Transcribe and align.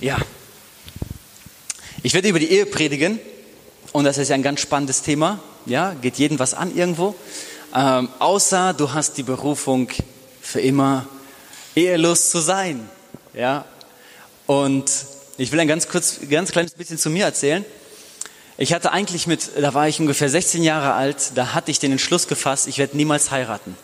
Ja. 0.00 0.18
Ich 2.02 2.14
werde 2.14 2.28
über 2.28 2.38
die 2.38 2.50
Ehe 2.50 2.66
predigen 2.66 3.18
und 3.92 4.04
das 4.04 4.18
ist 4.18 4.28
ja 4.28 4.34
ein 4.34 4.42
ganz 4.42 4.60
spannendes 4.60 5.02
Thema. 5.02 5.40
Ja, 5.66 5.94
geht 5.94 6.16
jeden 6.16 6.38
was 6.38 6.54
an 6.54 6.74
irgendwo. 6.74 7.14
Ähm, 7.74 8.08
außer 8.18 8.74
du 8.74 8.92
hast 8.92 9.16
die 9.18 9.22
Berufung 9.22 9.88
für 10.40 10.60
immer 10.60 11.06
ehelos 11.74 12.30
zu 12.30 12.40
sein. 12.40 12.88
Ja. 13.34 13.64
Und 14.46 14.90
ich 15.36 15.52
will 15.52 15.60
ein 15.60 15.68
ganz 15.68 15.88
kurz, 15.88 16.20
ganz 16.30 16.52
kleines 16.52 16.72
bisschen 16.72 16.98
zu 16.98 17.10
mir 17.10 17.24
erzählen. 17.24 17.64
Ich 18.56 18.72
hatte 18.72 18.90
eigentlich 18.90 19.26
mit, 19.26 19.50
da 19.60 19.72
war 19.74 19.88
ich 19.88 20.00
ungefähr 20.00 20.28
16 20.28 20.64
Jahre 20.64 20.94
alt, 20.94 21.32
da 21.36 21.54
hatte 21.54 21.70
ich 21.70 21.78
den 21.78 21.92
Entschluss 21.92 22.26
gefasst, 22.26 22.66
ich 22.66 22.78
werde 22.78 22.96
niemals 22.96 23.30
heiraten. 23.30 23.76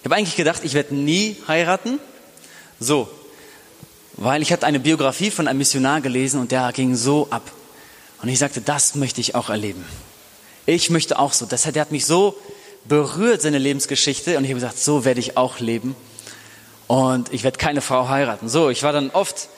Ich 0.00 0.04
habe 0.04 0.16
eigentlich 0.16 0.34
gedacht, 0.34 0.62
ich 0.64 0.74
werde 0.74 0.94
nie 0.94 1.36
heiraten. 1.46 2.00
So, 2.80 3.08
weil 4.16 4.42
ich 4.42 4.52
hatte 4.52 4.66
eine 4.66 4.80
Biografie 4.80 5.30
von 5.30 5.48
einem 5.48 5.58
Missionar 5.58 6.00
gelesen 6.00 6.40
und 6.40 6.52
der 6.52 6.72
ging 6.72 6.94
so 6.94 7.28
ab. 7.30 7.50
Und 8.22 8.28
ich 8.28 8.38
sagte, 8.38 8.60
das 8.60 8.94
möchte 8.94 9.20
ich 9.20 9.34
auch 9.34 9.50
erleben. 9.50 9.84
Ich 10.64 10.90
möchte 10.90 11.18
auch 11.18 11.32
so. 11.32 11.46
Das, 11.46 11.62
der 11.62 11.80
hat 11.80 11.92
mich 11.92 12.06
so 12.06 12.36
berührt, 12.84 13.42
seine 13.42 13.58
Lebensgeschichte. 13.58 14.38
Und 14.38 14.44
ich 14.44 14.50
habe 14.50 14.60
gesagt, 14.60 14.78
so 14.78 15.04
werde 15.04 15.20
ich 15.20 15.36
auch 15.36 15.60
leben. 15.60 15.94
Und 16.86 17.32
ich 17.32 17.44
werde 17.44 17.58
keine 17.58 17.80
Frau 17.80 18.08
heiraten. 18.08 18.48
So, 18.48 18.70
ich 18.70 18.82
war 18.82 18.92
dann 18.92 19.10
oft, 19.10 19.48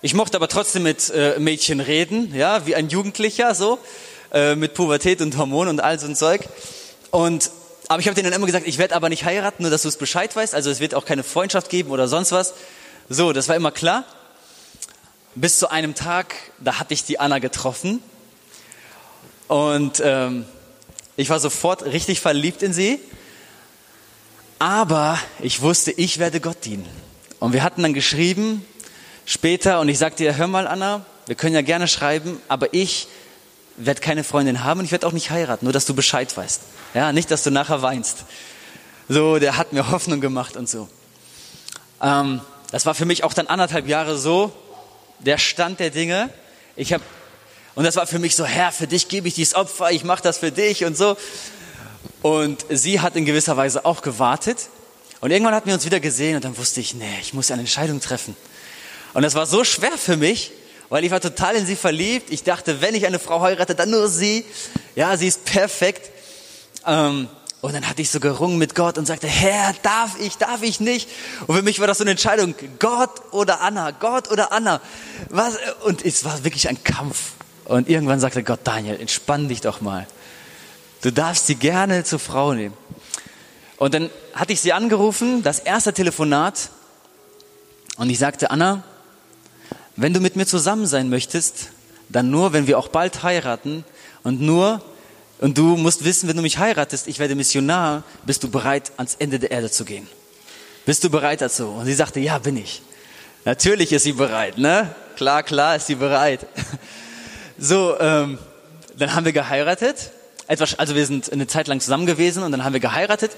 ich 0.00 0.14
mochte 0.14 0.36
aber 0.36 0.48
trotzdem 0.48 0.82
mit 0.82 1.10
äh, 1.10 1.38
Mädchen 1.38 1.80
reden, 1.80 2.34
ja, 2.34 2.66
wie 2.66 2.74
ein 2.74 2.88
Jugendlicher, 2.88 3.54
so, 3.54 3.78
äh, 4.32 4.56
mit 4.56 4.74
Pubertät 4.74 5.20
und 5.20 5.36
Hormonen 5.36 5.70
und 5.70 5.80
all 5.80 5.98
so 5.98 6.06
ein 6.06 6.16
Zeug. 6.16 6.48
Und, 7.10 7.50
aber 7.88 8.00
ich 8.00 8.06
habe 8.06 8.14
denen 8.14 8.30
dann 8.30 8.38
immer 8.38 8.46
gesagt, 8.46 8.66
ich 8.66 8.78
werde 8.78 8.96
aber 8.96 9.10
nicht 9.10 9.24
heiraten, 9.24 9.62
nur 9.62 9.70
dass 9.70 9.82
du 9.82 9.88
es 9.88 9.96
Bescheid 9.96 10.34
weißt. 10.34 10.54
Also 10.54 10.70
es 10.70 10.80
wird 10.80 10.94
auch 10.94 11.04
keine 11.04 11.22
Freundschaft 11.22 11.68
geben 11.68 11.90
oder 11.90 12.08
sonst 12.08 12.32
was. 12.32 12.54
So, 13.08 13.32
das 13.32 13.48
war 13.48 13.56
immer 13.56 13.70
klar. 13.70 14.04
Bis 15.34 15.58
zu 15.58 15.70
einem 15.70 15.94
Tag, 15.94 16.34
da 16.58 16.78
hatte 16.78 16.94
ich 16.94 17.04
die 17.04 17.18
Anna 17.18 17.38
getroffen 17.38 18.02
und 19.48 20.02
ähm, 20.04 20.44
ich 21.16 21.30
war 21.30 21.40
sofort 21.40 21.84
richtig 21.84 22.20
verliebt 22.20 22.62
in 22.62 22.72
sie. 22.72 23.00
Aber 24.58 25.18
ich 25.40 25.60
wusste, 25.60 25.90
ich 25.90 26.18
werde 26.18 26.40
Gott 26.40 26.64
dienen. 26.64 26.88
Und 27.40 27.52
wir 27.52 27.62
hatten 27.62 27.82
dann 27.82 27.94
geschrieben 27.94 28.64
später 29.24 29.80
und 29.80 29.88
ich 29.88 29.98
sagte 29.98 30.22
ihr, 30.24 30.36
hör 30.36 30.46
mal 30.46 30.66
Anna, 30.66 31.04
wir 31.26 31.34
können 31.34 31.54
ja 31.54 31.62
gerne 31.62 31.88
schreiben, 31.88 32.40
aber 32.48 32.72
ich 32.72 33.08
werde 33.76 34.00
keine 34.00 34.24
Freundin 34.24 34.64
haben 34.64 34.80
und 34.80 34.86
ich 34.86 34.92
werde 34.92 35.06
auch 35.06 35.12
nicht 35.12 35.30
heiraten, 35.30 35.64
nur 35.64 35.72
dass 35.72 35.86
du 35.86 35.94
Bescheid 35.94 36.36
weißt. 36.36 36.60
Ja, 36.94 37.12
nicht, 37.12 37.30
dass 37.30 37.42
du 37.42 37.50
nachher 37.50 37.82
weinst. 37.82 38.24
So, 39.08 39.38
der 39.38 39.56
hat 39.56 39.72
mir 39.72 39.90
Hoffnung 39.90 40.20
gemacht 40.20 40.56
und 40.56 40.68
so. 40.68 40.88
Ähm, 42.00 42.40
das 42.72 42.84
war 42.86 42.94
für 42.94 43.04
mich 43.04 43.22
auch 43.22 43.34
dann 43.34 43.46
anderthalb 43.46 43.86
Jahre 43.86 44.18
so 44.18 44.52
der 45.20 45.38
Stand 45.38 45.78
der 45.78 45.90
Dinge. 45.90 46.30
Ich 46.74 46.92
habe 46.92 47.04
und 47.74 47.84
das 47.84 47.96
war 47.96 48.06
für 48.06 48.18
mich 48.18 48.36
so, 48.36 48.44
Herr, 48.44 48.70
für 48.70 48.86
dich 48.86 49.08
gebe 49.08 49.28
ich 49.28 49.34
dieses 49.34 49.54
Opfer, 49.54 49.90
ich 49.92 50.04
mache 50.04 50.22
das 50.22 50.38
für 50.38 50.52
dich 50.52 50.84
und 50.84 50.96
so. 50.96 51.16
Und 52.20 52.66
sie 52.68 53.00
hat 53.00 53.16
in 53.16 53.24
gewisser 53.24 53.56
Weise 53.56 53.84
auch 53.84 54.02
gewartet. 54.02 54.68
Und 55.20 55.30
irgendwann 55.30 55.54
hatten 55.54 55.68
wir 55.68 55.74
uns 55.74 55.84
wieder 55.86 56.00
gesehen 56.00 56.36
und 56.36 56.44
dann 56.44 56.56
wusste 56.58 56.80
ich, 56.80 56.94
nee, 56.94 57.18
ich 57.20 57.32
muss 57.32 57.50
eine 57.50 57.62
Entscheidung 57.62 58.00
treffen. 58.00 58.36
Und 59.14 59.22
das 59.22 59.34
war 59.34 59.46
so 59.46 59.64
schwer 59.64 59.96
für 59.96 60.16
mich, 60.16 60.52
weil 60.88 61.04
ich 61.04 61.10
war 61.10 61.20
total 61.20 61.56
in 61.56 61.64
sie 61.64 61.76
verliebt. 61.76 62.30
Ich 62.30 62.42
dachte, 62.42 62.80
wenn 62.80 62.94
ich 62.94 63.06
eine 63.06 63.18
Frau 63.18 63.40
heirate, 63.40 63.74
dann 63.74 63.90
nur 63.90 64.08
sie. 64.08 64.44
Ja, 64.94 65.16
sie 65.16 65.28
ist 65.28 65.44
perfekt. 65.44 66.10
Ähm, 66.86 67.28
und 67.62 67.74
dann 67.74 67.88
hatte 67.88 68.02
ich 68.02 68.10
so 68.10 68.18
gerungen 68.18 68.58
mit 68.58 68.74
Gott 68.74 68.98
und 68.98 69.06
sagte, 69.06 69.28
Herr, 69.28 69.72
darf 69.84 70.18
ich, 70.18 70.36
darf 70.36 70.64
ich 70.64 70.80
nicht? 70.80 71.08
Und 71.46 71.54
für 71.54 71.62
mich 71.62 71.78
war 71.78 71.86
das 71.86 71.98
so 71.98 72.04
eine 72.04 72.10
Entscheidung, 72.10 72.56
Gott 72.80 73.32
oder 73.32 73.60
Anna, 73.60 73.92
Gott 73.92 74.32
oder 74.32 74.50
Anna. 74.50 74.80
Was? 75.30 75.54
Und 75.84 76.04
es 76.04 76.24
war 76.24 76.42
wirklich 76.42 76.68
ein 76.68 76.82
Kampf. 76.82 77.34
Und 77.66 77.88
irgendwann 77.88 78.18
sagte 78.18 78.42
Gott, 78.42 78.60
Daniel, 78.64 79.00
entspann 79.00 79.46
dich 79.48 79.60
doch 79.60 79.80
mal. 79.80 80.08
Du 81.02 81.12
darfst 81.12 81.46
sie 81.46 81.54
gerne 81.54 82.02
zur 82.02 82.18
Frau 82.18 82.52
nehmen. 82.52 82.76
Und 83.76 83.94
dann 83.94 84.10
hatte 84.34 84.52
ich 84.52 84.60
sie 84.60 84.72
angerufen, 84.72 85.44
das 85.44 85.60
erste 85.60 85.92
Telefonat. 85.92 86.70
Und 87.96 88.10
ich 88.10 88.18
sagte, 88.18 88.50
Anna, 88.50 88.82
wenn 89.94 90.12
du 90.12 90.18
mit 90.18 90.34
mir 90.34 90.46
zusammen 90.46 90.88
sein 90.88 91.08
möchtest, 91.08 91.68
dann 92.08 92.28
nur, 92.28 92.52
wenn 92.52 92.66
wir 92.66 92.76
auch 92.76 92.88
bald 92.88 93.22
heiraten 93.22 93.84
und 94.24 94.40
nur, 94.40 94.82
und 95.42 95.58
du 95.58 95.76
musst 95.76 96.04
wissen, 96.04 96.28
wenn 96.28 96.36
du 96.36 96.42
mich 96.42 96.58
heiratest, 96.58 97.08
ich 97.08 97.18
werde 97.18 97.34
Missionar, 97.34 98.04
bist 98.24 98.44
du 98.44 98.48
bereit, 98.48 98.92
ans 98.96 99.16
Ende 99.18 99.40
der 99.40 99.50
Erde 99.50 99.72
zu 99.72 99.84
gehen? 99.84 100.06
Bist 100.86 101.02
du 101.02 101.10
bereit 101.10 101.40
dazu? 101.40 101.66
Und 101.66 101.86
sie 101.86 101.94
sagte, 101.94 102.20
ja, 102.20 102.38
bin 102.38 102.56
ich. 102.56 102.80
Natürlich 103.44 103.90
ist 103.92 104.04
sie 104.04 104.12
bereit, 104.12 104.56
ne? 104.56 104.94
Klar, 105.16 105.42
klar 105.42 105.74
ist 105.74 105.88
sie 105.88 105.96
bereit. 105.96 106.46
So, 107.58 107.96
ähm, 108.00 108.38
dann 108.96 109.14
haben 109.14 109.24
wir 109.24 109.32
geheiratet. 109.32 110.10
Etwas, 110.48 110.78
also 110.78 110.96
wir 110.96 111.06
sind 111.06 111.30
eine 111.32 111.46
Zeit 111.46 111.68
lang 111.68 111.80
zusammen 111.80 112.06
gewesen 112.06 112.42
und 112.42 112.50
dann 112.50 112.64
haben 112.64 112.72
wir 112.72 112.80
geheiratet. 112.80 113.30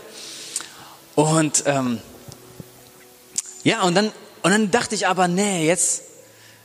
Und 1.15 1.65
ähm, 1.67 2.01
ja, 3.65 3.83
und 3.83 3.95
dann, 3.95 4.13
und 4.43 4.51
dann 4.51 4.71
dachte 4.71 4.95
ich 4.95 5.07
aber, 5.07 5.29
nee, 5.29 5.67
jetzt 5.67 6.05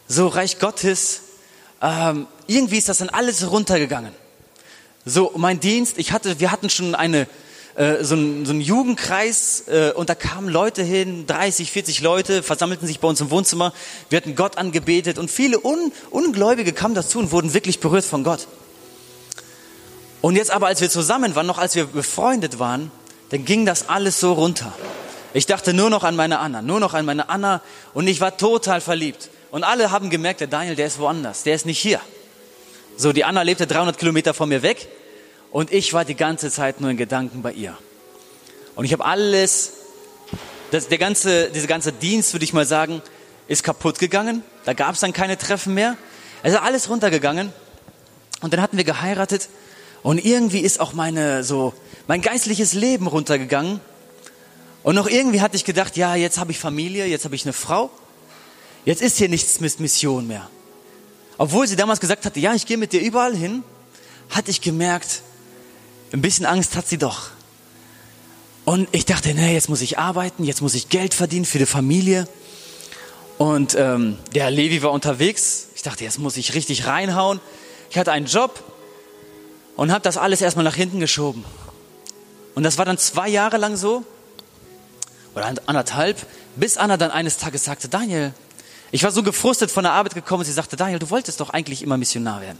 so 0.07 0.27
Reich 0.27 0.59
Gottes, 0.59 1.21
ähm, 1.81 2.27
irgendwie 2.47 2.77
ist 2.77 2.87
das 2.87 2.99
dann 2.99 3.09
alles 3.09 3.49
runtergegangen. 3.49 4.13
So, 5.05 5.31
mein 5.37 5.59
Dienst, 5.59 5.97
ich 5.97 6.11
hatte, 6.11 6.39
wir 6.39 6.51
hatten 6.51 6.69
schon 6.69 6.93
eine, 6.93 7.27
äh, 7.75 8.03
so, 8.03 8.15
ein, 8.15 8.45
so 8.45 8.51
einen 8.51 8.59
Jugendkreis 8.59 9.63
äh, 9.67 9.91
und 9.95 10.09
da 10.09 10.15
kamen 10.15 10.49
Leute 10.49 10.83
hin, 10.83 11.25
30, 11.25 11.71
40 11.71 12.01
Leute, 12.01 12.43
versammelten 12.43 12.85
sich 12.85 12.99
bei 12.99 13.07
uns 13.07 13.21
im 13.21 13.31
Wohnzimmer. 13.31 13.73
Wir 14.09 14.17
hatten 14.17 14.35
Gott 14.35 14.57
angebetet 14.57 15.17
und 15.17 15.31
viele 15.31 15.63
Un 15.63 15.93
Ungläubige 16.09 16.73
kamen 16.73 16.95
dazu 16.95 17.19
und 17.19 17.31
wurden 17.31 17.53
wirklich 17.53 17.79
berührt 17.79 18.03
von 18.03 18.25
Gott. 18.25 18.47
Und 20.21 20.35
jetzt 20.35 20.51
aber, 20.51 20.67
als 20.67 20.81
wir 20.81 20.89
zusammen 20.89 21.33
waren, 21.35 21.47
noch 21.47 21.59
als 21.59 21.75
wir 21.75 21.85
befreundet 21.85 22.59
waren, 22.59 22.91
dann 23.29 23.45
ging 23.45 23.65
das 23.65 23.87
alles 23.87 24.19
so 24.19 24.33
runter. 24.33 24.73
Ich 25.33 25.45
dachte 25.45 25.73
nur 25.73 25.89
noch 25.89 26.03
an 26.03 26.17
meine 26.17 26.39
Anna, 26.39 26.61
nur 26.61 26.81
noch 26.81 26.93
an 26.93 27.05
meine 27.05 27.29
Anna 27.29 27.61
und 27.93 28.07
ich 28.07 28.19
war 28.19 28.35
total 28.35 28.81
verliebt. 28.81 29.29
Und 29.49 29.63
alle 29.63 29.91
haben 29.91 30.09
gemerkt, 30.09 30.41
der 30.41 30.47
Daniel, 30.47 30.75
der 30.75 30.87
ist 30.87 30.99
woanders, 30.99 31.43
der 31.43 31.55
ist 31.55 31.65
nicht 31.65 31.79
hier. 31.79 32.01
So, 33.01 33.13
die 33.13 33.23
Anna 33.23 33.43
lebte 33.43 33.65
300 33.65 33.97
Kilometer 33.97 34.33
von 34.33 34.49
mir 34.49 34.61
weg 34.61 34.89
und 35.51 35.71
ich 35.71 35.93
war 35.93 36.03
die 36.03 36.15
ganze 36.15 36.51
Zeit 36.51 36.81
nur 36.81 36.89
in 36.89 36.97
Gedanken 36.97 37.41
bei 37.41 37.53
ihr. 37.53 37.77
Und 38.75 38.83
ich 38.83 38.91
habe 38.91 39.05
alles, 39.05 39.71
das, 40.71 40.89
der 40.89 40.97
ganze, 40.97 41.49
dieser 41.49 41.67
ganze 41.67 41.93
Dienst, 41.93 42.33
würde 42.33 42.43
ich 42.43 42.51
mal 42.51 42.65
sagen, 42.65 43.01
ist 43.47 43.63
kaputt 43.63 43.99
gegangen. 43.99 44.43
Da 44.65 44.73
gab 44.73 44.95
es 44.95 44.99
dann 44.99 45.13
keine 45.13 45.37
Treffen 45.37 45.75
mehr. 45.75 45.95
Es 46.43 46.51
ist 46.51 46.59
alles 46.59 46.89
runtergegangen. 46.89 47.53
Und 48.41 48.51
dann 48.51 48.61
hatten 48.61 48.75
wir 48.75 48.83
geheiratet. 48.83 49.47
Und 50.03 50.17
irgendwie 50.17 50.59
ist 50.59 50.81
auch 50.81 50.91
meine, 50.91 51.45
so, 51.45 51.73
mein 52.07 52.19
geistliches 52.21 52.73
Leben 52.73 53.07
runtergegangen. 53.07 53.79
Und 54.83 54.95
noch 54.95 55.07
irgendwie 55.07 55.39
hatte 55.39 55.55
ich 55.55 55.63
gedacht, 55.63 55.95
ja, 55.95 56.15
jetzt 56.15 56.37
habe 56.37 56.51
ich 56.51 56.59
Familie, 56.59 57.05
jetzt 57.05 57.23
habe 57.23 57.35
ich 57.35 57.45
eine 57.45 57.53
Frau. 57.53 57.91
Jetzt 58.83 59.01
ist 59.01 59.15
hier 59.15 59.29
nichts 59.29 59.61
mit 59.61 59.79
Mission 59.79 60.27
mehr. 60.27 60.49
Obwohl 61.39 61.67
sie 61.67 61.77
damals 61.77 62.01
gesagt 62.01 62.25
hatte, 62.25 62.39
ja, 62.39 62.53
ich 62.53 62.65
gehe 62.65 62.77
mit 62.77 62.91
dir 62.91 62.99
überall 62.99 63.33
hin, 63.33 63.63
hatte 64.29 64.51
ich 64.51 64.59
gemerkt, 64.59 65.21
ein 66.11 66.21
bisschen 66.21 66.45
Angst 66.45 66.75
hat 66.75 66.85
sie 66.87 66.97
doch. 66.97 67.29
Und 68.65 68.89
ich 68.91 69.05
dachte, 69.05 69.33
nee, 69.33 69.53
jetzt 69.53 69.69
muss 69.69 69.81
ich 69.81 69.97
arbeiten, 69.97 70.43
jetzt 70.43 70.61
muss 70.61 70.75
ich 70.75 70.89
Geld 70.89 71.13
verdienen 71.13 71.45
für 71.45 71.57
die 71.57 71.65
Familie. 71.65 72.27
Und 73.37 73.73
ähm, 73.75 74.17
der 74.35 74.51
Levi 74.51 74.83
war 74.83 74.91
unterwegs. 74.91 75.67
Ich 75.75 75.81
dachte, 75.81 76.03
jetzt 76.03 76.19
muss 76.19 76.35
ich 76.35 76.55
richtig 76.55 76.85
reinhauen. 76.85 77.39
Ich 77.89 77.97
hatte 77.97 78.11
einen 78.11 78.25
Job 78.25 78.61
und 79.77 79.93
habe 79.93 80.01
das 80.01 80.17
alles 80.17 80.41
erstmal 80.41 80.65
nach 80.65 80.75
hinten 80.75 80.99
geschoben. 80.99 81.45
Und 82.53 82.63
das 82.63 82.77
war 82.77 82.83
dann 82.83 82.97
zwei 82.97 83.29
Jahre 83.29 83.55
lang 83.55 83.77
so, 83.77 84.03
oder 85.35 85.53
anderthalb, 85.67 86.17
bis 86.57 86.75
Anna 86.75 86.97
dann 86.97 87.11
eines 87.11 87.37
Tages 87.37 87.63
sagte, 87.63 87.87
Daniel, 87.87 88.33
ich 88.91 89.03
war 89.03 89.11
so 89.11 89.23
gefrustet 89.23 89.71
von 89.71 89.83
der 89.83 89.93
Arbeit 89.93 90.15
gekommen 90.15 90.43
sie 90.43 90.51
sagte, 90.51 90.75
Daniel, 90.75 90.99
du 90.99 91.09
wolltest 91.09 91.39
doch 91.39 91.49
eigentlich 91.49 91.83
immer 91.83 91.97
Missionar 91.97 92.41
werden. 92.41 92.57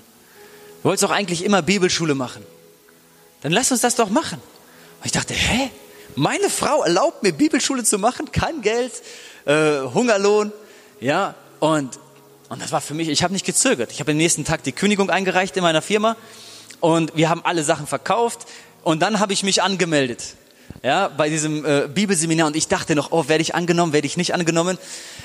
Du 0.81 0.89
wolltest 0.89 1.03
doch 1.03 1.11
eigentlich 1.11 1.43
immer 1.43 1.61
Bibelschule 1.61 2.15
machen. 2.15 2.45
Dann 3.41 3.51
lass 3.51 3.71
uns 3.71 3.81
das 3.81 3.95
doch 3.95 4.09
machen. 4.09 4.39
Und 4.99 5.05
ich 5.05 5.11
dachte, 5.11 5.33
hä? 5.33 5.69
Meine 6.15 6.49
Frau 6.49 6.83
erlaubt 6.83 7.23
mir 7.23 7.31
Bibelschule 7.31 7.83
zu 7.83 7.97
machen, 7.97 8.31
kein 8.31 8.61
Geld, 8.61 8.91
äh, 9.45 9.79
Hungerlohn, 9.93 10.51
ja. 10.99 11.35
Und, 11.59 11.99
und 12.49 12.61
das 12.61 12.71
war 12.71 12.81
für 12.81 12.93
mich, 12.93 13.09
ich 13.09 13.23
habe 13.23 13.33
nicht 13.33 13.45
gezögert. 13.45 13.91
Ich 13.91 13.99
habe 13.99 14.11
am 14.11 14.17
nächsten 14.17 14.43
Tag 14.43 14.63
die 14.63 14.71
Kündigung 14.71 15.09
eingereicht 15.09 15.55
in 15.55 15.63
meiner 15.63 15.81
Firma 15.81 16.15
und 16.79 17.15
wir 17.15 17.29
haben 17.29 17.41
alle 17.45 17.63
Sachen 17.63 17.87
verkauft 17.87 18.47
und 18.83 19.01
dann 19.01 19.19
habe 19.19 19.33
ich 19.33 19.43
mich 19.43 19.61
angemeldet 19.61 20.35
ja, 20.83 21.09
bei 21.09 21.29
diesem 21.29 21.65
äh, 21.65 21.87
Bibelseminar 21.87 22.47
und 22.47 22.55
ich 22.55 22.67
dachte 22.67 22.95
noch, 22.95 23.11
oh, 23.11 23.27
werde 23.27 23.41
ich 23.41 23.55
angenommen, 23.55 23.93
werde 23.93 24.07
ich 24.07 24.17
nicht 24.17 24.33
angenommen. 24.33 24.77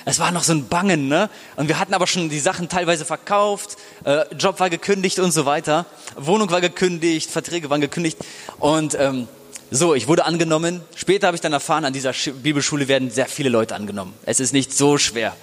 Es 0.04 0.18
war 0.18 0.32
noch 0.32 0.42
so 0.42 0.52
ein 0.52 0.68
Bangen, 0.68 1.08
ne? 1.08 1.30
Und 1.56 1.68
wir 1.68 1.78
hatten 1.78 1.94
aber 1.94 2.06
schon 2.06 2.28
die 2.28 2.40
Sachen 2.40 2.68
teilweise 2.68 3.04
verkauft, 3.04 3.76
äh, 4.04 4.24
Job 4.36 4.60
war 4.60 4.68
gekündigt 4.68 5.18
und 5.18 5.30
so 5.32 5.46
weiter, 5.46 5.86
Wohnung 6.16 6.50
war 6.50 6.60
gekündigt, 6.60 7.30
Verträge 7.30 7.70
waren 7.70 7.80
gekündigt 7.80 8.18
und 8.58 8.96
ähm, 8.98 9.28
so, 9.70 9.94
ich 9.94 10.06
wurde 10.06 10.24
angenommen. 10.24 10.82
Später 10.94 11.26
habe 11.26 11.36
ich 11.36 11.40
dann 11.40 11.52
erfahren, 11.52 11.84
an 11.84 11.92
dieser 11.92 12.12
Bibelschule 12.12 12.86
werden 12.86 13.10
sehr 13.10 13.26
viele 13.26 13.48
Leute 13.48 13.74
angenommen. 13.74 14.14
Es 14.24 14.38
ist 14.38 14.52
nicht 14.52 14.72
so 14.72 14.98
schwer. 14.98 15.34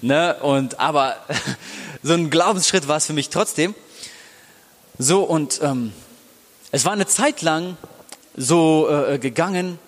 Ne? 0.00 0.36
Und, 0.40 0.80
aber 0.80 1.16
so 2.02 2.14
ein 2.14 2.30
Glaubensschritt 2.30 2.88
war 2.88 2.96
es 2.96 3.06
für 3.06 3.12
mich 3.12 3.28
trotzdem. 3.28 3.74
So, 4.96 5.24
und 5.24 5.60
ähm, 5.62 5.92
es 6.70 6.84
war 6.84 6.92
eine 6.92 7.06
Zeit 7.06 7.42
lang 7.42 7.76
so 8.36 8.88
äh, 8.88 9.18
gegangen. 9.18 9.78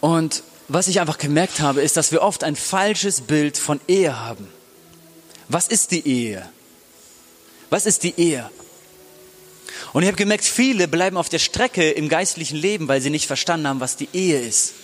Und 0.00 0.42
was 0.68 0.88
ich 0.88 1.00
einfach 1.00 1.18
gemerkt 1.18 1.60
habe, 1.60 1.80
ist, 1.80 1.96
dass 1.96 2.12
wir 2.12 2.22
oft 2.22 2.44
ein 2.44 2.56
falsches 2.56 3.22
Bild 3.22 3.56
von 3.56 3.80
Ehe 3.86 4.18
haben. 4.18 4.48
Was 5.48 5.68
ist 5.68 5.92
die 5.92 6.06
Ehe? 6.06 6.48
Was 7.70 7.86
ist 7.86 8.02
die 8.02 8.14
Ehe? 8.16 8.50
Und 9.92 10.02
ich 10.02 10.08
habe 10.08 10.16
gemerkt, 10.16 10.44
viele 10.44 10.88
bleiben 10.88 11.16
auf 11.16 11.28
der 11.28 11.38
Strecke 11.38 11.90
im 11.90 12.08
geistlichen 12.08 12.56
Leben, 12.56 12.88
weil 12.88 13.00
sie 13.00 13.10
nicht 13.10 13.26
verstanden 13.26 13.68
haben, 13.68 13.80
was 13.80 13.96
die 13.96 14.08
Ehe 14.12 14.40
ist. 14.40 14.74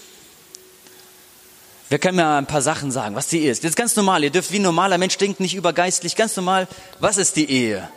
Wir 1.89 1.99
können 1.99 2.17
mir 2.17 2.27
ein 2.27 2.47
paar 2.47 2.63
Sachen 2.63 2.91
sagen, 2.91 3.15
was 3.15 3.27
die 3.27 3.43
Ehe 3.43 3.51
ist. 3.51 3.65
Das 3.65 3.71
ist 3.71 3.77
ganz 3.77 3.97
normal. 3.97 4.25
Ihr 4.25 4.31
dürft 4.31 4.51
wie 4.51 4.59
ein 4.59 4.63
normaler 4.63 4.99
Mensch 4.99 5.17
denken, 5.19 5.43
nicht 5.43 5.55
übergeistlich. 5.55 6.17
Ganz 6.17 6.35
normal. 6.37 6.67
Was 7.01 7.19
ist 7.19 7.37
die 7.37 7.51
Ehe? 7.51 7.89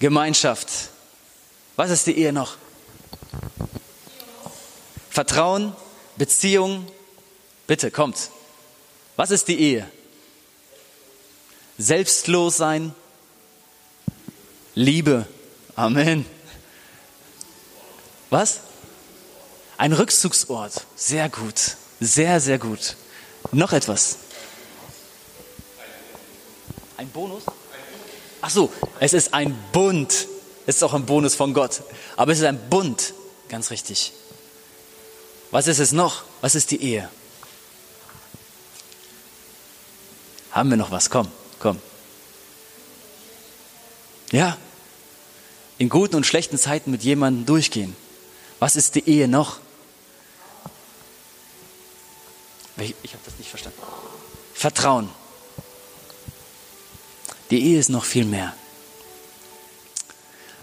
Gemeinschaft. 0.00 0.68
Was 1.76 1.90
ist 1.90 2.06
die 2.06 2.18
Ehe 2.18 2.32
noch? 2.32 2.56
Vertrauen, 5.18 5.74
Beziehung. 6.14 6.86
Bitte, 7.66 7.90
kommt. 7.90 8.30
Was 9.16 9.32
ist 9.32 9.48
die 9.48 9.58
Ehe? 9.58 9.90
Selbstlos 11.76 12.56
sein. 12.56 12.94
Liebe. 14.76 15.26
Amen. 15.74 16.24
Was? 18.30 18.60
Ein 19.76 19.92
Rückzugsort. 19.92 20.86
Sehr 20.94 21.28
gut. 21.28 21.74
Sehr, 21.98 22.38
sehr 22.38 22.60
gut. 22.60 22.94
Noch 23.50 23.72
etwas. 23.72 24.18
Ein 26.96 27.08
Bonus? 27.08 27.42
Ach 28.40 28.50
so, 28.50 28.72
es 29.00 29.14
ist 29.14 29.34
ein 29.34 29.58
Bund. 29.72 30.28
Es 30.64 30.76
ist 30.76 30.84
auch 30.84 30.94
ein 30.94 31.06
Bonus 31.06 31.34
von 31.34 31.54
Gott. 31.54 31.82
Aber 32.14 32.30
es 32.30 32.38
ist 32.38 32.44
ein 32.44 32.70
Bund. 32.70 33.14
Ganz 33.48 33.72
richtig. 33.72 34.12
Was 35.50 35.66
ist 35.66 35.78
es 35.78 35.92
noch? 35.92 36.22
Was 36.40 36.54
ist 36.54 36.70
die 36.70 36.82
Ehe? 36.82 37.08
Haben 40.50 40.70
wir 40.70 40.76
noch 40.76 40.90
was? 40.90 41.10
Komm, 41.10 41.28
komm. 41.58 41.80
Ja. 44.30 44.56
In 45.78 45.88
guten 45.88 46.16
und 46.16 46.26
schlechten 46.26 46.58
Zeiten 46.58 46.90
mit 46.90 47.02
jemandem 47.02 47.46
durchgehen. 47.46 47.96
Was 48.58 48.76
ist 48.76 48.94
die 48.96 49.08
Ehe 49.08 49.28
noch? 49.28 49.60
Ich, 52.76 52.94
habe 53.12 53.22
das 53.24 53.38
nicht 53.38 53.48
verstanden. 53.48 53.78
Vertrauen. 54.54 55.08
Die 57.50 57.62
Ehe 57.62 57.78
ist 57.78 57.88
noch 57.88 58.04
viel 58.04 58.24
mehr. 58.24 58.54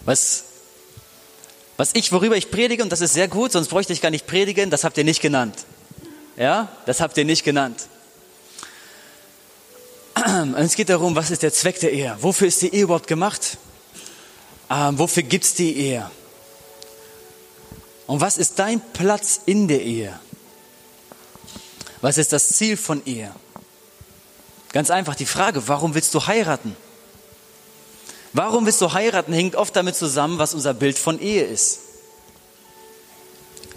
Was, 0.01 0.43
was 1.77 1.91
ich, 1.93 2.11
worüber 2.11 2.37
ich 2.37 2.51
predige, 2.51 2.83
und 2.83 2.91
das 2.91 3.01
ist 3.01 3.13
sehr 3.13 3.27
gut, 3.27 3.51
sonst 3.51 3.67
bräuchte 3.67 3.93
ich 3.93 4.01
gar 4.01 4.11
nicht 4.11 4.27
predigen, 4.27 4.69
das 4.69 4.83
habt 4.83 4.97
ihr 4.97 5.03
nicht 5.03 5.21
genannt. 5.21 5.65
Ja, 6.37 6.69
das 6.85 7.01
habt 7.01 7.17
ihr 7.17 7.25
nicht 7.25 7.43
genannt. 7.43 7.87
Und 10.15 10.55
es 10.55 10.75
geht 10.75 10.89
darum, 10.89 11.15
was 11.15 11.31
ist 11.31 11.43
der 11.43 11.53
Zweck 11.53 11.79
der 11.79 11.91
Ehe? 11.91 12.17
Wofür 12.21 12.47
ist 12.47 12.61
die 12.61 12.73
Ehe 12.73 12.83
überhaupt 12.83 13.07
gemacht? 13.07 13.57
Ähm, 14.69 14.97
wofür 14.97 15.23
gibt 15.23 15.45
es 15.45 15.53
die 15.53 15.75
Ehe? 15.75 16.09
Und 18.07 18.21
was 18.21 18.37
ist 18.37 18.57
dein 18.59 18.81
Platz 18.93 19.41
in 19.45 19.67
der 19.67 19.81
Ehe? 19.81 20.17
Was 22.01 22.17
ist 22.17 22.33
das 22.33 22.49
Ziel 22.49 22.77
von 22.77 23.01
Ehe? 23.05 23.31
Ganz 24.71 24.89
einfach 24.89 25.15
die 25.15 25.25
Frage, 25.25 25.67
warum 25.67 25.95
willst 25.95 26.13
du 26.13 26.25
heiraten? 26.25 26.75
Warum 28.35 28.65
willst 28.65 28.81
du 28.81 28.91
heiraten, 28.91 29.31
hängt 29.31 29.55
oft 29.55 29.73
damit 29.77 29.95
zusammen, 29.95 30.39
was 30.39 30.53
unser 30.53 30.73
Bild 30.73 30.99
von 30.99 31.21
Ehe 31.21 31.45
ist. 31.45 31.79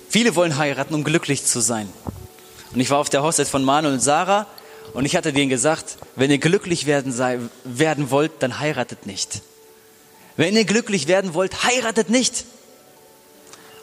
Viele 0.08 0.34
wollen 0.34 0.58
heiraten, 0.58 0.94
um 0.94 1.04
glücklich 1.04 1.44
zu 1.44 1.60
sein. 1.60 1.88
Und 2.74 2.80
ich 2.80 2.90
war 2.90 2.98
auf 2.98 3.08
der 3.08 3.22
Hochzeit 3.22 3.46
von 3.46 3.62
Manuel 3.62 3.94
und 3.94 4.00
Sarah 4.00 4.48
und 4.94 5.04
ich 5.04 5.14
hatte 5.14 5.32
denen 5.32 5.48
gesagt, 5.48 5.98
wenn 6.16 6.32
ihr 6.32 6.38
glücklich 6.38 6.86
werden, 6.86 7.12
sei, 7.12 7.38
werden 7.62 8.10
wollt, 8.10 8.32
dann 8.40 8.58
heiratet 8.58 9.06
nicht. 9.06 9.42
Wenn 10.36 10.56
ihr 10.56 10.64
glücklich 10.64 11.06
werden 11.06 11.34
wollt, 11.34 11.62
heiratet 11.62 12.10
nicht. 12.10 12.44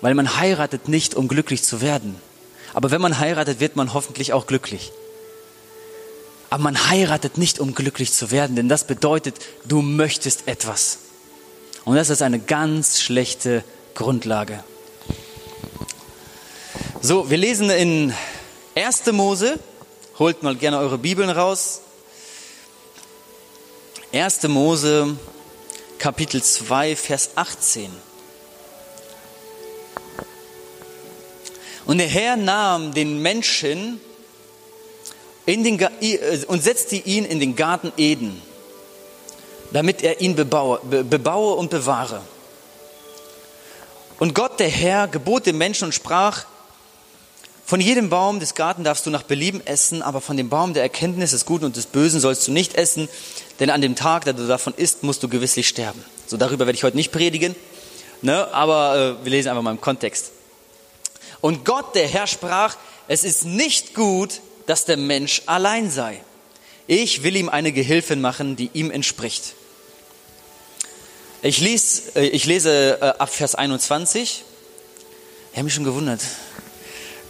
Weil 0.01 0.13
man 0.13 0.35
heiratet 0.35 0.89
nicht, 0.89 1.15
um 1.15 1.29
glücklich 1.29 1.63
zu 1.63 1.79
werden. 1.79 2.17
Aber 2.73 2.91
wenn 2.91 2.99
man 2.99 3.17
heiratet, 3.17 3.61
wird 3.61 3.77
man 3.77 3.93
hoffentlich 3.93 4.33
auch 4.33 4.45
glücklich. 4.45 4.91
Aber 6.55 6.63
man 6.63 6.89
heiratet 6.89 7.37
nicht, 7.37 7.59
um 7.59 7.75
glücklich 7.75 8.13
zu 8.13 8.31
werden, 8.31 8.55
denn 8.55 8.69
das 8.69 8.87
bedeutet, 8.87 9.35
du 9.65 9.81
möchtest 9.81 10.47
etwas. 10.47 10.99
Und 11.83 11.97
das 11.97 12.09
ist 12.09 12.21
eine 12.21 12.39
ganz 12.39 13.01
schlechte 13.01 13.61
Grundlage. 13.93 14.63
So, 17.01 17.29
wir 17.29 17.35
lesen 17.35 17.69
in 17.69 18.13
1. 18.73 19.11
Mose, 19.11 19.59
holt 20.17 20.43
mal 20.43 20.55
gerne 20.55 20.79
eure 20.79 20.97
Bibeln 20.97 21.29
raus. 21.29 21.81
1. 24.13 24.43
Mose, 24.43 25.17
Kapitel 25.99 26.41
2, 26.41 26.95
Vers 26.95 27.31
18. 27.35 27.91
Und 31.85 31.97
der 31.97 32.07
Herr 32.07 32.37
nahm 32.37 32.93
den 32.93 33.21
Menschen 33.21 33.99
den, 35.47 35.79
äh, 35.79 36.45
und 36.47 36.63
setzte 36.63 36.95
ihn 36.95 37.25
in 37.25 37.39
den 37.39 37.55
Garten 37.55 37.91
Eden, 37.97 38.41
damit 39.71 40.01
er 40.01 40.21
ihn 40.21 40.35
bebaue, 40.35 40.79
bebaue 40.83 41.55
und 41.55 41.69
bewahre. 41.69 42.21
Und 44.19 44.33
Gott, 44.33 44.59
der 44.59 44.69
Herr, 44.69 45.07
gebot 45.07 45.45
dem 45.45 45.57
Menschen 45.57 45.85
und 45.85 45.93
sprach, 45.93 46.45
von 47.65 47.81
jedem 47.81 48.09
Baum 48.09 48.39
des 48.39 48.53
Gartens 48.53 48.85
darfst 48.85 49.07
du 49.07 49.09
nach 49.09 49.23
Belieben 49.23 49.65
essen, 49.65 50.03
aber 50.03 50.21
von 50.21 50.37
dem 50.37 50.49
Baum 50.49 50.75
der 50.75 50.83
Erkenntnis 50.83 51.31
des 51.31 51.45
Guten 51.45 51.65
und 51.65 51.75
des 51.75 51.87
Bösen 51.87 52.19
sollst 52.19 52.47
du 52.47 52.51
nicht 52.51 52.75
essen, 52.75 53.09
denn 53.59 53.71
an 53.71 53.81
dem 53.81 53.95
Tag, 53.95 54.25
da 54.25 54.33
du 54.33 54.45
davon 54.45 54.73
isst, 54.77 55.01
musst 55.01 55.23
du 55.23 55.27
gewisslich 55.27 55.67
sterben. 55.67 56.03
So 56.27 56.37
darüber 56.37 56.67
werde 56.67 56.77
ich 56.77 56.83
heute 56.83 56.95
nicht 56.95 57.11
predigen, 57.11 57.55
ne? 58.21 58.53
aber 58.53 59.17
äh, 59.19 59.25
wir 59.25 59.31
lesen 59.31 59.49
einfach 59.49 59.63
mal 59.63 59.71
im 59.71 59.81
Kontext. 59.81 60.31
Und 61.41 61.65
Gott, 61.65 61.95
der 61.95 62.07
Herr, 62.07 62.27
sprach, 62.27 62.77
es 63.07 63.23
ist 63.23 63.45
nicht 63.45 63.95
gut, 63.95 64.41
dass 64.65 64.85
der 64.85 64.97
Mensch 64.97 65.43
allein 65.45 65.89
sei. 65.89 66.21
Ich 66.87 67.23
will 67.23 67.35
ihm 67.35 67.49
eine 67.49 67.71
Gehilfin 67.71 68.21
machen, 68.21 68.55
die 68.55 68.69
ihm 68.73 68.91
entspricht. 68.91 69.53
Ich, 71.41 71.59
lies, 71.59 72.15
äh, 72.15 72.25
ich 72.25 72.45
lese 72.45 72.99
äh, 73.01 73.05
ab 73.05 73.29
Vers 73.29 73.55
21. 73.55 74.43
Ich 75.51 75.57
habe 75.57 75.63
mich 75.63 75.73
schon 75.73 75.83
gewundert. 75.83 76.21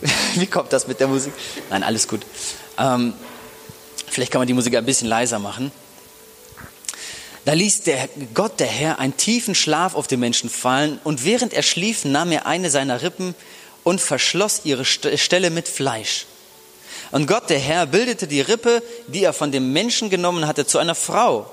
Wie 0.36 0.48
kommt 0.48 0.72
das 0.74 0.88
mit 0.88 1.00
der 1.00 1.08
Musik? 1.08 1.34
Nein, 1.70 1.84
alles 1.84 2.08
gut. 2.08 2.22
Ähm, 2.78 3.14
vielleicht 4.08 4.32
kann 4.32 4.40
man 4.40 4.48
die 4.48 4.54
Musik 4.54 4.76
ein 4.76 4.86
bisschen 4.86 5.08
leiser 5.08 5.40
machen. 5.40 5.72
Da 7.46 7.54
ließ 7.54 7.84
der 7.84 8.10
Gott, 8.34 8.60
der 8.60 8.68
Herr, 8.68 9.00
einen 9.00 9.16
tiefen 9.18 9.54
Schlaf 9.54 9.96
auf 9.96 10.08
den 10.08 10.20
Menschen 10.20 10.50
fallen 10.50 11.00
und 11.04 11.24
während 11.24 11.54
er 11.54 11.62
schlief, 11.62 12.04
nahm 12.04 12.32
er 12.32 12.48
eine 12.48 12.72
seiner 12.72 13.04
Rippen 13.04 13.36
und 13.84 14.02
verschloss 14.02 14.62
ihre 14.64 14.84
Stelle 14.84 15.52
mit 15.52 15.68
Fleisch. 15.68 16.26
Und 17.12 17.28
Gott, 17.28 17.50
der 17.50 17.60
Herr, 17.60 17.86
bildete 17.86 18.28
die 18.28 18.42
Rippe, 18.42 18.82
die 19.08 19.24
er 19.24 19.34
von 19.34 19.52
dem 19.52 19.74
Menschen 19.74 20.10
genommen 20.10 20.48
hatte, 20.48 20.66
zu 20.66 20.78
einer 20.78 20.96
Frau 20.96 21.50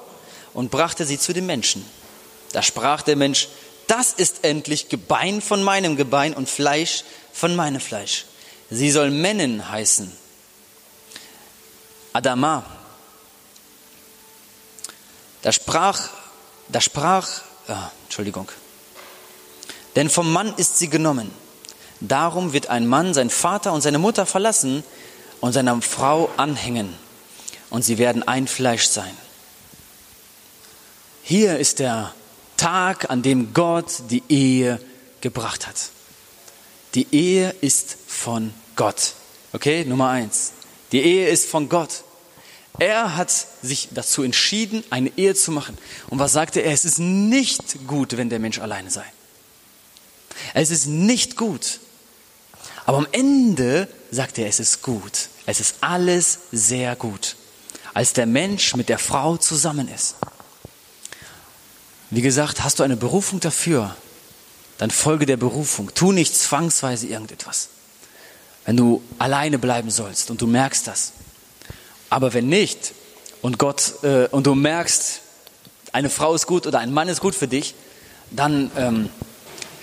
und 0.55 0.71
brachte 0.71 1.05
sie 1.05 1.19
zu 1.19 1.33
dem 1.33 1.47
Menschen. 1.47 1.85
Da 2.53 2.63
sprach 2.63 3.03
der 3.03 3.17
Mensch, 3.17 3.49
das 3.87 4.13
ist 4.13 4.45
endlich 4.45 4.89
Gebein 4.89 5.41
von 5.41 5.63
meinem 5.63 5.97
Gebein 5.97 6.35
und 6.35 6.49
Fleisch 6.49 7.05
von 7.33 7.57
meinem 7.57 7.81
Fleisch. 7.81 8.27
Sie 8.71 8.91
soll 8.91 9.11
Männen 9.11 9.71
heißen. 9.71 10.11
Adama. 12.13 12.65
Da 15.43 15.53
sprach, 15.53 16.09
da 16.69 16.81
sprach, 16.81 17.29
ah, 17.69 17.91
Entschuldigung. 18.05 18.49
Denn 19.97 20.09
vom 20.09 20.33
Mann 20.33 20.55
ist 20.57 20.79
sie 20.79 20.89
genommen. 20.89 21.31
Darum 22.01 22.53
wird 22.53 22.69
ein 22.69 22.87
Mann 22.87 23.15
seinen 23.15 23.31
Vater 23.31 23.73
und 23.73 23.81
seine 23.81 23.99
Mutter 23.99 24.27
verlassen 24.27 24.85
und 25.43 25.53
seiner 25.53 25.83
Frau 25.83 26.31
anhängen 26.37 26.95
und 27.69 27.83
sie 27.83 27.99
werden 27.99 28.23
ein 28.23 28.47
Fleisch 28.47 28.87
sein. 28.87 29.15
Hier 31.25 31.59
ist 31.59 31.81
der 31.81 32.15
Tag, 32.57 33.11
an 33.11 33.23
dem 33.23 33.53
Gott 33.53 34.05
die 34.09 34.23
Ehe 34.29 34.81
gebracht 35.21 35.67
hat. 35.67 35.91
Die 36.95 37.09
Ehe 37.11 37.55
ist 37.61 37.97
von 38.07 38.55
Gott. 38.77 39.15
Okay, 39.53 39.85
Nummer 39.85 40.11
eins. 40.11 40.53
Die 40.93 41.03
Ehe 41.03 41.29
ist 41.29 41.49
von 41.49 41.69
Gott. 41.69 42.05
Er 42.79 43.17
hat 43.17 43.33
sich 43.63 43.89
dazu 43.91 44.23
entschieden, 44.23 44.85
eine 44.91 45.11
Ehe 45.17 45.35
zu 45.35 45.51
machen. 45.51 45.77
Und 46.09 46.21
was 46.21 46.33
sagte 46.33 46.61
er? 46.61 46.73
Es 46.73 46.85
ist 46.85 47.01
nicht 47.01 47.89
gut, 47.89 48.17
wenn 48.17 48.31
der 48.31 48.39
Mensch 48.39 48.61
alleine 48.61 48.91
sei. 48.93 49.05
Es 50.55 50.71
ist 50.71 50.87
nicht 50.87 51.37
gut. 51.37 51.81
Aber 52.87 52.99
am 52.99 53.09
Ende 53.11 53.89
sagt 54.13 54.39
er, 54.39 54.47
es 54.47 54.61
ist 54.61 54.83
gut. 54.83 55.29
Es 55.47 55.61
ist 55.61 55.77
alles 55.81 56.39
sehr 56.53 56.95
gut, 56.97 57.37
als 57.95 58.13
der 58.13 58.27
Mensch 58.27 58.77
mit 58.77 58.89
der 58.89 58.99
Frau 58.99 59.37
zusammen 59.37 59.89
ist. 59.89 60.17
Wie 62.11 62.23
gesagt, 62.23 62.63
hast 62.63 62.79
du 62.79 62.83
eine 62.83 62.97
Berufung 62.97 63.41
dafür, 63.41 63.97
dann 64.79 64.91
folge 64.91 65.27
der 65.27 65.37
Berufung. 65.37 65.93
Tu 65.95 66.13
nicht 66.13 66.37
zwangsweise 66.37 67.07
irgendetwas. 67.07 67.69
Wenn 68.65 68.77
du 68.77 69.03
alleine 69.19 69.59
bleiben 69.59 69.91
sollst 69.91 70.31
und 70.31 70.41
du 70.41 70.47
merkst 70.47 70.87
das. 70.87 71.13
Aber 72.11 72.35
wenn 72.35 72.49
nicht 72.49 72.93
und 73.41 73.59
Gott 73.59 74.03
äh, 74.03 74.27
und 74.27 74.47
du 74.47 74.55
merkst, 74.55 75.21
eine 75.93 76.11
Frau 76.11 76.35
ist 76.35 76.47
gut 76.47 76.67
oder 76.67 76.79
ein 76.79 76.93
Mann 76.93 77.09
ist 77.09 77.21
gut 77.21 77.35
für 77.35 77.49
dich, 77.49 77.75
dann 78.31 78.71
ähm, 78.77 79.11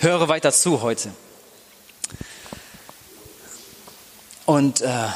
höre 0.00 0.28
weiter 0.28 0.52
zu 0.52 0.82
heute. 0.82 1.10
Und 4.46 4.80
äh, 4.80 5.08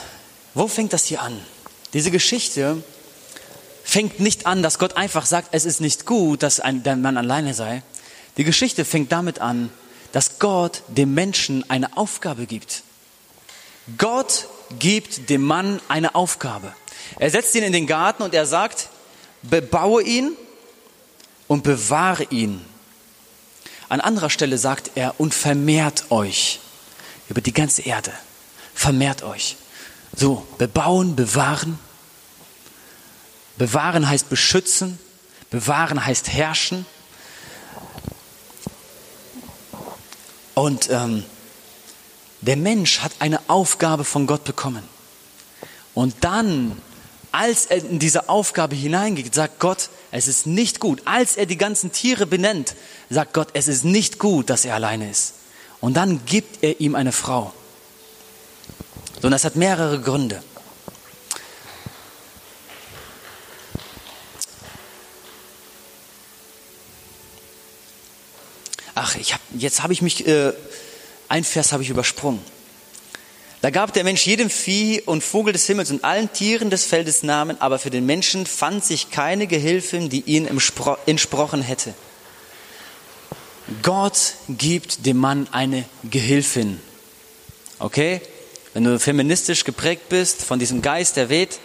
wo 0.54 0.68
fängt 0.68 0.92
das 0.92 1.04
hier 1.04 1.20
an? 1.20 1.40
Diese 1.92 2.10
Geschichte 2.10 2.82
fängt 3.84 4.20
nicht 4.20 4.46
an, 4.46 4.62
dass 4.62 4.78
Gott 4.78 4.96
einfach 4.96 5.26
sagt, 5.26 5.48
es 5.52 5.64
ist 5.64 5.80
nicht 5.80 6.06
gut, 6.06 6.42
dass 6.42 6.60
ein, 6.60 6.82
der 6.82 6.96
Mann 6.96 7.16
alleine 7.16 7.54
sei. 7.54 7.82
Die 8.36 8.44
Geschichte 8.44 8.84
fängt 8.84 9.12
damit 9.12 9.40
an, 9.40 9.70
dass 10.12 10.38
Gott 10.38 10.82
dem 10.88 11.14
Menschen 11.14 11.68
eine 11.68 11.96
Aufgabe 11.96 12.46
gibt. 12.46 12.82
Gott 13.98 14.48
gibt 14.78 15.28
dem 15.28 15.42
Mann 15.44 15.80
eine 15.88 16.14
Aufgabe. 16.14 16.72
Er 17.18 17.30
setzt 17.30 17.54
ihn 17.54 17.62
in 17.62 17.72
den 17.72 17.86
Garten 17.86 18.22
und 18.22 18.34
er 18.34 18.46
sagt, 18.46 18.88
bebaue 19.42 20.02
ihn 20.02 20.36
und 21.48 21.62
bewahre 21.62 22.24
ihn. 22.30 22.64
An 23.88 24.00
anderer 24.00 24.30
Stelle 24.30 24.56
sagt 24.56 24.92
er, 24.94 25.20
und 25.20 25.34
vermehrt 25.34 26.10
euch 26.10 26.60
über 27.28 27.40
die 27.40 27.52
ganze 27.52 27.82
Erde. 27.82 28.12
Vermehrt 28.74 29.22
euch. 29.22 29.56
So, 30.16 30.46
bebauen, 30.58 31.16
bewahren. 31.16 31.78
Bewahren 33.56 34.08
heißt 34.08 34.28
beschützen. 34.28 34.98
Bewahren 35.50 36.04
heißt 36.04 36.28
herrschen. 36.28 36.86
Und 40.54 40.88
ähm, 40.90 41.24
der 42.40 42.56
Mensch 42.56 43.00
hat 43.00 43.12
eine 43.18 43.40
Aufgabe 43.48 44.04
von 44.04 44.26
Gott 44.26 44.44
bekommen. 44.44 44.82
Und 45.94 46.14
dann, 46.20 46.80
als 47.32 47.66
er 47.66 47.78
in 47.78 47.98
diese 47.98 48.28
Aufgabe 48.28 48.76
hineingeht, 48.76 49.34
sagt 49.34 49.58
Gott, 49.58 49.90
es 50.10 50.28
ist 50.28 50.46
nicht 50.46 50.78
gut. 50.78 51.02
Als 51.06 51.36
er 51.36 51.46
die 51.46 51.58
ganzen 51.58 51.90
Tiere 51.90 52.26
benennt, 52.26 52.76
sagt 53.10 53.34
Gott, 53.34 53.48
es 53.54 53.66
ist 53.66 53.84
nicht 53.84 54.18
gut, 54.18 54.50
dass 54.50 54.64
er 54.64 54.74
alleine 54.74 55.10
ist. 55.10 55.34
Und 55.80 55.94
dann 55.94 56.24
gibt 56.24 56.62
er 56.62 56.80
ihm 56.80 56.94
eine 56.94 57.12
Frau. 57.12 57.52
So, 59.24 59.28
und 59.28 59.32
das 59.32 59.46
hat 59.46 59.56
mehrere 59.56 59.98
Gründe. 60.02 60.42
Ach, 68.94 69.16
ich 69.16 69.32
hab, 69.32 69.40
jetzt 69.56 69.82
habe 69.82 69.94
ich 69.94 70.02
mich, 70.02 70.26
äh, 70.26 70.52
ein 71.30 71.42
Vers 71.42 71.72
habe 71.72 71.82
ich 71.82 71.88
übersprungen. 71.88 72.44
Da 73.62 73.70
gab 73.70 73.94
der 73.94 74.04
Mensch 74.04 74.26
jedem 74.26 74.50
Vieh 74.50 75.00
und 75.00 75.24
Vogel 75.24 75.54
des 75.54 75.64
Himmels 75.66 75.90
und 75.90 76.04
allen 76.04 76.30
Tieren 76.30 76.68
des 76.68 76.84
Feldes 76.84 77.22
Namen, 77.22 77.58
aber 77.62 77.78
für 77.78 77.88
den 77.88 78.04
Menschen 78.04 78.44
fand 78.44 78.84
sich 78.84 79.10
keine 79.10 79.46
Gehilfin, 79.46 80.10
die 80.10 80.20
ihn 80.20 80.46
entsprochen 81.06 81.62
hätte. 81.62 81.94
Gott 83.80 84.34
gibt 84.50 85.06
dem 85.06 85.16
Mann 85.16 85.48
eine 85.50 85.86
Gehilfin. 86.10 86.78
Okay? 87.78 88.20
Wenn 88.74 88.82
du 88.82 88.98
feministisch 88.98 89.62
geprägt 89.62 90.08
bist 90.08 90.42
von 90.42 90.58
diesem 90.58 90.82
Geist, 90.82 91.16
der 91.16 91.28
weht, 91.28 91.60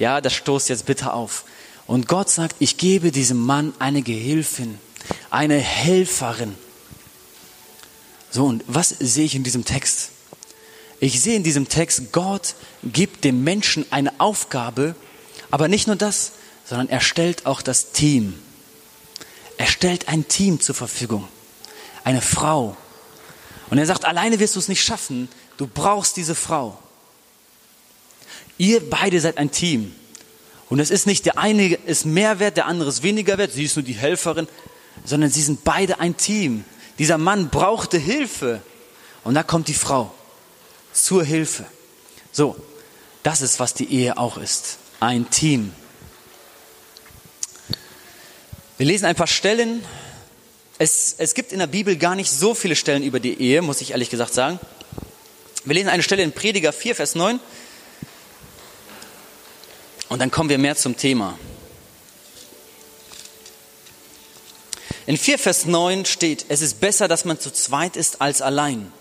ja, 0.00 0.20
das 0.20 0.34
stoßt 0.34 0.68
jetzt 0.68 0.86
bitte 0.86 1.12
auf. 1.12 1.44
Und 1.86 2.08
Gott 2.08 2.30
sagt, 2.30 2.56
ich 2.58 2.76
gebe 2.76 3.12
diesem 3.12 3.38
Mann 3.38 3.72
eine 3.78 4.02
Gehilfin, 4.02 4.78
eine 5.30 5.56
Helferin. 5.56 6.56
So, 8.32 8.46
und 8.46 8.64
was 8.66 8.88
sehe 8.88 9.24
ich 9.24 9.36
in 9.36 9.44
diesem 9.44 9.64
Text? 9.64 10.10
Ich 10.98 11.20
sehe 11.20 11.36
in 11.36 11.44
diesem 11.44 11.68
Text, 11.68 12.12
Gott 12.12 12.54
gibt 12.82 13.22
dem 13.22 13.44
Menschen 13.44 13.86
eine 13.90 14.12
Aufgabe, 14.18 14.96
aber 15.52 15.68
nicht 15.68 15.86
nur 15.86 15.96
das, 15.96 16.32
sondern 16.64 16.88
er 16.88 17.00
stellt 17.00 17.46
auch 17.46 17.62
das 17.62 17.92
Team. 17.92 18.36
Er 19.58 19.66
stellt 19.66 20.08
ein 20.08 20.26
Team 20.26 20.60
zur 20.60 20.74
Verfügung, 20.74 21.28
eine 22.02 22.20
Frau. 22.20 22.76
Und 23.70 23.78
er 23.78 23.86
sagt, 23.86 24.04
alleine 24.04 24.40
wirst 24.40 24.56
du 24.56 24.60
es 24.60 24.68
nicht 24.68 24.82
schaffen, 24.82 25.28
du 25.62 25.68
brauchst 25.68 26.16
diese 26.16 26.34
Frau. 26.34 26.76
Ihr 28.58 28.80
beide 28.90 29.20
seid 29.20 29.38
ein 29.38 29.52
Team. 29.52 29.94
Und 30.68 30.80
es 30.80 30.90
ist 30.90 31.06
nicht 31.06 31.24
der 31.24 31.38
eine 31.38 31.74
ist 31.74 32.04
mehr 32.04 32.40
wert, 32.40 32.56
der 32.56 32.66
andere 32.66 32.88
ist 32.88 33.04
weniger 33.04 33.38
wert, 33.38 33.52
sie 33.52 33.64
ist 33.64 33.76
nur 33.76 33.84
die 33.84 33.92
Helferin, 33.92 34.48
sondern 35.04 35.30
sie 35.30 35.42
sind 35.42 35.62
beide 35.62 36.00
ein 36.00 36.16
Team. 36.16 36.64
Dieser 36.98 37.16
Mann 37.16 37.48
brauchte 37.48 37.96
Hilfe 37.96 38.60
und 39.22 39.34
da 39.34 39.44
kommt 39.44 39.68
die 39.68 39.74
Frau 39.74 40.12
zur 40.92 41.22
Hilfe. 41.22 41.64
So, 42.32 42.56
das 43.22 43.40
ist, 43.40 43.60
was 43.60 43.72
die 43.72 43.92
Ehe 43.92 44.18
auch 44.18 44.38
ist. 44.38 44.78
Ein 44.98 45.30
Team. 45.30 45.72
Wir 48.78 48.86
lesen 48.86 49.04
ein 49.04 49.14
paar 49.14 49.28
Stellen. 49.28 49.84
Es, 50.78 51.14
es 51.18 51.34
gibt 51.34 51.52
in 51.52 51.60
der 51.60 51.68
Bibel 51.68 51.96
gar 51.96 52.16
nicht 52.16 52.32
so 52.32 52.52
viele 52.54 52.74
Stellen 52.74 53.04
über 53.04 53.20
die 53.20 53.40
Ehe, 53.40 53.62
muss 53.62 53.80
ich 53.80 53.92
ehrlich 53.92 54.10
gesagt 54.10 54.34
sagen. 54.34 54.58
Wir 55.64 55.74
lesen 55.74 55.88
eine 55.88 56.02
Stelle 56.02 56.22
in 56.22 56.32
Prediger 56.32 56.72
4, 56.72 56.96
Vers 56.96 57.14
9. 57.14 57.38
Und 60.08 60.18
dann 60.18 60.30
kommen 60.30 60.48
wir 60.50 60.58
mehr 60.58 60.76
zum 60.76 60.96
Thema. 60.96 61.38
In 65.06 65.16
4, 65.16 65.38
Vers 65.38 65.66
9 65.66 66.04
steht, 66.04 66.46
es 66.48 66.62
ist 66.62 66.80
besser, 66.80 67.06
dass 67.06 67.24
man 67.24 67.38
zu 67.38 67.52
zweit 67.52 67.96
ist 67.96 68.20
als 68.20 68.42
allein. 68.42 68.92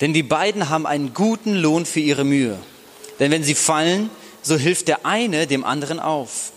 Denn 0.00 0.12
die 0.12 0.24
beiden 0.24 0.68
haben 0.68 0.86
einen 0.86 1.14
guten 1.14 1.54
Lohn 1.54 1.86
für 1.86 2.00
ihre 2.00 2.24
Mühe. 2.24 2.58
Denn 3.20 3.30
wenn 3.30 3.44
sie 3.44 3.54
fallen, 3.54 4.10
so 4.42 4.56
hilft 4.56 4.88
der 4.88 5.06
eine 5.06 5.46
dem 5.46 5.64
anderen 5.64 6.00
auf. 6.00 6.52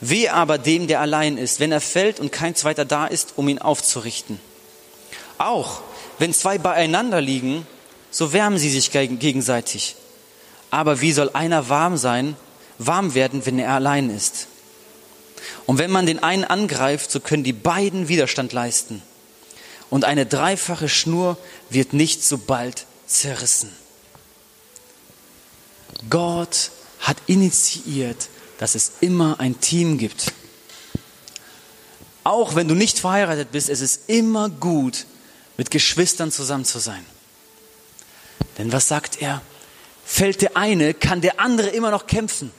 Weh 0.00 0.28
aber 0.28 0.58
dem, 0.58 0.86
der 0.86 1.00
allein 1.00 1.38
ist, 1.38 1.60
wenn 1.60 1.72
er 1.72 1.80
fällt 1.80 2.18
und 2.18 2.32
kein 2.32 2.54
zweiter 2.54 2.84
da 2.84 3.06
ist, 3.06 3.34
um 3.36 3.48
ihn 3.48 3.58
aufzurichten. 3.58 4.40
Auch 5.36 5.82
wenn 6.18 6.32
zwei 6.32 6.58
beieinander 6.58 7.20
liegen, 7.20 7.66
so 8.10 8.32
wärmen 8.32 8.58
sie 8.58 8.70
sich 8.70 8.90
gegenseitig. 8.90 9.96
Aber 10.70 11.00
wie 11.00 11.12
soll 11.12 11.30
einer 11.32 11.68
warm 11.68 11.96
sein, 11.96 12.36
warm 12.78 13.14
werden, 13.14 13.44
wenn 13.46 13.58
er 13.58 13.72
allein 13.72 14.10
ist? 14.10 14.48
Und 15.66 15.78
wenn 15.78 15.90
man 15.90 16.06
den 16.06 16.22
einen 16.22 16.44
angreift, 16.44 17.10
so 17.10 17.20
können 17.20 17.44
die 17.44 17.52
beiden 17.52 18.08
Widerstand 18.08 18.52
leisten 18.52 19.02
und 19.90 20.04
eine 20.04 20.26
dreifache 20.26 20.88
Schnur 20.88 21.38
wird 21.70 21.92
nicht 21.92 22.24
so 22.24 22.38
bald 22.38 22.86
zerrissen. 23.06 23.70
Gott 26.10 26.70
hat 27.00 27.16
initiiert, 27.26 28.28
dass 28.58 28.74
es 28.74 28.92
immer 29.00 29.40
ein 29.40 29.60
Team 29.60 29.98
gibt. 29.98 30.32
Auch 32.24 32.54
wenn 32.54 32.68
du 32.68 32.74
nicht 32.74 32.98
verheiratet 32.98 33.52
bist, 33.52 33.68
es 33.68 33.80
ist 33.80 34.02
immer 34.08 34.50
gut, 34.50 35.06
mit 35.56 35.70
Geschwistern 35.70 36.30
zusammen 36.30 36.64
zu 36.64 36.78
sein. 36.78 37.04
Denn 38.58 38.72
was 38.72 38.88
sagt 38.88 39.22
er? 39.22 39.40
Fällt 40.04 40.42
der 40.42 40.56
eine, 40.56 40.94
kann 40.94 41.20
der 41.20 41.40
andere 41.40 41.68
immer 41.68 41.90
noch 41.90 42.06
kämpfen. 42.06 42.50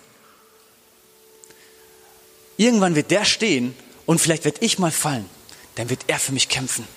Irgendwann 2.58 2.96
wird 2.96 3.12
der 3.12 3.25
stehen 3.25 3.75
und 4.06 4.20
vielleicht 4.20 4.46
werde 4.46 4.60
ich 4.62 4.79
mal 4.79 4.91
fallen. 4.91 5.29
Dann 5.75 5.89
wird 5.89 6.01
er 6.08 6.20
für 6.20 6.32
mich 6.32 6.50
kämpfen. 6.50 6.88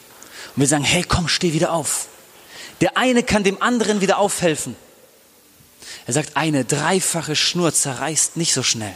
Und 0.55 0.61
wir 0.61 0.67
sagen, 0.67 0.85
hey, 0.85 1.05
komm, 1.07 1.29
steh 1.29 1.53
wieder 1.53 1.73
auf. 1.73 2.09
Der 2.81 2.97
eine 2.97 3.23
kann 3.23 3.45
dem 3.45 3.63
anderen 3.63 4.01
wieder 4.01 4.19
aufhelfen. 4.19 4.77
Er 6.07 6.15
sagt, 6.15 6.37
eine 6.37 6.65
dreifache 6.65 7.37
Schnur 7.37 7.73
zerreißt 7.73 8.37
nicht 8.37 8.55
so 8.55 8.63
schnell. 8.63 8.95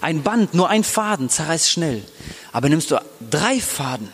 Ein 0.00 0.22
Band, 0.22 0.54
nur 0.54 0.68
ein 0.68 0.84
Faden 0.84 1.28
zerreißt 1.28 1.70
schnell. 1.70 2.02
Aber 2.52 2.68
nimmst 2.68 2.90
du 2.90 3.00
drei 3.30 3.60
Faden 3.60 4.12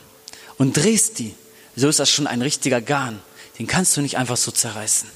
und 0.58 0.76
drehst 0.76 1.18
die, 1.18 1.34
so 1.76 1.88
ist 1.88 2.00
das 2.00 2.10
schon 2.10 2.26
ein 2.26 2.42
richtiger 2.42 2.80
Garn. 2.80 3.20
Den 3.60 3.66
kannst 3.66 3.94
du 3.94 4.00
nicht 4.00 4.16
einfach 4.16 4.38
so 4.38 4.50
zerreißen. 4.50 5.06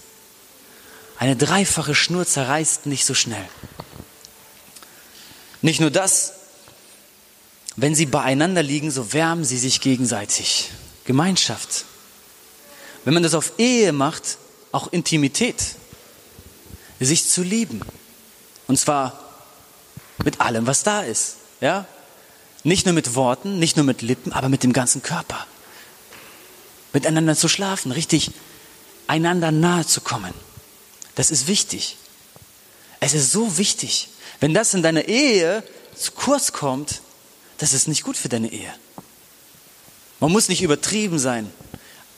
Eine 1.17 1.35
dreifache 1.35 1.95
Schnur 1.95 2.27
zerreißt 2.27 2.85
nicht 2.85 3.07
so 3.07 3.15
schnell. 3.15 3.49
Nicht 5.63 5.81
nur 5.81 5.91
das, 5.91 6.35
wenn 7.77 7.95
sie 7.95 8.05
beieinander 8.05 8.63
liegen, 8.63 8.91
so 8.91 9.15
wärmen 9.15 9.47
sie 9.47 9.57
sich 9.57 9.81
gegenseitig. 9.81 10.69
Gemeinschaft. 11.07 11.87
Wenn 13.07 13.15
man 13.15 13.23
das 13.23 13.33
auf 13.33 13.55
Ehe 13.57 13.95
macht, 13.95 14.37
auch 14.73 14.93
Intimität. 14.93 15.65
Sich 17.01 17.27
zu 17.27 17.43
lieben. 17.43 17.81
Und 18.67 18.79
zwar 18.79 19.25
mit 20.23 20.43
allem, 20.43 20.67
was 20.67 20.83
da 20.83 21.01
ist. 21.01 21.37
Ja? 21.63 21.87
Nicht 22.63 22.85
nur 22.85 22.93
mit 22.93 23.15
Worten, 23.15 23.59
nicht 23.59 23.77
nur 23.79 23.87
mit 23.87 24.03
Lippen, 24.03 24.35
aber 24.35 24.51
mit 24.51 24.65
dem 24.65 24.75
ganzen 24.75 25.03
Körper. 25.03 25.47
Miteinander 26.95 27.37
zu 27.37 27.49
schlafen, 27.49 27.93
richtig 27.93 28.31
einander 29.07 29.51
nahe 29.51 29.85
zu 29.85 30.01
kommen. 30.01 30.33
Das 31.17 31.31
ist 31.31 31.47
wichtig. 31.47 31.97
Es 33.01 33.13
ist 33.13 33.33
so 33.33 33.59
wichtig. 33.59 34.09
Wenn 34.41 34.55
das 34.55 34.73
in 34.73 34.83
deiner 34.83 35.07
Ehe 35.07 35.63
zu 35.95 36.13
kurz 36.13 36.53
kommt, 36.53 37.03
das 37.59 37.73
ist 37.73 37.89
nicht 37.89 38.03
gut 38.03 38.17
für 38.17 38.29
deine 38.29 38.51
Ehe. 38.51 38.73
Man 40.21 40.33
muss 40.33 40.49
nicht 40.49 40.63
übertrieben 40.63 41.19
sein, 41.19 41.53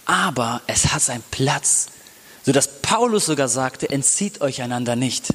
aber 0.04 0.62
es 0.66 0.92
hat 0.92 1.02
seinen 1.02 1.24
Platz, 1.30 1.86
sodass 2.44 2.80
Paulus 2.82 3.26
sogar 3.26 3.48
sagte, 3.48 3.90
entzieht 3.90 4.40
euch 4.40 4.62
einander 4.62 4.94
nicht. 4.94 5.32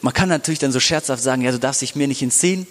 Man 0.00 0.12
kann 0.12 0.28
natürlich 0.28 0.58
dann 0.58 0.72
so 0.72 0.80
scherzhaft 0.80 1.22
sagen, 1.22 1.42
ja, 1.42 1.52
du 1.52 1.58
darfst 1.58 1.82
dich 1.82 1.94
mir 1.94 2.08
nicht 2.08 2.22
entziehen, 2.22 2.66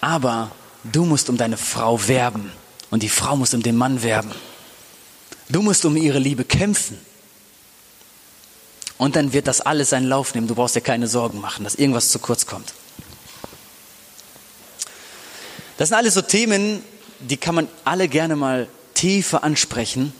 aber 0.00 0.50
du 0.92 1.04
musst 1.04 1.28
um 1.28 1.36
deine 1.36 1.56
Frau 1.56 2.06
werben 2.08 2.52
und 2.90 3.02
die 3.02 3.08
Frau 3.08 3.36
muss 3.36 3.54
um 3.54 3.62
den 3.62 3.76
Mann 3.76 4.02
werben. 4.02 4.30
Du 5.48 5.62
musst 5.62 5.84
um 5.84 5.96
ihre 5.96 6.18
Liebe 6.18 6.44
kämpfen. 6.44 6.98
Und 8.98 9.14
dann 9.14 9.32
wird 9.32 9.46
das 9.46 9.60
alles 9.60 9.90
seinen 9.90 10.08
Lauf 10.08 10.34
nehmen. 10.34 10.48
Du 10.48 10.54
brauchst 10.54 10.74
dir 10.74 10.80
keine 10.80 11.06
Sorgen 11.06 11.40
machen, 11.40 11.64
dass 11.64 11.74
irgendwas 11.74 12.08
zu 12.08 12.18
kurz 12.18 12.46
kommt. 12.46 12.72
Das 15.76 15.90
sind 15.90 15.98
alles 15.98 16.14
so 16.14 16.22
Themen, 16.22 16.82
die 17.20 17.36
kann 17.36 17.54
man 17.54 17.68
alle 17.84 18.08
gerne 18.08 18.34
mal 18.36 18.68
tiefer 18.94 19.44
ansprechen. 19.44 20.14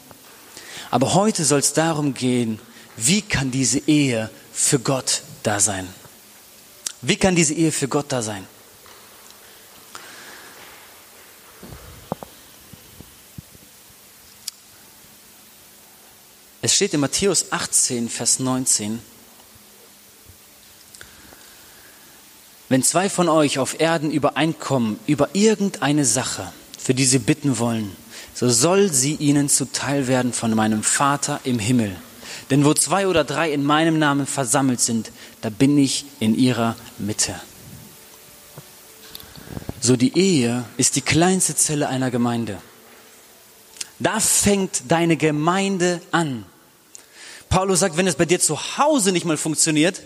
Aber 0.91 1.15
heute 1.15 1.45
soll 1.45 1.61
es 1.61 1.73
darum 1.73 2.13
gehen, 2.15 2.61
wie 2.97 3.23
kann 3.23 3.51
diese 3.51 3.79
Ehe 3.87 4.31
für 4.53 4.79
Gott 4.79 5.23
da 5.43 5.61
sein? 5.61 5.89
Wie 7.01 7.17
kann 7.17 7.35
diese 7.35 7.55
Ehe 7.55 7.73
für 7.73 7.89
Gott 7.89 8.07
da 8.11 8.23
sein? 8.23 8.47
Es 16.67 16.75
steht 16.75 16.95
in 16.95 16.99
Matthäus 16.99 17.53
18, 17.53 18.09
Vers 18.09 18.41
19, 18.41 18.99
wenn 22.69 22.83
zwei 22.83 23.09
von 23.09 23.29
euch 23.29 23.61
auf 23.61 23.79
Erden 23.79 24.11
übereinkommen 24.11 24.99
über 25.07 25.29
irgendeine 25.33 26.05
Sache, 26.05 26.53
für 26.77 26.93
die 26.93 27.05
sie 27.05 27.21
bitten 27.21 27.61
wollen, 27.61 27.95
so 28.35 28.51
soll 28.51 28.93
sie 28.93 29.15
ihnen 29.15 29.49
zuteil 29.49 30.09
werden 30.09 30.33
von 30.33 30.57
meinem 30.57 30.83
Vater 30.83 31.39
im 31.45 31.61
Himmel. 31.61 31.97
Denn 32.51 32.65
wo 32.65 32.75
zwei 32.75 33.07
oder 33.07 33.23
drei 33.23 33.53
in 33.53 33.63
meinem 33.63 34.01
Namen 34.01 34.27
versammelt 34.27 34.81
sind, 34.81 35.13
da 35.43 35.51
bin 35.51 35.79
ich 35.79 36.05
in 36.19 36.37
ihrer 36.37 36.75
Mitte. 36.99 37.41
So 39.81 39.97
die 39.97 40.19
Ehe 40.19 40.65
ist 40.79 40.97
die 40.97 41.01
kleinste 41.01 41.55
Zelle 41.55 41.87
einer 41.87 42.11
Gemeinde. 42.11 42.59
Da 44.01 44.19
fängt 44.19 44.91
deine 44.91 45.17
Gemeinde 45.17 46.03
an. 46.11 46.45
Paulus 47.49 47.81
sagt, 47.81 47.97
wenn 47.97 48.07
es 48.07 48.17
bei 48.17 48.25
dir 48.25 48.41
zu 48.41 48.79
Hause 48.79 49.13
nicht 49.13 49.25
mal 49.25 49.37
funktioniert, 49.37 50.03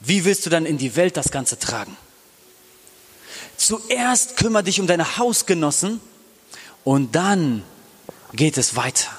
wie 0.00 0.24
willst 0.24 0.44
du 0.44 0.50
dann 0.50 0.66
in 0.66 0.78
die 0.78 0.96
Welt 0.96 1.16
das 1.16 1.30
Ganze 1.30 1.58
tragen? 1.58 1.96
Zuerst 3.56 4.36
kümmere 4.36 4.64
dich 4.64 4.80
um 4.80 4.86
deine 4.86 5.16
Hausgenossen 5.16 6.00
und 6.82 7.14
dann 7.14 7.62
geht 8.32 8.58
es 8.58 8.76
weiter. 8.76 9.10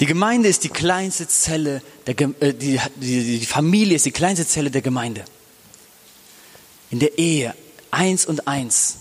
Die 0.00 0.06
Gemeinde 0.06 0.48
ist 0.48 0.64
die 0.64 0.68
kleinste 0.68 1.26
Zelle, 1.26 1.82
der, 2.06 2.14
äh, 2.40 2.52
die, 2.52 2.78
die, 2.96 3.38
die 3.40 3.46
Familie 3.46 3.96
ist 3.96 4.04
die 4.04 4.12
kleinste 4.12 4.46
Zelle 4.46 4.70
der 4.70 4.82
Gemeinde. 4.82 5.24
In 6.90 6.98
der 6.98 7.18
Ehe 7.18 7.54
eins 7.90 8.26
und 8.26 8.46
eins. 8.46 8.98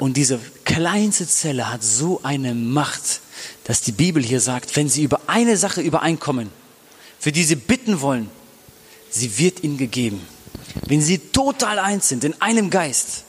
Und 0.00 0.16
diese 0.16 0.40
kleinste 0.64 1.28
Zelle 1.28 1.70
hat 1.70 1.84
so 1.84 2.22
eine 2.22 2.54
Macht, 2.54 3.20
dass 3.64 3.82
die 3.82 3.92
Bibel 3.92 4.22
hier 4.22 4.40
sagt, 4.40 4.74
wenn 4.74 4.88
sie 4.88 5.02
über 5.02 5.20
eine 5.26 5.58
Sache 5.58 5.82
übereinkommen, 5.82 6.50
für 7.18 7.32
die 7.32 7.44
sie 7.44 7.56
bitten 7.56 8.00
wollen, 8.00 8.30
sie 9.10 9.36
wird 9.36 9.62
ihnen 9.62 9.76
gegeben. 9.76 10.26
Wenn 10.86 11.02
sie 11.02 11.18
total 11.18 11.78
eins 11.78 12.08
sind, 12.08 12.24
in 12.24 12.40
einem 12.40 12.70
Geist. 12.70 13.24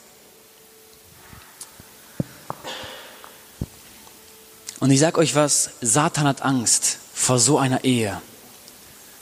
Und 4.80 4.92
ich 4.92 5.02
sage 5.02 5.18
euch 5.18 5.36
was, 5.36 5.72
Satan 5.82 6.26
hat 6.26 6.42
Angst 6.42 7.00
vor 7.14 7.38
so 7.38 7.58
einer 7.58 7.84
Ehe, 7.84 8.22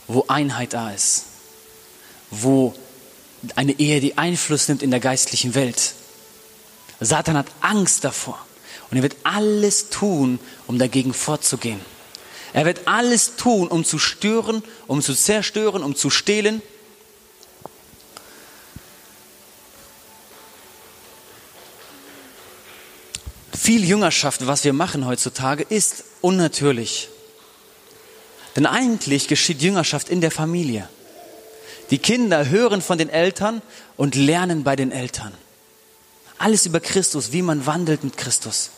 wo 0.07 0.25
Einheit 0.27 0.73
da 0.73 0.91
ist, 0.91 1.23
wo 2.29 2.75
eine 3.55 3.79
Ehe, 3.79 4.01
die 4.01 4.19
Einfluss 4.19 4.67
nimmt 4.67 4.83
in 4.83 4.91
der 4.91 4.99
geistlichen 4.99 5.55
Welt. 5.55 5.95
Satan 6.99 7.37
hat 7.37 7.47
Angst 7.61 8.03
davor. 8.03 8.39
Und 8.89 8.97
er 8.97 9.03
wird 9.03 9.17
alles 9.23 9.89
tun, 9.89 10.39
um 10.67 10.79
dagegen 10.79 11.13
vorzugehen. 11.13 11.79
Er 12.53 12.65
wird 12.65 12.87
alles 12.87 13.35
tun, 13.35 13.67
um 13.67 13.85
zu 13.85 13.99
stören, 13.99 14.63
um 14.87 15.01
zu 15.01 15.13
zerstören, 15.13 15.83
um 15.83 15.95
zu 15.95 16.09
stehlen. 16.09 16.61
Viel 23.55 23.85
Jüngerschaft, 23.85 24.47
was 24.47 24.63
wir 24.63 24.73
machen 24.73 25.05
heutzutage, 25.05 25.63
ist 25.63 26.03
unnatürlich. 26.21 27.09
Denn 28.55 28.65
eigentlich 28.65 29.27
geschieht 29.27 29.61
Jüngerschaft 29.61 30.09
in 30.09 30.21
der 30.21 30.31
Familie. 30.31 30.89
Die 31.91 31.99
Kinder 31.99 32.49
hören 32.49 32.81
von 32.81 32.97
den 32.97 33.09
Eltern 33.09 33.61
und 33.95 34.15
lernen 34.15 34.63
bei 34.63 34.75
den 34.75 34.91
Eltern. 34.91 35.33
Alles 36.39 36.65
über 36.65 36.79
Christus, 36.79 37.33
wie 37.33 37.41
man 37.41 37.65
wandelt 37.65 38.03
mit 38.03 38.17
Christus. 38.17 38.71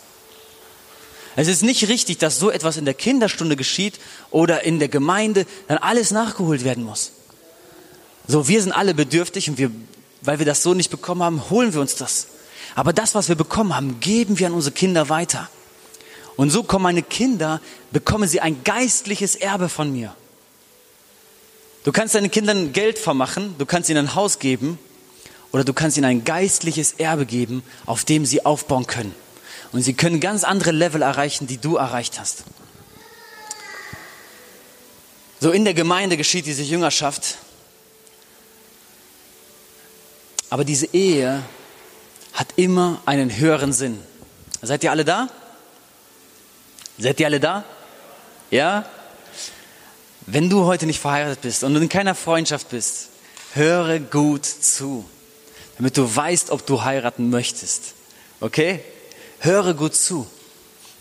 Es 1.35 1.47
ist 1.47 1.61
nicht 1.61 1.87
richtig, 1.87 2.17
dass 2.17 2.39
so 2.39 2.49
etwas 2.49 2.75
in 2.75 2.85
der 2.85 2.95
Kinderstunde 2.95 3.55
geschieht 3.55 3.99
oder 4.31 4.63
in 4.63 4.79
der 4.79 4.89
Gemeinde, 4.89 5.45
dann 5.67 5.77
alles 5.77 6.11
nachgeholt 6.11 6.63
werden 6.63 6.83
muss. 6.83 7.11
So, 8.27 8.47
wir 8.47 8.61
sind 8.61 8.71
alle 8.73 8.93
bedürftig 8.93 9.47
und 9.49 9.57
wir, 9.57 9.71
weil 10.23 10.39
wir 10.39 10.45
das 10.45 10.63
so 10.63 10.73
nicht 10.73 10.89
bekommen 10.89 11.23
haben, 11.23 11.49
holen 11.49 11.73
wir 11.73 11.81
uns 11.81 11.95
das. 11.95 12.27
Aber 12.75 12.93
das, 12.93 13.15
was 13.15 13.29
wir 13.29 13.35
bekommen 13.35 13.75
haben, 13.75 13.99
geben 13.99 14.39
wir 14.39 14.47
an 14.47 14.53
unsere 14.53 14.73
Kinder 14.73 15.09
weiter. 15.09 15.49
Und 16.37 16.49
so 16.49 16.63
kommen 16.63 16.83
meine 16.83 17.03
Kinder, 17.03 17.61
bekommen 17.91 18.27
sie 18.27 18.41
ein 18.41 18.63
geistliches 18.63 19.35
Erbe 19.35 19.69
von 19.69 19.93
mir. 19.93 20.15
Du 21.83 21.91
kannst 21.91 22.15
deinen 22.15 22.31
Kindern 22.31 22.73
Geld 22.73 22.97
vermachen, 22.97 23.55
du 23.57 23.65
kannst 23.67 23.89
ihnen 23.89 24.07
ein 24.07 24.15
Haus 24.15 24.39
geben 24.39 24.79
oder 25.51 25.63
du 25.63 25.73
kannst 25.73 25.97
ihnen 25.97 26.05
ein 26.05 26.23
geistliches 26.23 26.93
Erbe 26.93 27.25
geben, 27.25 27.63
auf 27.85 28.05
dem 28.05 28.25
sie 28.25 28.45
aufbauen 28.45 28.87
können. 28.87 29.13
Und 29.71 29.81
sie 29.81 29.93
können 29.93 30.19
ganz 30.19 30.43
andere 30.43 30.71
Level 30.71 31.01
erreichen, 31.01 31.47
die 31.47 31.57
du 31.57 31.77
erreicht 31.77 32.19
hast. 32.19 32.43
So 35.39 35.51
in 35.51 35.65
der 35.65 35.73
Gemeinde 35.73 36.17
geschieht 36.17 36.45
diese 36.45 36.61
Jüngerschaft. 36.61 37.37
Aber 40.49 40.63
diese 40.65 40.87
Ehe 40.93 41.41
hat 42.33 42.47
immer 42.57 43.01
einen 43.05 43.35
höheren 43.35 43.73
Sinn. 43.73 43.99
Seid 44.61 44.83
ihr 44.83 44.91
alle 44.91 45.05
da? 45.05 45.27
Seid 46.97 47.19
ihr 47.19 47.25
alle 47.25 47.39
da? 47.39 47.63
Ja? 48.51 48.85
Wenn 50.27 50.49
du 50.49 50.65
heute 50.65 50.85
nicht 50.85 50.99
verheiratet 50.99 51.41
bist 51.41 51.63
und 51.63 51.75
in 51.75 51.89
keiner 51.89 52.13
Freundschaft 52.13 52.69
bist, 52.69 53.09
höre 53.53 53.99
gut 53.99 54.45
zu, 54.45 55.05
damit 55.77 55.97
du 55.97 56.15
weißt, 56.15 56.51
ob 56.51 56.65
du 56.65 56.83
heiraten 56.83 57.29
möchtest. 57.29 57.93
Okay? 58.39 58.81
Höre 59.39 59.73
gut 59.73 59.95
zu, 59.95 60.27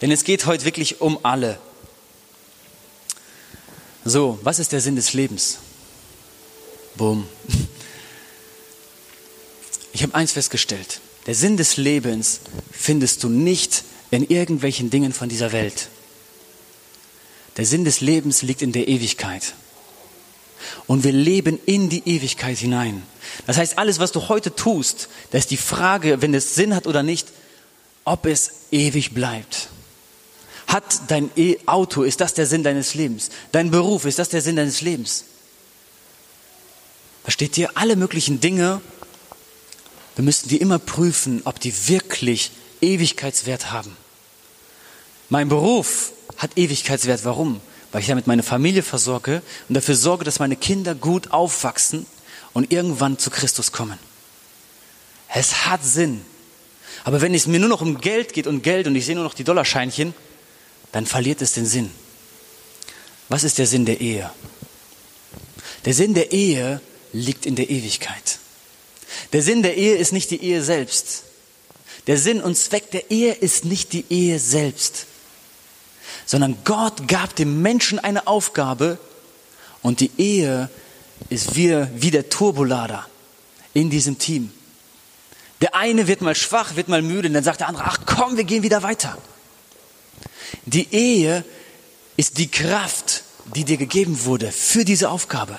denn 0.00 0.10
es 0.10 0.24
geht 0.24 0.46
heute 0.46 0.64
wirklich 0.64 1.00
um 1.00 1.18
alle. 1.24 1.58
So, 4.04 4.38
was 4.42 4.58
ist 4.58 4.72
der 4.72 4.80
Sinn 4.80 4.96
des 4.96 5.12
Lebens? 5.12 5.58
Boom. 6.96 7.26
Ich 9.92 10.04
habe 10.04 10.14
eins 10.14 10.32
festgestellt. 10.32 11.00
Der 11.26 11.34
Sinn 11.34 11.56
des 11.56 11.76
Lebens 11.76 12.40
findest 12.70 13.24
du 13.24 13.28
nicht 13.28 13.82
in 14.10 14.24
irgendwelchen 14.24 14.88
Dingen 14.88 15.12
von 15.12 15.28
dieser 15.28 15.50
Welt. 15.50 15.88
Der 17.56 17.66
Sinn 17.66 17.84
des 17.84 18.00
Lebens 18.00 18.42
liegt 18.42 18.62
in 18.62 18.72
der 18.72 18.88
Ewigkeit. 18.88 19.54
Und 20.86 21.04
wir 21.04 21.12
leben 21.12 21.58
in 21.66 21.88
die 21.88 22.02
Ewigkeit 22.06 22.58
hinein. 22.58 23.02
Das 23.46 23.56
heißt, 23.56 23.78
alles, 23.78 23.98
was 23.98 24.12
du 24.12 24.28
heute 24.28 24.54
tust, 24.54 25.08
da 25.30 25.38
ist 25.38 25.50
die 25.50 25.56
Frage, 25.56 26.22
wenn 26.22 26.34
es 26.34 26.54
Sinn 26.54 26.74
hat 26.74 26.86
oder 26.86 27.02
nicht, 27.02 27.28
ob 28.04 28.26
es 28.26 28.50
ewig 28.70 29.14
bleibt. 29.14 29.68
Hat 30.66 31.02
dein 31.08 31.30
e 31.36 31.58
Auto, 31.66 32.02
ist 32.02 32.20
das 32.20 32.34
der 32.34 32.46
Sinn 32.46 32.62
deines 32.62 32.94
Lebens? 32.94 33.30
Dein 33.52 33.70
Beruf, 33.70 34.04
ist 34.04 34.18
das 34.18 34.28
der 34.28 34.40
Sinn 34.40 34.56
deines 34.56 34.80
Lebens? 34.80 35.24
Versteht 37.22 37.58
ihr? 37.58 37.70
Alle 37.74 37.96
möglichen 37.96 38.40
Dinge, 38.40 38.80
wir 40.16 40.24
müssen 40.24 40.48
die 40.48 40.58
immer 40.58 40.78
prüfen, 40.78 41.42
ob 41.44 41.60
die 41.60 41.88
wirklich 41.88 42.52
Ewigkeitswert 42.80 43.72
haben. 43.72 43.96
Mein 45.28 45.48
Beruf 45.48 46.12
hat 46.36 46.56
Ewigkeitswert. 46.56 47.24
Warum? 47.24 47.60
Weil 47.92 48.02
ich 48.02 48.06
damit 48.06 48.26
meine 48.26 48.42
Familie 48.42 48.82
versorge 48.82 49.42
und 49.68 49.74
dafür 49.74 49.96
sorge, 49.96 50.24
dass 50.24 50.38
meine 50.38 50.56
Kinder 50.56 50.94
gut 50.94 51.32
aufwachsen 51.32 52.06
und 52.52 52.72
irgendwann 52.72 53.18
zu 53.18 53.30
Christus 53.30 53.72
kommen. 53.72 53.98
Es 55.28 55.66
hat 55.66 55.84
Sinn. 55.84 56.24
Aber 57.04 57.20
wenn 57.20 57.34
es 57.34 57.46
mir 57.46 57.60
nur 57.60 57.68
noch 57.68 57.80
um 57.80 58.00
Geld 58.00 58.32
geht 58.32 58.46
und 58.46 58.62
Geld 58.62 58.86
und 58.86 58.94
ich 58.94 59.06
sehe 59.06 59.14
nur 59.14 59.24
noch 59.24 59.34
die 59.34 59.44
Dollarscheinchen, 59.44 60.14
dann 60.92 61.06
verliert 61.06 61.40
es 61.42 61.52
den 61.52 61.66
Sinn. 61.66 61.90
Was 63.28 63.44
ist 63.44 63.58
der 63.58 63.66
Sinn 63.66 63.86
der 63.86 64.00
Ehe? 64.00 64.30
Der 65.84 65.94
Sinn 65.94 66.14
der 66.14 66.32
Ehe 66.32 66.80
liegt 67.12 67.46
in 67.46 67.56
der 67.56 67.70
Ewigkeit. 67.70 68.38
Der 69.32 69.42
Sinn 69.42 69.62
der 69.62 69.76
Ehe 69.76 69.96
ist 69.96 70.12
nicht 70.12 70.30
die 70.30 70.42
Ehe 70.42 70.62
selbst. 70.62 71.24
Der 72.06 72.18
Sinn 72.18 72.40
und 72.40 72.56
Zweck 72.56 72.90
der 72.90 73.10
Ehe 73.10 73.32
ist 73.32 73.64
nicht 73.64 73.92
die 73.92 74.04
Ehe 74.10 74.38
selbst, 74.38 75.06
sondern 76.30 76.58
Gott 76.62 77.08
gab 77.08 77.34
dem 77.34 77.60
Menschen 77.60 77.98
eine 77.98 78.28
Aufgabe 78.28 78.98
und 79.82 79.98
die 79.98 80.12
Ehe 80.16 80.70
ist 81.28 81.56
wie, 81.56 81.88
wie 81.96 82.12
der 82.12 82.28
Turbolader 82.28 83.04
in 83.74 83.90
diesem 83.90 84.16
Team. 84.16 84.52
Der 85.60 85.74
eine 85.74 86.06
wird 86.06 86.20
mal 86.20 86.36
schwach, 86.36 86.76
wird 86.76 86.86
mal 86.86 87.02
müde 87.02 87.26
und 87.26 87.34
dann 87.34 87.42
sagt 87.42 87.58
der 87.58 87.66
andere, 87.66 87.82
ach 87.84 87.98
komm, 88.06 88.36
wir 88.36 88.44
gehen 88.44 88.62
wieder 88.62 88.84
weiter. 88.84 89.18
Die 90.66 90.94
Ehe 90.94 91.44
ist 92.16 92.38
die 92.38 92.48
Kraft, 92.48 93.24
die 93.56 93.64
dir 93.64 93.76
gegeben 93.76 94.24
wurde 94.24 94.52
für 94.52 94.84
diese 94.84 95.10
Aufgabe. 95.10 95.58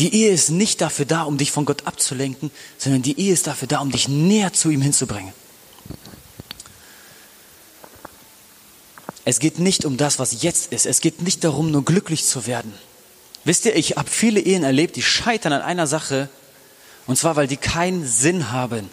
Die 0.00 0.12
Ehe 0.12 0.32
ist 0.32 0.50
nicht 0.50 0.80
dafür 0.80 1.04
da, 1.04 1.22
um 1.22 1.38
dich 1.38 1.52
von 1.52 1.66
Gott 1.66 1.86
abzulenken, 1.86 2.50
sondern 2.78 3.02
die 3.02 3.16
Ehe 3.16 3.32
ist 3.32 3.46
dafür 3.46 3.68
da, 3.68 3.78
um 3.78 3.92
dich 3.92 4.08
näher 4.08 4.52
zu 4.52 4.70
ihm 4.70 4.82
hinzubringen. 4.82 5.32
Es 9.26 9.40
geht 9.40 9.58
nicht 9.58 9.84
um 9.84 9.96
das, 9.96 10.20
was 10.20 10.42
jetzt 10.44 10.72
ist. 10.72 10.86
Es 10.86 11.00
geht 11.00 11.20
nicht 11.20 11.42
darum, 11.42 11.72
nur 11.72 11.84
glücklich 11.84 12.24
zu 12.24 12.46
werden. 12.46 12.72
Wisst 13.42 13.66
ihr, 13.66 13.74
ich 13.74 13.96
habe 13.96 14.08
viele 14.08 14.38
Ehen 14.38 14.62
erlebt, 14.62 14.94
die 14.94 15.02
scheitern 15.02 15.52
an 15.52 15.62
einer 15.62 15.88
Sache, 15.88 16.28
und 17.08 17.18
zwar, 17.18 17.34
weil 17.34 17.48
die 17.48 17.56
keinen 17.56 18.06
Sinn 18.06 18.52
haben. 18.52 18.88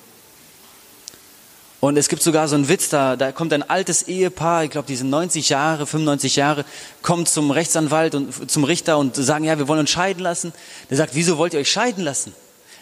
Und 1.81 1.97
es 1.97 2.09
gibt 2.09 2.23
sogar 2.23 2.47
so 2.47 2.55
einen 2.55 2.67
Witz, 2.67 2.89
da, 2.89 3.15
da 3.15 3.31
kommt 3.31 3.53
ein 3.53 3.61
altes 3.61 4.03
Ehepaar, 4.03 4.63
ich 4.63 4.71
glaube, 4.71 4.87
die 4.87 4.95
sind 4.95 5.11
90 5.11 5.49
Jahre, 5.49 5.85
95 5.85 6.35
Jahre, 6.35 6.65
kommt 7.03 7.29
zum 7.29 7.51
Rechtsanwalt 7.51 8.15
und 8.15 8.49
zum 8.49 8.63
Richter 8.63 8.97
und 8.97 9.15
sagen, 9.15 9.45
ja, 9.45 9.59
wir 9.59 9.67
wollen 9.67 9.81
uns 9.81 9.91
scheiden 9.91 10.23
lassen. 10.23 10.51
Der 10.89 10.97
sagt, 10.97 11.13
wieso 11.13 11.37
wollt 11.37 11.53
ihr 11.53 11.59
euch 11.59 11.71
scheiden 11.71 12.03
lassen? 12.03 12.33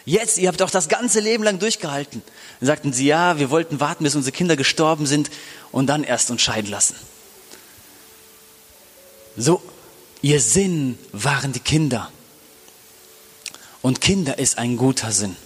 Jetzt, 0.06 0.38
ihr 0.38 0.48
habt 0.48 0.62
doch 0.62 0.70
das 0.70 0.88
ganze 0.88 1.20
Leben 1.20 1.44
lang 1.44 1.58
durchgehalten. 1.58 2.22
Dann 2.60 2.66
sagten 2.66 2.94
sie, 2.94 3.04
ja, 3.04 3.38
wir 3.38 3.50
wollten 3.50 3.78
warten, 3.78 4.04
bis 4.04 4.14
unsere 4.14 4.34
Kinder 4.34 4.56
gestorben 4.56 5.04
sind 5.04 5.30
und 5.70 5.88
dann 5.88 6.02
erst 6.02 6.30
uns 6.30 6.40
scheiden 6.40 6.70
lassen. 6.70 6.96
So, 9.36 9.62
ihr 10.20 10.40
Sinn 10.40 10.98
waren 11.12 11.52
die 11.52 11.60
Kinder. 11.60 12.10
Und 13.80 14.00
Kinder 14.00 14.38
ist 14.38 14.58
ein 14.58 14.76
guter 14.76 15.12
Sinn. 15.12 15.36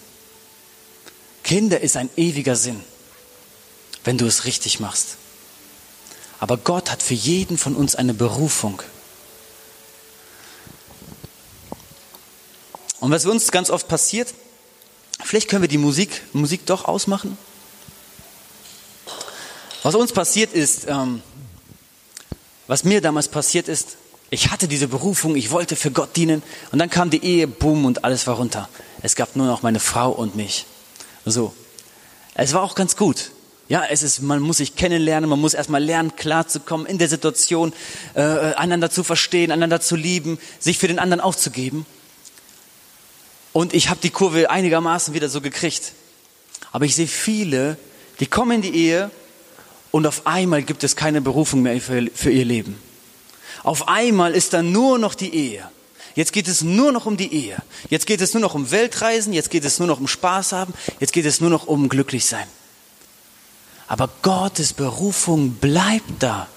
Kinder 1.42 1.80
ist 1.80 1.96
ein 1.96 2.10
ewiger 2.16 2.56
Sinn 2.56 2.82
wenn 4.06 4.16
du 4.16 4.24
es 4.24 4.44
richtig 4.44 4.78
machst. 4.80 5.16
Aber 6.38 6.56
Gott 6.56 6.90
hat 6.90 7.02
für 7.02 7.14
jeden 7.14 7.58
von 7.58 7.74
uns 7.74 7.96
eine 7.96 8.14
Berufung. 8.14 8.80
Und 13.00 13.10
was 13.10 13.26
uns 13.26 13.50
ganz 13.50 13.68
oft 13.68 13.88
passiert, 13.88 14.32
vielleicht 15.22 15.48
können 15.48 15.62
wir 15.62 15.68
die 15.68 15.76
Musik, 15.76 16.22
Musik 16.32 16.66
doch 16.66 16.84
ausmachen. 16.84 17.36
Was 19.82 19.94
uns 19.94 20.12
passiert 20.12 20.52
ist, 20.52 20.86
ähm, 20.86 21.20
was 22.66 22.84
mir 22.84 23.00
damals 23.00 23.28
passiert 23.28 23.68
ist, 23.68 23.96
ich 24.30 24.50
hatte 24.50 24.66
diese 24.66 24.88
Berufung, 24.88 25.36
ich 25.36 25.50
wollte 25.50 25.76
für 25.76 25.90
Gott 25.90 26.16
dienen 26.16 26.42
und 26.72 26.78
dann 26.78 26.90
kam 26.90 27.10
die 27.10 27.24
Ehe, 27.24 27.46
boom 27.46 27.84
und 27.84 28.04
alles 28.04 28.26
war 28.26 28.36
runter. 28.36 28.68
Es 29.02 29.14
gab 29.14 29.36
nur 29.36 29.46
noch 29.46 29.62
meine 29.62 29.78
Frau 29.78 30.10
und 30.10 30.34
mich. 30.34 30.66
So. 31.24 31.54
Es 32.34 32.52
war 32.52 32.62
auch 32.62 32.74
ganz 32.74 32.96
gut. 32.96 33.30
Ja, 33.68 33.84
es 33.88 34.02
ist, 34.02 34.22
man 34.22 34.40
muss 34.40 34.58
sich 34.58 34.76
kennenlernen, 34.76 35.28
man 35.28 35.40
muss 35.40 35.54
erstmal 35.54 35.82
lernen, 35.82 36.14
klarzukommen 36.14 36.86
in 36.86 36.98
der 36.98 37.08
Situation, 37.08 37.72
äh, 38.14 38.20
einander 38.20 38.90
zu 38.90 39.02
verstehen, 39.02 39.50
einander 39.50 39.80
zu 39.80 39.96
lieben, 39.96 40.38
sich 40.60 40.78
für 40.78 40.86
den 40.86 40.98
anderen 40.98 41.20
aufzugeben. 41.20 41.86
Und 43.52 43.74
ich 43.74 43.88
habe 43.88 44.00
die 44.02 44.10
Kurve 44.10 44.50
einigermaßen 44.50 45.14
wieder 45.14 45.28
so 45.28 45.40
gekriegt. 45.40 45.92
Aber 46.72 46.84
ich 46.84 46.94
sehe 46.94 47.08
viele, 47.08 47.76
die 48.20 48.26
kommen 48.26 48.56
in 48.56 48.62
die 48.62 48.74
Ehe 48.74 49.10
und 49.90 50.06
auf 50.06 50.26
einmal 50.26 50.62
gibt 50.62 50.84
es 50.84 50.96
keine 50.96 51.20
Berufung 51.20 51.62
mehr 51.62 51.80
für, 51.80 52.30
ihr 52.30 52.44
Leben. 52.44 52.78
Auf 53.62 53.88
einmal 53.88 54.34
ist 54.34 54.52
dann 54.52 54.72
nur 54.72 54.98
noch 54.98 55.14
die 55.14 55.34
Ehe. 55.34 55.68
Jetzt 56.14 56.32
geht 56.32 56.48
es 56.48 56.62
nur 56.62 56.92
noch 56.92 57.06
um 57.06 57.16
die 57.16 57.32
Ehe. 57.32 57.58
Jetzt 57.90 58.06
geht 58.06 58.20
es 58.20 58.32
nur 58.32 58.40
noch 58.40 58.54
um 58.54 58.70
Weltreisen. 58.70 59.32
Jetzt 59.32 59.50
geht 59.50 59.64
es 59.64 59.78
nur 59.78 59.88
noch 59.88 60.00
um 60.00 60.08
Spaß 60.08 60.52
haben. 60.52 60.72
Jetzt 60.98 61.12
geht 61.12 61.26
es 61.26 61.40
nur 61.40 61.50
noch 61.50 61.66
um 61.66 61.88
glücklich 61.88 62.24
sein. 62.24 62.46
Aber 63.86 64.08
Gottes 64.22 64.72
Berufung 64.72 65.54
bleibt 65.54 66.22
da. 66.22 66.48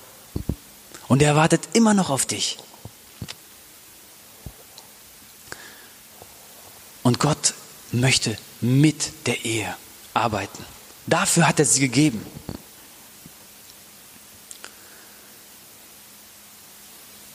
Und 1.08 1.22
er 1.22 1.36
wartet 1.36 1.62
immer 1.74 1.94
noch 1.94 2.10
auf 2.10 2.26
dich. 2.26 2.58
Und 7.04 7.20
Gott 7.20 7.54
möchte 7.92 8.38
mit 8.62 9.26
der 9.26 9.44
Ehe 9.44 9.76
arbeiten. 10.14 10.64
Dafür 11.08 11.48
hat 11.48 11.60
er 11.60 11.66
sie 11.66 11.80
gegeben. 11.80 12.26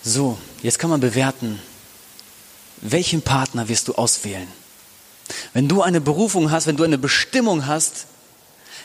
So, 0.04 0.36
jetzt 0.62 0.78
kann 0.78 0.90
man 0.90 1.00
bewerten, 1.00 1.58
welchen 2.82 3.22
Partner 3.22 3.68
wirst 3.68 3.88
du 3.88 3.94
auswählen? 3.94 4.48
Wenn 5.54 5.66
du 5.66 5.80
eine 5.80 6.02
Berufung 6.02 6.50
hast, 6.50 6.66
wenn 6.66 6.76
du 6.76 6.84
eine 6.84 6.98
Bestimmung 6.98 7.66
hast, 7.66 8.06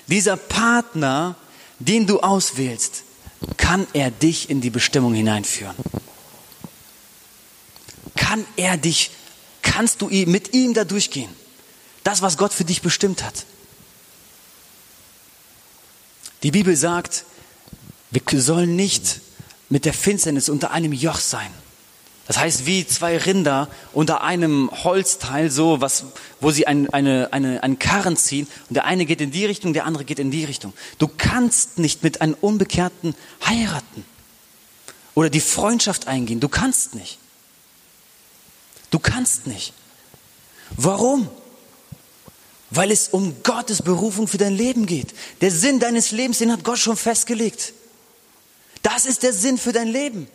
dieser 0.08 0.38
Partner, 0.38 1.36
den 1.80 2.08
du 2.08 2.22
auswählst, 2.22 3.04
kann 3.58 3.86
er 3.92 4.12
dich 4.12 4.50
in 4.50 4.62
die 4.62 4.70
Bestimmung 4.70 5.14
hineinführen? 5.14 5.76
Kann 8.16 8.46
er 8.56 8.78
dich, 8.78 9.12
kannst 9.62 10.02
du 10.02 10.08
mit 10.08 10.54
ihm 10.54 10.74
da 10.74 10.86
durchgehen? 10.86 11.30
Das, 12.06 12.22
was 12.22 12.38
Gott 12.38 12.54
für 12.54 12.64
dich 12.64 12.82
bestimmt 12.82 13.24
hat. 13.24 13.46
Die 16.44 16.52
Bibel 16.52 16.78
sagt, 16.78 17.26
wir 18.12 18.42
sollen 18.42 18.78
nicht 18.78 19.20
mit 19.70 19.86
der 19.86 19.94
Finsternis 19.94 20.50
unter 20.50 20.72
einem 20.72 20.94
Joch 20.94 21.20
sein. 21.20 21.50
Das 22.30 22.38
heißt, 22.38 22.68
wie 22.68 22.86
zwei 22.86 23.18
Rinder 23.18 23.68
unter 23.92 24.22
einem 24.22 24.70
Holzteil, 24.84 25.50
so 25.50 25.82
was, 25.82 26.06
wo 26.40 26.52
sie 26.52 26.68
ein, 26.68 26.88
eine, 26.94 27.30
eine, 27.32 27.64
einen 27.64 27.80
Karren 27.80 28.18
ziehen 28.18 28.48
und 28.70 28.76
der 28.76 28.86
eine 28.86 29.08
geht 29.08 29.20
in 29.20 29.32
die 29.32 29.48
Richtung, 29.48 29.74
der 29.74 29.86
andere 29.86 30.06
geht 30.06 30.20
in 30.20 30.30
die 30.30 30.46
Richtung. 30.46 30.74
Du 31.00 31.08
kannst 31.08 31.80
nicht 31.80 32.04
mit 32.04 32.22
einem 32.22 32.36
Unbekehrten 32.40 33.16
heiraten 33.44 34.06
oder 35.16 35.32
die 35.32 35.40
Freundschaft 35.40 36.08
eingehen. 36.08 36.40
Du 36.40 36.50
kannst 36.50 36.94
nicht. 36.94 37.18
Du 38.92 39.00
kannst 39.00 39.48
nicht. 39.48 39.74
Warum? 40.78 41.28
Weil 42.70 42.92
es 42.92 43.08
um 43.08 43.42
Gottes 43.42 43.82
Berufung 43.82 44.28
für 44.28 44.38
dein 44.38 44.56
Leben 44.56 44.86
geht. 44.86 45.16
Der 45.42 45.50
Sinn 45.50 45.80
deines 45.80 46.12
Lebens, 46.12 46.38
den 46.38 46.52
hat 46.52 46.64
Gott 46.64 46.78
schon 46.78 46.96
festgelegt. 46.96 47.74
Das 48.82 49.06
ist 49.06 49.24
der 49.24 49.34
Sinn 49.34 49.58
für 49.58 49.72
dein 49.72 49.88
Leben. 49.88 50.28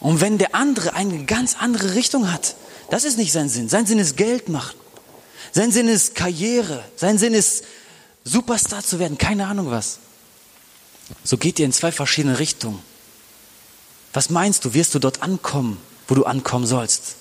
Und 0.00 0.20
wenn 0.20 0.38
der 0.38 0.54
andere 0.54 0.94
eine 0.94 1.24
ganz 1.24 1.56
andere 1.58 1.94
Richtung 1.94 2.32
hat, 2.32 2.56
das 2.90 3.04
ist 3.04 3.16
nicht 3.18 3.32
sein 3.32 3.48
Sinn. 3.48 3.68
Sein 3.68 3.86
Sinn 3.86 3.98
ist 3.98 4.16
Geld 4.16 4.48
machen. 4.48 4.76
Sein 5.52 5.70
Sinn 5.70 5.88
ist 5.88 6.14
Karriere. 6.14 6.84
Sein 6.96 7.18
Sinn 7.18 7.34
ist 7.34 7.64
Superstar 8.24 8.82
zu 8.82 8.98
werden. 8.98 9.16
Keine 9.16 9.46
Ahnung 9.46 9.70
was. 9.70 9.98
So 11.24 11.36
geht 11.36 11.58
ihr 11.58 11.66
in 11.66 11.72
zwei 11.72 11.92
verschiedene 11.92 12.38
Richtungen. 12.38 12.80
Was 14.12 14.28
meinst 14.28 14.64
du, 14.64 14.74
wirst 14.74 14.94
du 14.94 14.98
dort 14.98 15.22
ankommen, 15.22 15.78
wo 16.08 16.14
du 16.14 16.24
ankommen 16.24 16.66
sollst? 16.66 17.16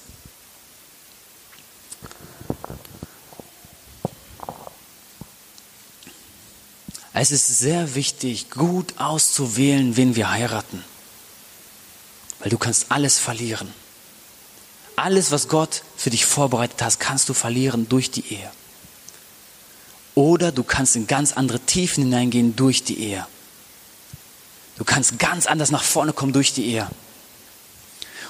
Es 7.14 7.32
ist 7.32 7.48
sehr 7.60 7.96
wichtig, 7.96 8.50
gut 8.50 8.98
auszuwählen, 8.98 9.98
wen 9.98 10.16
wir 10.16 10.32
heiraten. 10.32 10.84
Weil 12.40 12.50
du 12.50 12.58
kannst 12.58 12.88
alles 12.90 13.20
verlieren. 13.20 13.74
Alles, 14.96 15.32
was 15.32 15.48
Gott 15.48 15.84
für 15.98 16.10
dich 16.10 16.26
vorbereitet 16.26 16.82
hat, 16.82 17.00
kannst 17.00 17.28
du 17.28 17.34
verlieren 17.34 17.90
durch 17.90 18.12
die 18.12 18.34
Ehe. 18.34 18.52
Oder 20.16 20.52
du 20.52 20.64
kannst 20.64 20.96
in 20.96 21.08
ganz 21.08 21.34
andere 21.34 21.60
Tiefen 21.60 22.06
hineingehen 22.06 22.56
durch 22.56 22.84
die 22.84 23.00
Ehe. 23.00 23.26
Du 24.78 24.84
kannst 24.84 25.20
ganz 25.20 25.48
anders 25.48 25.72
nach 25.72 25.84
vorne 25.84 26.14
kommen 26.14 26.34
durch 26.34 26.54
die 26.54 26.66
Ehe. 26.66 26.90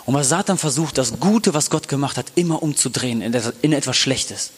Und 0.05 0.15
was 0.15 0.29
Satan 0.29 0.57
versucht, 0.57 0.97
das 0.97 1.19
Gute, 1.19 1.53
was 1.53 1.69
Gott 1.69 1.87
gemacht 1.87 2.17
hat, 2.17 2.31
immer 2.35 2.63
umzudrehen 2.63 3.21
in 3.21 3.73
etwas 3.73 3.97
Schlechtes. 3.97 4.51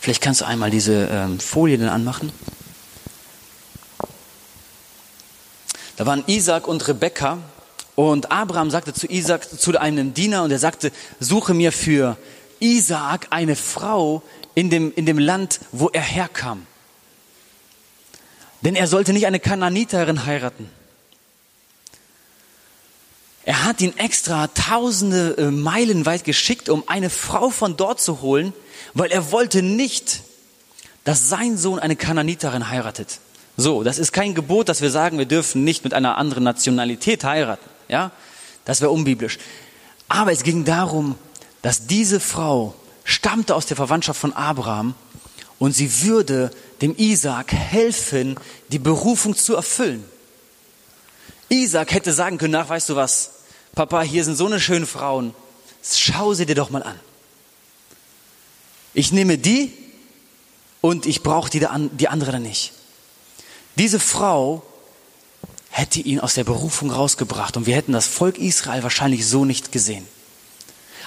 Vielleicht 0.00 0.22
kannst 0.22 0.40
du 0.40 0.44
einmal 0.46 0.70
diese 0.70 1.08
ähm, 1.10 1.40
Folie 1.40 1.78
dann 1.78 1.88
anmachen. 1.88 2.32
Da 5.96 6.04
waren 6.04 6.24
Isaac 6.26 6.68
und 6.68 6.86
Rebekka 6.86 7.38
und 7.94 8.30
Abraham 8.30 8.70
sagte 8.70 8.92
zu 8.92 9.06
Isaac, 9.06 9.48
zu 9.58 9.78
einem 9.78 10.12
Diener, 10.12 10.42
und 10.42 10.50
er 10.50 10.58
sagte, 10.58 10.92
suche 11.18 11.54
mir 11.54 11.72
für 11.72 12.18
Isaac 12.60 13.28
eine 13.30 13.56
Frau 13.56 14.22
in 14.54 14.68
dem, 14.68 14.92
in 14.94 15.06
dem 15.06 15.18
Land, 15.18 15.60
wo 15.72 15.88
er 15.88 16.02
herkam. 16.02 16.66
Denn 18.60 18.76
er 18.76 18.86
sollte 18.86 19.12
nicht 19.12 19.26
eine 19.26 19.40
Kananiterin 19.40 20.26
heiraten. 20.26 20.68
Er 23.46 23.64
hat 23.64 23.80
ihn 23.80 23.96
extra 23.96 24.48
tausende 24.48 25.36
äh, 25.38 25.50
Meilen 25.52 26.04
weit 26.04 26.24
geschickt, 26.24 26.68
um 26.68 26.82
eine 26.88 27.10
Frau 27.10 27.48
von 27.48 27.76
dort 27.76 28.00
zu 28.00 28.20
holen, 28.20 28.52
weil 28.92 29.12
er 29.12 29.30
wollte 29.30 29.62
nicht, 29.62 30.22
dass 31.04 31.28
sein 31.28 31.56
Sohn 31.56 31.78
eine 31.78 31.94
Kananiterin 31.94 32.68
heiratet. 32.70 33.20
So, 33.56 33.84
das 33.84 33.98
ist 33.98 34.12
kein 34.12 34.34
Gebot, 34.34 34.68
dass 34.68 34.82
wir 34.82 34.90
sagen, 34.90 35.16
wir 35.16 35.26
dürfen 35.26 35.62
nicht 35.62 35.84
mit 35.84 35.94
einer 35.94 36.18
anderen 36.18 36.42
Nationalität 36.42 37.22
heiraten. 37.22 37.64
Ja, 37.88 38.10
das 38.64 38.80
wäre 38.80 38.90
unbiblisch. 38.90 39.38
Aber 40.08 40.32
es 40.32 40.42
ging 40.42 40.64
darum, 40.64 41.14
dass 41.62 41.86
diese 41.86 42.18
Frau 42.18 42.74
stammte 43.04 43.54
aus 43.54 43.66
der 43.66 43.76
Verwandtschaft 43.76 44.20
von 44.20 44.32
Abraham 44.32 44.96
und 45.60 45.72
sie 45.72 46.02
würde 46.02 46.50
dem 46.82 46.96
Isaak 46.96 47.52
helfen, 47.52 48.40
die 48.72 48.80
Berufung 48.80 49.36
zu 49.36 49.54
erfüllen. 49.54 50.04
Isaak 51.48 51.94
hätte 51.94 52.12
sagen 52.12 52.38
können, 52.38 52.56
ach, 52.56 52.68
weißt 52.68 52.88
du 52.88 52.96
was, 52.96 53.35
Papa, 53.76 54.00
hier 54.00 54.24
sind 54.24 54.36
so 54.36 54.46
eine 54.46 54.58
schöne 54.58 54.86
Frauen, 54.86 55.34
schau 55.82 56.32
sie 56.32 56.46
dir 56.46 56.54
doch 56.54 56.70
mal 56.70 56.82
an. 56.82 56.98
Ich 58.94 59.12
nehme 59.12 59.36
die 59.36 59.70
und 60.80 61.04
ich 61.04 61.22
brauche 61.22 61.50
die, 61.50 61.64
die 61.92 62.08
andere 62.08 62.32
dann 62.32 62.42
nicht. 62.42 62.72
Diese 63.76 64.00
Frau 64.00 64.62
hätte 65.68 66.00
ihn 66.00 66.20
aus 66.20 66.32
der 66.32 66.44
Berufung 66.44 66.90
rausgebracht 66.90 67.58
und 67.58 67.66
wir 67.66 67.76
hätten 67.76 67.92
das 67.92 68.06
Volk 68.06 68.38
Israel 68.38 68.82
wahrscheinlich 68.82 69.26
so 69.26 69.44
nicht 69.44 69.72
gesehen. 69.72 70.08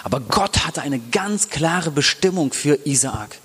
Aber 0.04 0.20
Gott 0.20 0.68
hatte 0.68 0.84
eine 0.84 1.00
ganz 1.00 1.50
klare 1.50 1.90
Bestimmung 1.90 2.54
für 2.54 2.86
Isaak. 2.86 3.40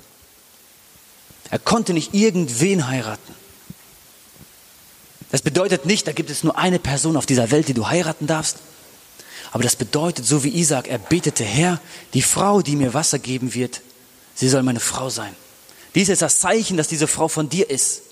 Er 1.49 1.59
konnte 1.59 1.95
nicht 1.95 2.13
irgendwen 2.13 2.89
heiraten. 2.89 3.35
Das 5.31 5.41
bedeutet 5.41 5.87
nicht, 5.87 6.07
da 6.07 6.13
gibt 6.13 6.29
es 6.29 6.45
nur 6.45 6.59
eine 6.59 6.79
Person 6.79 7.17
auf 7.17 7.25
dieser 7.25 7.51
Welt, 7.51 7.69
die 7.69 7.75
du 7.75 7.89
heiraten 7.89 8.27
darfst. 8.27 8.59
Aber 9.55 9.62
das 9.62 9.77
bedeutet, 9.77 10.27
so 10.27 10.43
wie 10.43 10.49
Isaac, 10.49 10.88
er 10.88 10.99
betete, 10.99 11.45
Herr, 11.45 11.81
die 12.12 12.23
Frau, 12.23 12.61
die 12.61 12.75
mir 12.75 12.93
Wasser 12.93 13.21
geben 13.21 13.55
wird, 13.55 13.83
sie 14.35 14.49
soll 14.49 14.64
meine 14.64 14.81
Frau 14.81 15.11
sein. 15.11 15.33
Dies 15.95 16.09
ist 16.09 16.23
das 16.23 16.40
Zeichen, 16.40 16.77
dass 16.77 16.88
diese 16.88 17.07
Frau 17.07 17.29
von 17.29 17.49
dir 17.49 17.71
ist. 17.71 18.03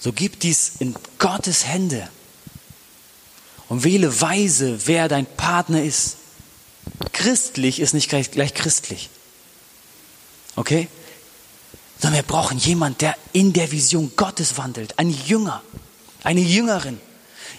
So 0.00 0.12
gib 0.12 0.40
dies 0.40 0.72
in 0.80 0.96
Gottes 1.20 1.68
Hände 1.68 2.08
und 3.68 3.84
wähle 3.84 4.20
weise, 4.20 4.88
wer 4.88 5.06
dein 5.06 5.24
Partner 5.24 5.84
ist. 5.84 6.16
Christlich 7.12 7.78
ist 7.78 7.94
nicht 7.94 8.08
gleich, 8.08 8.32
gleich 8.32 8.54
christlich. 8.54 9.08
Okay? 10.56 10.88
Sondern 12.00 12.18
wir 12.18 12.26
brauchen 12.26 12.58
jemanden, 12.58 12.98
der 12.98 13.16
in 13.32 13.52
der 13.52 13.70
Vision 13.70 14.10
Gottes 14.16 14.58
wandelt. 14.58 14.98
Ein 14.98 15.10
Jünger, 15.10 15.62
eine 16.24 16.40
Jüngerin. 16.40 17.00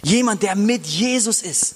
Jemand, 0.04 0.44
der 0.44 0.58
mit 0.58 0.86
Jesus 0.86 1.42
ist. 1.42 1.76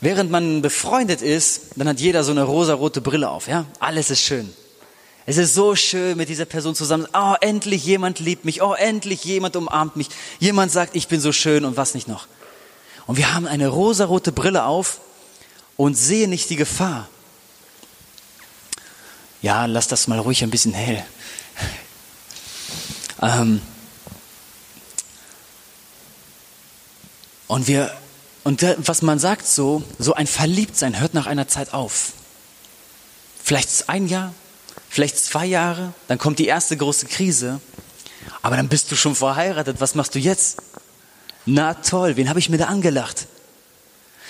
Während 0.00 0.30
man 0.30 0.62
befreundet 0.62 1.22
ist, 1.22 1.70
dann 1.76 1.88
hat 1.88 2.00
jeder 2.00 2.22
so 2.22 2.30
eine 2.30 2.44
rosarote 2.44 3.00
Brille 3.00 3.28
auf, 3.30 3.48
ja? 3.48 3.66
Alles 3.80 4.10
ist 4.10 4.22
schön. 4.22 4.52
Es 5.26 5.36
ist 5.36 5.54
so 5.54 5.74
schön 5.74 6.16
mit 6.16 6.28
dieser 6.28 6.46
Person 6.46 6.74
zusammen. 6.74 7.06
Oh, 7.12 7.34
endlich 7.40 7.84
jemand 7.84 8.18
liebt 8.20 8.44
mich. 8.44 8.62
Oh, 8.62 8.72
endlich 8.72 9.24
jemand 9.24 9.56
umarmt 9.56 9.96
mich. 9.96 10.08
Jemand 10.38 10.72
sagt, 10.72 10.96
ich 10.96 11.08
bin 11.08 11.20
so 11.20 11.32
schön 11.32 11.64
und 11.64 11.76
was 11.76 11.94
nicht 11.94 12.08
noch. 12.08 12.28
Und 13.06 13.18
wir 13.18 13.34
haben 13.34 13.46
eine 13.46 13.68
rosarote 13.68 14.32
Brille 14.32 14.64
auf 14.64 15.00
und 15.76 15.96
sehen 15.96 16.30
nicht 16.30 16.48
die 16.48 16.56
Gefahr. 16.56 17.08
Ja, 19.42 19.66
lass 19.66 19.88
das 19.88 20.08
mal 20.08 20.18
ruhig 20.18 20.42
ein 20.42 20.50
bisschen 20.50 20.74
hell. 20.74 21.04
Ähm 23.20 23.60
und 27.48 27.66
wir 27.66 27.92
und 28.44 28.64
was 28.78 29.02
man 29.02 29.18
sagt 29.18 29.46
so, 29.46 29.82
so 29.98 30.14
ein 30.14 30.26
Verliebtsein 30.26 31.00
hört 31.00 31.14
nach 31.14 31.26
einer 31.26 31.48
Zeit 31.48 31.74
auf. 31.74 32.12
Vielleicht 33.42 33.88
ein 33.88 34.08
Jahr, 34.08 34.34
vielleicht 34.88 35.18
zwei 35.18 35.46
Jahre, 35.46 35.92
dann 36.06 36.18
kommt 36.18 36.38
die 36.38 36.46
erste 36.46 36.76
große 36.76 37.06
Krise. 37.06 37.60
Aber 38.42 38.56
dann 38.56 38.68
bist 38.68 38.90
du 38.90 38.96
schon 38.96 39.14
verheiratet. 39.14 39.80
Was 39.80 39.94
machst 39.94 40.14
du 40.14 40.18
jetzt? 40.18 40.58
Na 41.46 41.74
toll, 41.74 42.16
wen 42.16 42.28
habe 42.28 42.38
ich 42.38 42.48
mir 42.48 42.58
da 42.58 42.66
angelacht? 42.66 43.26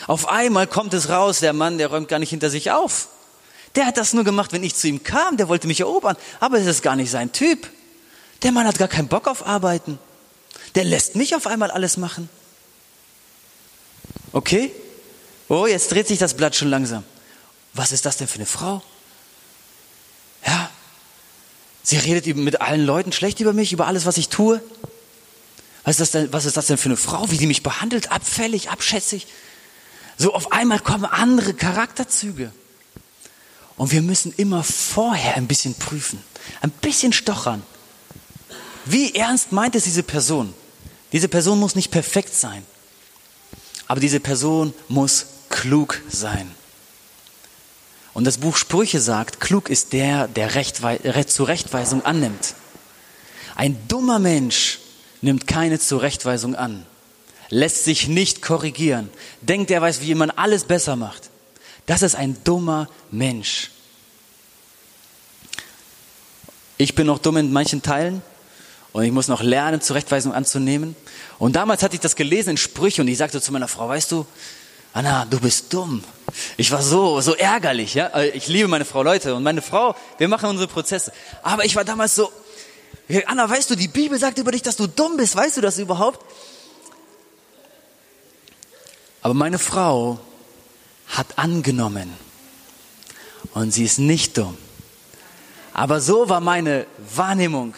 Auf 0.06 0.28
einmal 0.28 0.66
kommt 0.66 0.94
es 0.94 1.08
raus, 1.08 1.40
der 1.40 1.52
Mann, 1.52 1.78
der 1.78 1.88
räumt 1.88 2.08
gar 2.08 2.18
nicht 2.18 2.30
hinter 2.30 2.50
sich 2.50 2.70
auf. 2.70 3.08
Der 3.74 3.86
hat 3.86 3.96
das 3.96 4.12
nur 4.12 4.24
gemacht, 4.24 4.52
wenn 4.52 4.62
ich 4.62 4.74
zu 4.74 4.88
ihm 4.88 5.02
kam, 5.02 5.36
der 5.36 5.48
wollte 5.48 5.66
mich 5.66 5.80
erobern. 5.80 6.16
Aber 6.40 6.58
es 6.58 6.66
ist 6.66 6.82
gar 6.82 6.96
nicht 6.96 7.10
sein 7.10 7.32
Typ. 7.32 7.68
Der 8.42 8.52
Mann 8.52 8.66
hat 8.66 8.78
gar 8.78 8.88
keinen 8.88 9.08
Bock 9.08 9.26
auf 9.26 9.46
Arbeiten. 9.46 9.98
Der 10.74 10.84
lässt 10.84 11.16
mich 11.16 11.34
auf 11.34 11.46
einmal 11.46 11.70
alles 11.70 11.96
machen. 11.96 12.28
Okay? 14.32 14.72
Oh, 15.48 15.66
jetzt 15.66 15.90
dreht 15.90 16.06
sich 16.06 16.18
das 16.18 16.34
Blatt 16.34 16.54
schon 16.54 16.68
langsam. 16.68 17.04
Was 17.74 17.92
ist 17.92 18.04
das 18.04 18.16
denn 18.16 18.28
für 18.28 18.36
eine 18.36 18.46
Frau? 18.46 18.82
Ja. 20.46 20.70
Sie 21.82 21.96
redet 21.96 22.36
mit 22.36 22.60
allen 22.60 22.84
Leuten 22.84 23.12
schlecht 23.12 23.40
über 23.40 23.52
mich, 23.52 23.72
über 23.72 23.86
alles, 23.86 24.04
was 24.04 24.18
ich 24.18 24.28
tue. 24.28 24.62
Was 25.84 25.92
ist 25.92 26.00
das 26.00 26.10
denn, 26.10 26.32
was 26.32 26.44
ist 26.44 26.56
das 26.56 26.66
denn 26.66 26.76
für 26.76 26.90
eine 26.90 26.96
Frau? 26.96 27.30
Wie 27.30 27.38
die 27.38 27.46
mich 27.46 27.62
behandelt? 27.62 28.12
Abfällig, 28.12 28.68
abschätzig. 28.70 29.26
So 30.18 30.34
auf 30.34 30.52
einmal 30.52 30.80
kommen 30.80 31.06
andere 31.06 31.54
Charakterzüge. 31.54 32.52
Und 33.76 33.92
wir 33.92 34.02
müssen 34.02 34.34
immer 34.36 34.64
vorher 34.64 35.36
ein 35.36 35.46
bisschen 35.46 35.74
prüfen, 35.74 36.22
ein 36.60 36.70
bisschen 36.70 37.12
stochern. 37.12 37.62
Wie 38.84 39.14
ernst 39.14 39.52
meint 39.52 39.76
es 39.76 39.84
diese 39.84 40.02
Person? 40.02 40.52
Diese 41.12 41.28
Person 41.28 41.58
muss 41.60 41.74
nicht 41.74 41.90
perfekt 41.90 42.34
sein. 42.34 42.66
Aber 43.88 44.00
diese 44.00 44.20
Person 44.20 44.74
muss 44.88 45.26
klug 45.48 46.00
sein. 46.08 46.50
Und 48.12 48.24
das 48.24 48.38
Buch 48.38 48.56
Sprüche 48.56 49.00
sagt, 49.00 49.40
klug 49.40 49.70
ist 49.70 49.92
der, 49.92 50.28
der 50.28 50.54
Rechtwe 50.54 51.26
Zurechtweisung 51.26 52.04
annimmt. 52.04 52.54
Ein 53.56 53.76
dummer 53.88 54.18
Mensch 54.18 54.78
nimmt 55.22 55.46
keine 55.46 55.78
Zurechtweisung 55.78 56.54
an, 56.54 56.86
lässt 57.48 57.84
sich 57.84 58.08
nicht 58.08 58.42
korrigieren, 58.42 59.10
denkt, 59.40 59.70
er 59.70 59.82
weiß, 59.82 60.02
wie 60.02 60.14
man 60.14 60.30
alles 60.30 60.64
besser 60.64 60.94
macht. 60.96 61.30
Das 61.86 62.02
ist 62.02 62.14
ein 62.14 62.36
dummer 62.44 62.88
Mensch. 63.10 63.70
Ich 66.76 66.94
bin 66.94 67.06
noch 67.06 67.18
dumm 67.18 67.38
in 67.38 67.52
manchen 67.52 67.82
Teilen 67.82 68.22
und 68.92 69.04
ich 69.04 69.12
muss 69.12 69.28
noch 69.28 69.42
lernen, 69.42 69.80
Zurechtweisung 69.80 70.32
anzunehmen. 70.32 70.96
Und 71.38 71.56
damals 71.56 71.82
hatte 71.82 71.94
ich 71.94 72.00
das 72.00 72.16
gelesen 72.16 72.50
in 72.50 72.56
Sprüche 72.56 73.02
und 73.02 73.08
ich 73.08 73.18
sagte 73.18 73.40
zu 73.40 73.52
meiner 73.52 73.68
Frau, 73.68 73.88
weißt 73.88 74.12
du, 74.12 74.26
Anna, 74.92 75.26
du 75.26 75.38
bist 75.38 75.72
dumm. 75.72 76.02
Ich 76.56 76.70
war 76.70 76.82
so, 76.82 77.20
so 77.20 77.34
ärgerlich, 77.34 77.94
ja. 77.94 78.06
Äh, 78.08 78.30
ich 78.30 78.48
liebe 78.48 78.68
meine 78.68 78.84
Frau, 78.84 79.02
Leute, 79.02 79.34
und 79.34 79.42
meine 79.42 79.62
Frau, 79.62 79.94
wir 80.16 80.28
machen 80.28 80.48
unsere 80.48 80.68
Prozesse. 80.68 81.12
Aber 81.42 81.64
ich 81.64 81.76
war 81.76 81.84
damals 81.84 82.14
so, 82.14 82.32
Anna, 83.26 83.48
weißt 83.48 83.70
du, 83.70 83.74
die 83.74 83.88
Bibel 83.88 84.18
sagt 84.18 84.38
über 84.38 84.52
dich, 84.52 84.62
dass 84.62 84.76
du 84.76 84.86
dumm 84.86 85.16
bist. 85.16 85.36
Weißt 85.36 85.56
du 85.56 85.60
das 85.60 85.78
überhaupt? 85.78 86.20
Aber 89.22 89.34
meine 89.34 89.58
Frau 89.58 90.18
hat 91.08 91.38
angenommen 91.38 92.12
und 93.54 93.72
sie 93.72 93.84
ist 93.84 93.98
nicht 93.98 94.36
dumm. 94.36 94.56
Aber 95.72 96.00
so 96.00 96.28
war 96.28 96.40
meine 96.40 96.86
Wahrnehmung. 97.14 97.74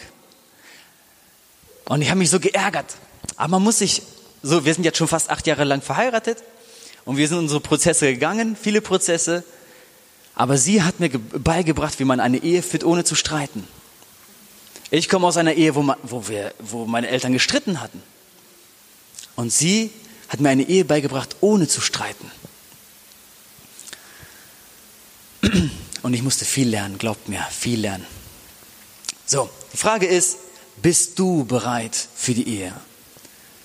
Und 1.85 2.01
ich 2.01 2.09
habe 2.09 2.19
mich 2.19 2.29
so 2.29 2.39
geärgert. 2.39 2.95
Aber 3.35 3.49
man 3.49 3.63
muss 3.63 3.79
sich, 3.79 4.01
so, 4.43 4.65
wir 4.65 4.73
sind 4.73 4.83
jetzt 4.83 4.97
schon 4.97 5.07
fast 5.07 5.29
acht 5.29 5.47
Jahre 5.47 5.63
lang 5.63 5.81
verheiratet 5.81 6.37
und 7.05 7.17
wir 7.17 7.27
sind 7.27 7.39
unsere 7.39 7.59
Prozesse 7.59 8.13
gegangen, 8.13 8.55
viele 8.59 8.81
Prozesse. 8.81 9.43
Aber 10.35 10.57
sie 10.57 10.81
hat 10.83 10.99
mir 10.99 11.09
beigebracht, 11.09 11.99
wie 11.99 12.05
man 12.05 12.19
eine 12.19 12.37
Ehe 12.37 12.63
führt, 12.63 12.83
ohne 12.83 13.03
zu 13.03 13.15
streiten. 13.15 13.67
Ich 14.89 15.09
komme 15.09 15.27
aus 15.27 15.37
einer 15.37 15.53
Ehe, 15.53 15.75
wo, 15.75 15.81
man, 15.81 15.97
wo, 16.03 16.27
wir, 16.27 16.53
wo 16.59 16.85
meine 16.85 17.07
Eltern 17.07 17.33
gestritten 17.33 17.81
hatten. 17.81 18.01
Und 19.35 19.51
sie 19.51 19.91
hat 20.29 20.39
mir 20.39 20.49
eine 20.49 20.63
Ehe 20.63 20.85
beigebracht, 20.85 21.37
ohne 21.41 21.67
zu 21.67 21.81
streiten. 21.81 22.31
Und 26.01 26.13
ich 26.13 26.23
musste 26.23 26.45
viel 26.45 26.69
lernen, 26.69 26.97
glaubt 26.97 27.29
mir, 27.29 27.45
viel 27.51 27.79
lernen. 27.79 28.05
So, 29.25 29.49
die 29.71 29.77
Frage 29.77 30.07
ist, 30.07 30.37
bist 30.81 31.19
du 31.19 31.45
bereit 31.45 31.95
für 32.15 32.33
die 32.33 32.47
Ehe? 32.47 32.73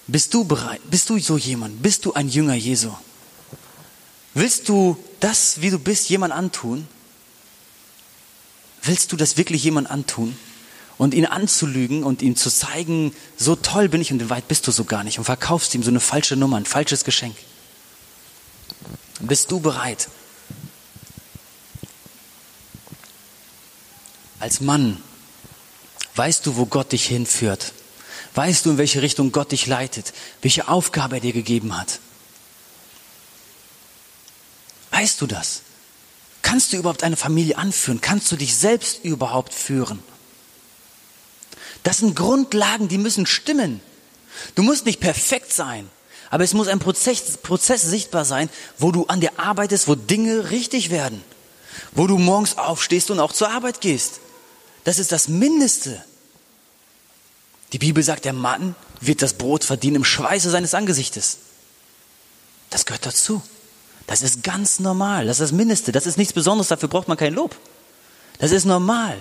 Bist 0.07 0.33
du 0.35 0.45
bereit? 0.45 0.81
Bist 0.91 1.11
du 1.11 1.19
so 1.19 1.37
jemand? 1.37 1.83
Bist 1.83 2.05
du 2.05 2.13
ein 2.13 2.29
Jünger 2.29 2.55
Jesu? 2.55 2.93
Willst 4.35 4.69
du 4.69 4.97
das, 5.21 5.61
wie 5.63 5.71
du 5.71 5.79
bist, 5.79 6.09
jemand 6.11 6.33
antun? 6.33 6.87
Willst 8.83 9.11
du 9.11 9.17
das 9.17 9.37
wirklich 9.37 9.65
jemand 9.65 9.91
antun? 9.91 10.37
Und 10.99 11.13
ihn 11.13 11.27
anzulügen 11.27 12.05
und 12.05 12.23
ihm 12.23 12.37
zu 12.37 12.51
zeigen, 12.51 13.15
so 13.37 13.57
toll 13.57 13.89
bin 13.89 14.01
ich 14.01 14.13
und 14.13 14.31
weit 14.31 14.49
bist 14.49 14.67
du 14.67 14.73
so 14.73 14.85
gar 14.85 15.05
nicht 15.05 15.19
und 15.19 15.25
verkaufst 15.25 15.75
ihm 15.75 15.83
so 15.83 15.91
eine 15.91 16.01
falsche 16.01 16.37
Nummer, 16.37 16.57
ein 16.57 16.65
falsches 16.65 17.05
Geschenk. 17.05 17.37
Bist 19.21 19.51
du 19.51 19.61
bereit? 19.61 20.09
Als 24.39 24.61
Mann 24.61 25.03
Weißt 26.17 26.47
du, 26.47 26.57
wo 26.57 26.67
Gott 26.67 26.93
dich 26.93 27.07
hinführt? 27.07 27.73
Weißt 28.35 28.67
du, 28.67 28.71
in 28.71 28.79
welche 28.79 29.03
Richtung 29.03 29.33
Gott 29.33 29.53
dich 29.53 29.67
leitet? 29.67 30.13
Welche 30.43 30.69
Aufgabe 30.69 31.17
er 31.17 31.21
dir 31.21 31.33
gegeben 31.33 31.77
hat? 31.77 32.01
Weißt 34.91 35.21
du 35.21 35.27
das? 35.27 35.63
Kannst 36.43 36.73
du 36.73 36.79
überhaupt 36.79 37.03
eine 37.03 37.17
Familie 37.17 37.59
anführen? 37.59 38.01
Kannst 38.01 38.31
du 38.33 38.37
dich 38.37 38.57
selbst 38.57 39.05
überhaupt 39.05 39.53
führen? 39.53 40.03
Das 41.83 41.99
sind 41.99 42.17
Grundlagen, 42.17 42.89
die 42.89 42.99
müssen 42.99 43.27
stimmen. 43.27 43.81
Du 44.55 44.63
musst 44.63 44.87
nicht 44.87 45.01
perfekt 45.01 45.53
sein, 45.53 45.89
aber 46.31 46.45
es 46.45 46.55
muss 46.55 46.69
ein 46.69 46.79
Prozess, 46.79 47.39
Prozess 47.39 47.83
sichtbar 47.83 48.25
sein, 48.25 48.49
wo 48.79 48.91
du 48.91 49.07
an 49.07 49.21
dir 49.21 49.39
arbeitest, 49.39 49.87
wo 49.87 49.95
Dinge 49.95 50.51
richtig 50.51 50.91
werden, 50.91 51.23
wo 51.93 52.07
du 52.07 52.19
morgens 52.19 52.59
aufstehst 52.59 53.11
und 53.11 53.21
auch 53.21 53.33
zur 53.33 53.51
Arbeit 53.51 53.81
gehst. 53.81 54.21
Das 54.87 55.01
ist 55.01 55.11
das 55.11 55.27
Mindeste. 55.27 56.01
Die 57.73 57.79
Bibel 57.79 58.05
sagt, 58.05 58.25
der 58.25 58.33
Mann 58.33 58.77
wird 59.01 59.21
das 59.21 59.33
Brot 59.33 59.65
verdienen 59.65 59.97
im 59.97 60.05
Schweiße 60.05 60.49
seines 60.49 60.75
Angesichtes. 60.75 61.39
Das 62.71 62.87
gehört 62.87 63.05
dazu. 63.05 63.43
Das 64.07 64.23
ist 64.23 64.45
ganz 64.45 64.79
normal. 64.79 65.27
Das 65.27 65.41
ist 65.41 65.51
das 65.51 65.51
Mindeste. 65.51 65.91
Das 65.91 66.07
ist 66.07 66.19
nichts 66.19 66.33
Besonderes. 66.33 66.69
Dafür 66.69 66.89
braucht 66.89 67.09
man 67.09 67.17
kein 67.17 67.35
Lob. 67.35 67.57
Das 68.39 68.53
ist 68.53 68.65
normal. 68.65 69.21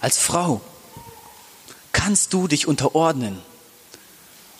Als 0.00 0.16
Frau 0.16 0.60
kannst 1.90 2.32
du 2.34 2.46
dich 2.46 2.68
unterordnen 2.68 3.42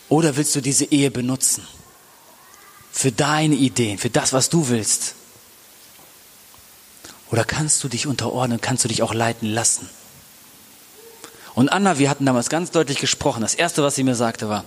oder 0.09 0.37
willst 0.37 0.57
du 0.57 0.61
diese 0.61 0.87
Ehe 0.87 1.13
benutzen 1.13 1.65
für 2.91 3.13
deine 3.13 3.55
Ideen, 3.55 3.99
für 3.99 4.11
das, 4.11 4.33
was 4.33 4.49
du 4.49 4.69
willst? 4.69 5.15
Oder 7.35 7.45
kannst 7.45 7.83
du 7.83 7.89
dich 7.89 8.07
unterordnen, 8.07 8.61
kannst 8.61 8.85
du 8.85 8.89
dich 8.89 9.03
auch 9.03 9.13
leiten 9.13 9.53
lassen? 9.53 9.91
Und 11.57 11.69
Anna, 11.69 11.99
wir 11.99 12.09
hatten 12.09 12.25
damals 12.25 12.49
ganz 12.49 12.71
deutlich 12.71 12.99
gesprochen. 12.99 13.41
Das 13.41 13.57
erste, 13.57 13.83
was 13.83 13.97
sie 13.97 14.05
mir 14.05 14.15
sagte, 14.15 14.49
war, 14.49 14.65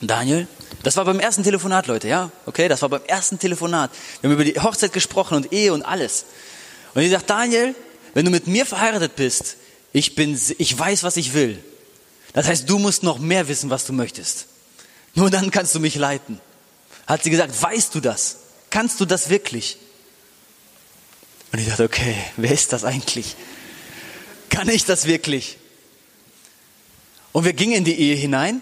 Daniel, 0.00 0.48
das 0.82 0.96
war 0.96 1.04
beim 1.04 1.20
ersten 1.20 1.44
Telefonat, 1.44 1.86
Leute, 1.86 2.08
ja? 2.08 2.32
Okay, 2.46 2.66
das 2.66 2.82
war 2.82 2.88
beim 2.88 3.04
ersten 3.06 3.38
Telefonat. 3.38 3.92
Wir 4.20 4.28
haben 4.28 4.34
über 4.34 4.44
die 4.44 4.58
Hochzeit 4.60 4.92
gesprochen 4.92 5.36
und 5.36 5.52
Ehe 5.52 5.72
und 5.72 5.82
alles. 5.82 6.24
Und 6.94 7.02
sie 7.02 7.10
sagt, 7.10 7.30
Daniel, 7.30 7.76
wenn 8.12 8.24
du 8.24 8.32
mit 8.32 8.48
mir 8.48 8.66
verheiratet 8.66 9.14
bist, 9.14 9.54
ich 9.92 10.16
bin, 10.16 10.36
ich 10.58 10.76
weiß, 10.76 11.04
was 11.04 11.16
ich 11.16 11.32
will. 11.32 11.62
Das 12.32 12.48
heißt, 12.48 12.68
du 12.68 12.80
musst 12.80 13.04
noch 13.04 13.20
mehr 13.20 13.46
wissen, 13.46 13.70
was 13.70 13.86
du 13.86 13.92
möchtest. 13.92 14.46
Nur 15.14 15.30
dann 15.30 15.52
kannst 15.52 15.76
du 15.76 15.78
mich 15.78 15.94
leiten. 15.94 16.40
Hat 17.06 17.22
sie 17.22 17.30
gesagt, 17.30 17.62
weißt 17.62 17.94
du 17.94 18.00
das? 18.00 18.38
Kannst 18.68 18.98
du 18.98 19.04
das 19.04 19.30
wirklich? 19.30 19.78
Und 21.52 21.58
ich 21.58 21.68
dachte, 21.68 21.84
okay, 21.84 22.16
wer 22.36 22.52
ist 22.52 22.72
das 22.72 22.84
eigentlich? 22.84 23.36
Kann 24.50 24.68
ich 24.68 24.84
das 24.84 25.06
wirklich? 25.06 25.58
Und 27.32 27.44
wir 27.44 27.52
gingen 27.52 27.74
in 27.74 27.84
die 27.84 27.98
Ehe 27.98 28.16
hinein 28.16 28.60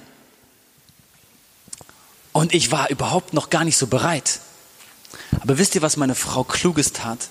und 2.33 2.55
ich 2.55 2.71
war 2.71 2.91
überhaupt 2.91 3.33
noch 3.33 3.51
gar 3.51 3.65
nicht 3.65 3.77
so 3.77 3.87
bereit. 3.87 4.41
Aber 5.41 5.59
wisst 5.59 5.75
ihr, 5.75 5.83
was 5.83 5.97
meine 5.97 6.15
Frau 6.15 6.45
Kluges 6.45 6.93
tat? 6.93 7.29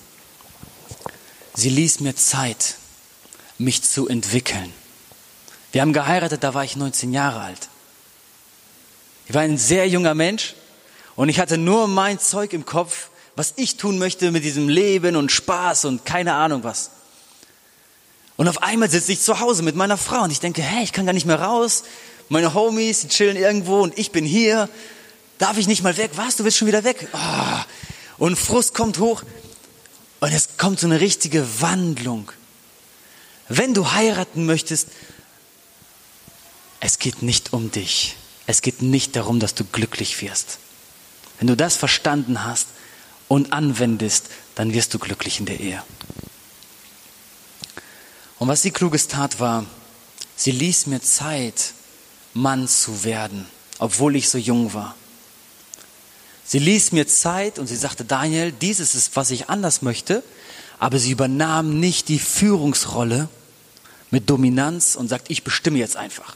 Sie 1.53 1.69
ließ 1.69 1.99
mir 1.99 2.15
Zeit, 2.15 2.75
mich 3.57 3.83
zu 3.83 4.07
entwickeln. 4.07 4.73
Wir 5.71 5.81
haben 5.81 5.93
geheiratet, 5.93 6.43
da 6.43 6.53
war 6.53 6.63
ich 6.63 6.75
19 6.75 7.13
Jahre 7.13 7.41
alt. 7.41 7.69
Ich 9.27 9.33
war 9.33 9.41
ein 9.41 9.57
sehr 9.57 9.87
junger 9.87 10.13
Mensch 10.13 10.55
und 11.15 11.29
ich 11.29 11.39
hatte 11.39 11.57
nur 11.57 11.87
mein 11.87 12.19
Zeug 12.19 12.53
im 12.53 12.65
Kopf, 12.65 13.09
was 13.35 13.53
ich 13.57 13.77
tun 13.77 13.97
möchte 13.97 14.31
mit 14.31 14.43
diesem 14.43 14.69
Leben 14.69 15.15
und 15.15 15.31
Spaß 15.31 15.85
und 15.85 16.05
keine 16.05 16.33
Ahnung 16.33 16.63
was. 16.63 16.91
Und 18.37 18.47
auf 18.47 18.63
einmal 18.63 18.89
sitze 18.89 19.11
ich 19.11 19.21
zu 19.21 19.39
Hause 19.39 19.63
mit 19.63 19.75
meiner 19.75 19.97
Frau 19.97 20.23
und 20.23 20.31
ich 20.31 20.39
denke, 20.39 20.61
hey, 20.61 20.83
ich 20.83 20.93
kann 20.93 21.05
gar 21.05 21.13
nicht 21.13 21.25
mehr 21.25 21.41
raus. 21.41 21.83
Meine 22.29 22.53
Homies, 22.53 23.01
die 23.01 23.07
chillen 23.09 23.37
irgendwo 23.37 23.81
und 23.81 23.97
ich 23.97 24.11
bin 24.11 24.25
hier 24.25 24.69
Darf 25.37 25.57
ich 25.57 25.67
nicht 25.67 25.83
mal 25.83 25.97
weg? 25.97 26.11
Was? 26.15 26.37
Du 26.37 26.43
willst 26.43 26.57
schon 26.57 26.67
wieder 26.67 26.83
weg? 26.83 27.07
Oh. 27.13 27.59
Und 28.17 28.37
Frust 28.37 28.73
kommt 28.73 28.99
hoch. 28.99 29.23
Und 30.21 30.31
es 30.31 30.57
kommt 30.57 30.79
so 30.79 30.87
eine 30.87 31.01
richtige 31.01 31.61
Wandlung. 31.61 32.31
Wenn 33.49 33.73
du 33.73 33.91
heiraten 33.91 34.45
möchtest, 34.45 34.87
es 36.79 36.99
geht 36.99 37.21
nicht 37.21 37.53
um 37.53 37.69
dich. 37.69 38.15
Es 38.47 38.61
geht 38.61 38.81
nicht 38.81 39.15
darum, 39.15 39.39
dass 39.39 39.55
du 39.55 39.65
glücklich 39.65 40.21
wirst. 40.21 40.59
Wenn 41.39 41.47
du 41.47 41.57
das 41.57 41.75
verstanden 41.75 42.45
hast 42.45 42.67
und 43.27 43.53
anwendest, 43.53 44.29
dann 44.55 44.73
wirst 44.73 44.93
du 44.93 44.99
glücklich 44.99 45.39
in 45.39 45.45
der 45.45 45.59
Ehe. 45.59 45.83
Und 48.37 48.47
was 48.47 48.61
sie 48.61 48.71
kluges 48.71 49.07
tat 49.07 49.39
war, 49.39 49.65
sie 50.35 50.51
ließ 50.51 50.87
mir 50.87 51.01
Zeit, 51.01 51.73
Mann 52.33 52.67
zu 52.67 53.03
werden, 53.03 53.45
obwohl 53.79 54.15
ich 54.15 54.29
so 54.29 54.37
jung 54.37 54.73
war. 54.73 54.95
Sie 56.43 56.59
ließ 56.59 56.91
mir 56.91 57.07
Zeit 57.07 57.57
und 57.57 57.67
sie 57.67 57.75
sagte, 57.75 58.05
Daniel, 58.05 58.51
dieses 58.51 58.93
ist, 58.93 59.15
was 59.15 59.31
ich 59.31 59.49
anders 59.49 59.81
möchte, 59.81 60.23
aber 60.77 60.99
sie 60.99 61.11
übernahm 61.11 61.79
nicht 61.79 62.09
die 62.09 62.19
Führungsrolle 62.19 63.29
mit 64.11 64.29
Dominanz 64.29 64.95
und 64.95 65.07
sagt, 65.07 65.31
ich 65.31 65.43
bestimme 65.43 65.79
jetzt 65.79 65.97
einfach. 65.97 66.35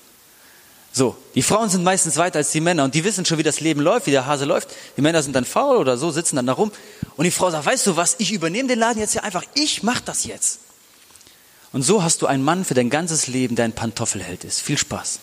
So, 0.99 1.15
die 1.33 1.43
Frauen 1.43 1.69
sind 1.69 1.85
meistens 1.85 2.17
weiter 2.17 2.39
als 2.39 2.51
die 2.51 2.59
Männer 2.59 2.83
und 2.83 2.93
die 2.93 3.05
wissen 3.05 3.23
schon, 3.23 3.38
wie 3.38 3.43
das 3.43 3.62
Leben 3.62 3.79
läuft, 3.79 4.05
wie 4.05 4.12
der 4.12 4.25
Hase 4.25 4.43
läuft. 4.43 4.67
Die 4.97 5.01
Männer 5.01 5.23
sind 5.23 5.33
dann 5.33 5.45
faul 5.45 5.77
oder 5.77 5.95
so, 5.95 6.12
sitzen 6.12 6.35
dann 6.35 6.45
da 6.45 6.51
rum. 6.51 6.73
Und 7.15 7.23
die 7.23 7.31
Frau 7.31 7.49
sagt, 7.49 7.65
weißt 7.65 7.88
du 7.88 7.95
was, 7.95 8.17
ich 8.17 8.33
übernehme 8.33 8.67
den 8.67 8.79
Laden 8.79 8.99
jetzt 8.99 9.13
hier 9.13 9.23
einfach, 9.23 9.45
ich 9.53 9.81
mach 9.81 10.01
das 10.01 10.25
jetzt. 10.25 10.59
Und 11.71 11.83
so 11.83 12.03
hast 12.03 12.21
du 12.21 12.27
einen 12.27 12.43
Mann 12.43 12.65
für 12.65 12.73
dein 12.73 12.89
ganzes 12.89 13.27
Leben, 13.27 13.55
der 13.55 13.63
ein 13.63 13.71
Pantoffelheld 13.71 14.43
ist. 14.43 14.59
Viel 14.59 14.77
Spaß. 14.77 15.19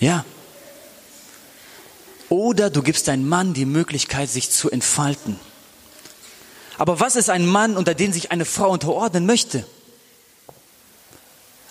Ja, 0.00 0.26
oder 2.28 2.68
du 2.68 2.82
gibst 2.82 3.08
deinem 3.08 3.26
Mann 3.26 3.54
die 3.54 3.64
Möglichkeit, 3.64 4.28
sich 4.28 4.50
zu 4.50 4.70
entfalten. 4.70 5.40
Aber 6.76 7.00
was 7.00 7.16
ist 7.16 7.30
ein 7.30 7.46
Mann, 7.46 7.78
unter 7.78 7.94
den 7.94 8.12
sich 8.12 8.32
eine 8.32 8.44
Frau 8.44 8.68
unterordnen 8.68 9.24
möchte? 9.24 9.64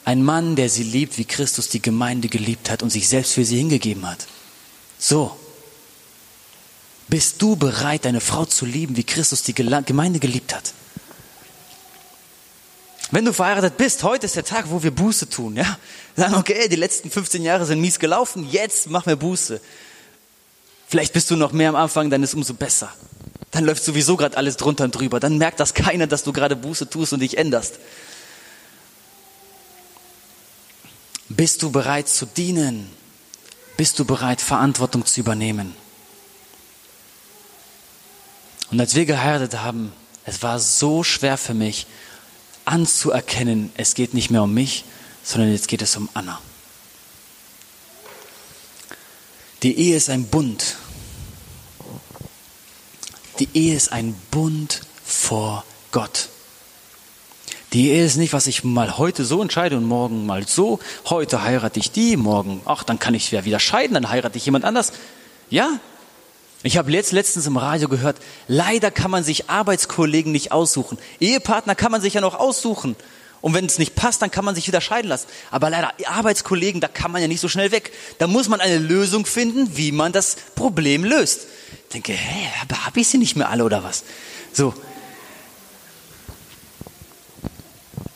Ein 0.05 0.23
Mann, 0.23 0.55
der 0.55 0.69
sie 0.69 0.83
liebt, 0.83 1.17
wie 1.17 1.25
Christus 1.25 1.69
die 1.69 1.81
Gemeinde 1.81 2.27
geliebt 2.27 2.69
hat 2.69 2.83
und 2.83 2.89
sich 2.89 3.07
selbst 3.07 3.33
für 3.33 3.45
sie 3.45 3.57
hingegeben 3.57 4.09
hat. 4.09 4.27
So. 4.99 5.37
Bist 7.07 7.41
du 7.41 7.55
bereit, 7.55 8.05
deine 8.05 8.21
Frau 8.21 8.45
zu 8.45 8.65
lieben, 8.65 8.97
wie 8.97 9.03
Christus 9.03 9.43
die 9.43 9.53
Gemeinde 9.53 10.19
geliebt 10.19 10.53
hat? 10.55 10.73
Wenn 13.11 13.25
du 13.25 13.33
verheiratet 13.33 13.77
bist, 13.77 14.01
heute 14.01 14.25
ist 14.25 14.35
der 14.35 14.43
Tag, 14.43 14.65
wo 14.69 14.81
wir 14.81 14.89
Buße 14.89 15.29
tun, 15.29 15.55
ja? 15.55 15.77
Sagen, 16.15 16.33
okay, 16.33 16.67
die 16.67 16.75
letzten 16.75 17.11
15 17.11 17.43
Jahre 17.43 17.65
sind 17.65 17.79
mies 17.79 17.99
gelaufen, 17.99 18.47
jetzt 18.49 18.89
machen 18.89 19.07
wir 19.07 19.15
Buße. 19.15 19.61
Vielleicht 20.87 21.13
bist 21.13 21.29
du 21.29 21.35
noch 21.35 21.51
mehr 21.51 21.69
am 21.69 21.75
Anfang, 21.75 22.09
dann 22.09 22.23
ist 22.23 22.33
umso 22.33 22.55
besser. 22.55 22.91
Dann 23.51 23.65
läuft 23.65 23.83
sowieso 23.83 24.17
gerade 24.17 24.35
alles 24.35 24.57
drunter 24.57 24.85
und 24.85 24.91
drüber. 24.91 25.19
Dann 25.19 25.37
merkt 25.37 25.59
das 25.59 25.75
keiner, 25.75 26.07
dass 26.07 26.23
du 26.23 26.33
gerade 26.33 26.55
Buße 26.55 26.89
tust 26.89 27.13
und 27.13 27.19
dich 27.19 27.37
änderst. 27.37 27.75
Bist 31.35 31.63
du 31.63 31.71
bereit 31.71 32.07
zu 32.07 32.27
dienen? 32.27 32.89
Bist 33.75 33.97
du 33.97 34.05
bereit, 34.05 34.39
Verantwortung 34.39 35.03
zu 35.05 35.19
übernehmen? 35.19 35.75
Und 38.69 38.79
als 38.79 38.93
wir 38.93 39.05
geheiratet 39.05 39.59
haben, 39.59 39.91
es 40.25 40.43
war 40.43 40.59
so 40.59 41.03
schwer 41.03 41.37
für 41.37 41.55
mich 41.55 41.87
anzuerkennen, 42.65 43.71
es 43.75 43.95
geht 43.95 44.13
nicht 44.13 44.29
mehr 44.29 44.43
um 44.43 44.53
mich, 44.53 44.85
sondern 45.23 45.51
jetzt 45.51 45.67
geht 45.67 45.81
es 45.81 45.95
um 45.95 46.07
Anna. 46.13 46.39
Die 49.63 49.75
Ehe 49.75 49.97
ist 49.97 50.09
ein 50.09 50.27
Bund. 50.27 50.75
Die 53.39 53.49
Ehe 53.53 53.75
ist 53.75 53.91
ein 53.91 54.13
Bund 54.29 54.81
vor 55.03 55.65
Gott. 55.91 56.29
Die 57.74 57.89
Ehe 57.89 58.05
ist 58.05 58.17
nicht, 58.17 58.34
was 58.34 58.45
ich 58.45 58.63
mal 58.63 58.99
heute 58.99 59.26
so 59.26 59.41
entscheide 59.41 59.76
und 59.78 59.86
morgen 59.86 60.28
mal 60.28 60.47
so. 60.47 60.80
Heute 61.05 61.41
heirate 61.41 61.80
ich 61.80 61.91
die, 61.91 62.17
morgen, 62.17 62.61
ach, 62.65 62.84
dann 62.84 62.99
kann 62.99 63.15
ich 63.15 63.32
ja 63.32 63.45
wieder 63.45 63.59
scheiden, 63.59 63.95
dann 63.95 64.09
heirate 64.09 64.38
ich 64.38 64.45
jemand 64.45 64.63
anders. 64.63 64.93
Ja, 65.49 65.80
ich 66.61 66.78
habe 66.78 66.91
letzt, 66.91 67.11
letztens 67.13 67.47
im 67.47 67.57
Radio 67.57 67.89
gehört, 67.89 68.17
leider 68.47 68.91
kann 68.91 69.09
man 69.09 69.24
sich 69.24 69.49
Arbeitskollegen 69.49 70.32
nicht 70.32 70.51
aussuchen. 70.51 70.99
Ehepartner 71.19 71.74
kann 71.74 71.91
man 71.91 71.99
sich 71.99 72.13
ja 72.13 72.21
noch 72.21 72.36
aussuchen. 72.36 72.95
Und 73.41 73.55
wenn 73.55 73.65
es 73.65 73.80
nicht 73.80 73.95
passt, 73.95 74.21
dann 74.21 74.32
kann 74.32 74.45
man 74.45 74.55
sich 74.55 74.67
wieder 74.67 74.80
scheiden 74.80 75.09
lassen. 75.09 75.28
Aber 75.51 75.69
leider, 75.69 75.91
Arbeitskollegen, 76.05 76.80
da 76.80 76.88
kann 76.88 77.11
man 77.11 77.21
ja 77.21 77.28
nicht 77.28 77.41
so 77.41 77.49
schnell 77.49 77.71
weg. 77.71 77.91
Da 78.19 78.28
muss 78.28 78.47
man 78.47 78.61
eine 78.61 78.78
Lösung 78.78 79.26
finden, 79.26 79.76
wie 79.76 79.91
man 79.91 80.13
das 80.13 80.38
Problem 80.55 81.03
löst. 81.03 81.47
Ich 81.71 81.93
denke, 81.93 82.13
hä, 82.13 82.47
habe 82.86 82.99
ich 82.99 83.07
sie 83.07 83.17
nicht 83.17 83.36
mehr 83.36 83.49
alle 83.49 83.65
oder 83.65 83.84
was? 83.84 84.03
So. 84.53 84.74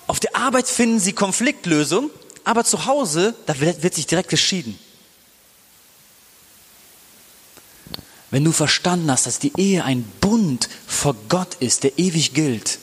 Auf 0.08 0.22
der 0.22 0.27
Arbeit 0.38 0.68
finden 0.68 1.00
sie 1.00 1.14
Konfliktlösung, 1.14 2.10
aber 2.44 2.64
zu 2.64 2.86
Hause, 2.86 3.36
da 3.46 3.60
wird, 3.60 3.84
wird 3.84 3.94
sich 3.94 4.08
direkt 4.08 4.30
geschieden. 4.30 4.80
Wenn 8.30 8.44
du 8.44 8.52
verstanden 8.52 9.10
hast, 9.10 9.26
dass 9.26 9.40
die 9.40 9.54
Ehe 9.58 9.84
ein 9.84 10.04
Bund 10.22 10.70
vor 10.86 11.16
Gott 11.30 11.56
ist, 11.56 11.84
der 11.84 11.98
ewig 11.98 12.34
gilt, 12.34 12.80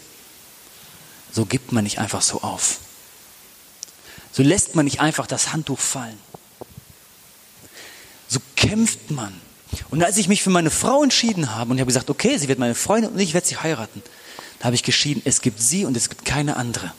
so 1.33 1.45
gibt 1.45 1.73
man 1.73 1.85
nicht 1.85 1.99
einfach 1.99 2.23
so 2.23 2.41
auf. 2.43 2.79
So 4.33 4.43
lässt 4.43 4.75
man 4.75 4.85
nicht 4.85 5.01
einfach 5.01 5.27
das 5.27 5.53
Handtuch 5.53 5.79
fallen. 5.79 6.19
So 8.29 8.41
kämpft 8.57 9.11
man. 9.11 9.33
Und 9.91 10.03
als 10.03 10.17
ich 10.17 10.29
mich 10.29 10.43
für 10.43 10.51
meine 10.51 10.71
Frau 10.71 11.03
entschieden 11.03 11.55
habe 11.55 11.71
und 11.71 11.77
ich 11.77 11.81
habe 11.81 11.89
gesagt, 11.89 12.11
okay, 12.11 12.39
sie 12.39 12.49
wird 12.49 12.59
meine 12.59 12.75
Freundin 12.75 13.13
und 13.13 13.19
ich 13.19 13.35
werde 13.35 13.47
sie 13.47 13.57
heiraten, 13.57 14.03
da 14.59 14.67
habe 14.67 14.77
ich 14.77 14.83
geschieden, 14.83 15.23
es 15.25 15.41
gibt 15.41 15.61
sie 15.61 15.85
und 15.85 15.97
es 15.97 16.09
gibt 16.09 16.25
keine 16.25 16.57
andere. 16.57 16.93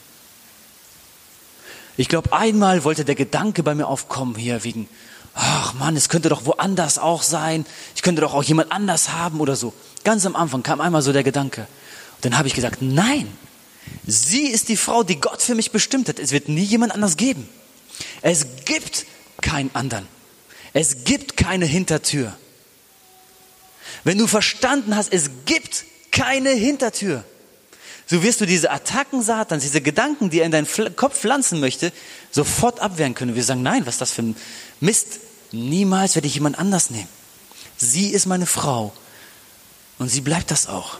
Ich 1.98 2.10
glaube, 2.10 2.34
einmal 2.34 2.84
wollte 2.84 3.06
der 3.06 3.16
Gedanke 3.16 3.64
bei 3.64 3.74
mir 3.76 3.88
aufkommen, 3.88 4.36
hier 4.36 4.64
wegen, 4.64 4.90
ach 5.34 5.74
Mann, 5.74 5.96
es 5.96 6.10
könnte 6.10 6.30
doch 6.30 6.46
woanders 6.46 6.98
auch 6.98 7.24
sein, 7.24 7.66
ich 7.96 8.02
könnte 8.02 8.22
doch 8.22 8.34
auch 8.34 8.44
jemand 8.44 8.72
anders 8.72 9.14
haben 9.14 9.40
oder 9.40 9.56
so. 9.56 9.74
Ganz 10.04 10.26
am 10.26 10.36
Anfang 10.36 10.64
kam 10.64 10.82
einmal 10.82 11.02
so 11.02 11.14
der 11.14 11.24
Gedanke. 11.24 11.68
Und 12.16 12.26
dann 12.26 12.38
habe 12.38 12.48
ich 12.48 12.54
gesagt, 12.54 12.82
nein, 12.82 13.28
sie 14.06 14.48
ist 14.48 14.70
die 14.70 14.78
Frau, 14.78 15.04
die 15.04 15.20
Gott 15.20 15.42
für 15.42 15.56
mich 15.56 15.72
bestimmt 15.72 16.10
hat. 16.10 16.20
Es 16.20 16.32
wird 16.32 16.50
nie 16.50 16.64
jemand 16.64 16.94
anders 16.94 17.18
geben. 17.18 17.48
Es 18.22 18.46
gibt 18.66 19.06
keinen 19.42 19.74
anderen. 19.74 20.08
Es 20.74 21.06
gibt 21.06 21.38
keine 21.38 21.66
Hintertür. 21.66 22.36
Wenn 24.04 24.18
du 24.18 24.28
verstanden 24.28 24.96
hast, 24.96 25.14
es 25.14 25.30
gibt 25.46 25.86
keine 26.12 26.50
Hintertür, 26.50 27.24
so 28.08 28.22
wirst 28.22 28.42
du 28.42 28.46
diese 28.46 28.72
Attacken 28.72 29.22
Satans, 29.24 29.64
diese 29.64 29.82
Gedanken, 29.82 30.30
die 30.30 30.40
er 30.40 30.46
in 30.46 30.52
deinen 30.52 30.68
Kopf 30.96 31.18
pflanzen 31.20 31.60
möchte, 31.60 31.92
sofort 32.32 32.80
abwehren 32.80 33.16
können. 33.16 33.36
Wir 33.36 33.44
sagen, 33.44 33.64
nein, 33.64 33.86
was 33.86 33.96
ist 33.96 34.02
das 34.02 34.12
für 34.12 34.22
ein 34.22 34.36
Mist? 34.80 35.20
Niemals 35.52 36.16
werde 36.16 36.28
ich 36.28 36.36
jemand 36.36 36.60
anders 36.60 36.90
nehmen. 36.90 37.10
Sie 37.78 38.10
ist 38.10 38.26
meine 38.26 38.46
Frau 38.46 38.94
und 39.98 40.10
sie 40.10 40.22
bleibt 40.22 40.52
das 40.52 40.68
auch. 40.68 41.00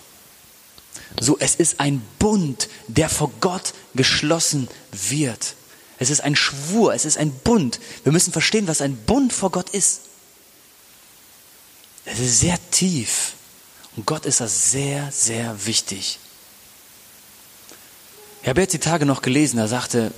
So, 1.20 1.38
es 1.40 1.56
ist 1.56 1.80
ein 1.80 2.02
Bund, 2.20 2.70
der 2.88 3.10
vor 3.10 3.32
Gott 3.40 3.74
geschlossen 3.94 4.68
wird. 4.92 5.56
Es 5.98 6.10
ist 6.10 6.22
ein 6.22 6.36
Schwur, 6.36 6.94
es 6.94 7.06
ist 7.06 7.18
ein 7.18 7.32
Bund. 7.32 7.80
Wir 8.04 8.12
müssen 8.12 8.34
verstehen, 8.34 8.68
was 8.68 8.82
ein 8.82 8.98
Bund 8.98 9.32
vor 9.32 9.52
Gott 9.52 9.70
ist. 9.70 10.02
Es 12.04 12.20
ist 12.20 12.40
sehr 12.40 12.58
tief. 12.72 13.34
Und 13.96 14.06
Gott 14.06 14.26
ist 14.26 14.42
das 14.42 14.72
sehr, 14.72 15.12
sehr 15.12 15.66
wichtig. 15.66 16.20
Ich 18.46 18.50
habe 18.50 18.62
jetzt 18.62 18.74
die 18.74 18.80
Tage 18.80 19.08
noch 19.08 19.24
gelesen, 19.24 19.58
da 19.58 19.68
sagte, 19.68 20.12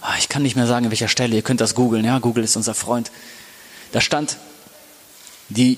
ah, 0.00 0.14
ich 0.16 0.28
kann 0.28 0.42
nicht 0.42 0.54
mehr 0.54 0.68
sagen, 0.68 0.84
in 0.84 0.92
welcher 0.92 1.08
Stelle, 1.08 1.34
ihr 1.34 1.42
könnt 1.42 1.60
das 1.60 1.74
googeln, 1.74 2.04
ja, 2.04 2.20
Google 2.20 2.44
ist 2.44 2.54
unser 2.54 2.72
Freund. 2.72 3.10
Da 3.90 4.00
stand, 4.00 4.36
die, 5.48 5.76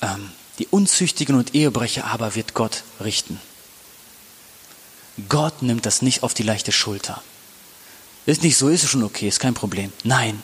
ähm, 0.00 0.30
die 0.58 0.68
Unzüchtigen 0.68 1.34
und 1.34 1.54
Ehebrecher 1.54 2.06
aber 2.06 2.34
wird 2.34 2.54
Gott 2.54 2.82
richten. 2.98 3.38
Gott 5.28 5.60
nimmt 5.60 5.84
das 5.84 6.00
nicht 6.00 6.22
auf 6.22 6.32
die 6.32 6.44
leichte 6.44 6.72
Schulter. 6.72 7.22
Ist 8.24 8.44
nicht 8.44 8.56
so, 8.56 8.70
ist 8.70 8.88
schon 8.88 9.02
okay, 9.02 9.28
ist 9.28 9.38
kein 9.38 9.52
Problem. 9.52 9.92
Nein, 10.02 10.42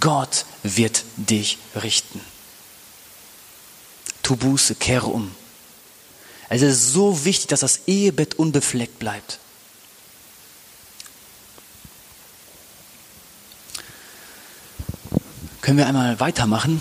Gott 0.00 0.46
wird 0.64 1.04
dich 1.16 1.58
richten. 1.80 2.20
Tu 4.24 4.34
Buße, 4.34 4.74
kehre 4.74 5.06
um. 5.06 5.32
Es 6.48 6.62
ist 6.62 6.92
so 6.92 7.24
wichtig, 7.24 7.48
dass 7.48 7.60
das 7.60 7.80
Ehebett 7.86 8.38
unbefleckt 8.38 8.98
bleibt. 8.98 9.38
Können 15.60 15.76
wir 15.76 15.86
einmal 15.86 16.18
weitermachen? 16.18 16.80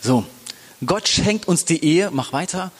So, 0.00 0.24
Gott 0.84 1.08
schenkt 1.08 1.46
uns 1.48 1.66
die 1.66 1.84
Ehe, 1.84 2.10
mach 2.10 2.32
weiter, 2.32 2.72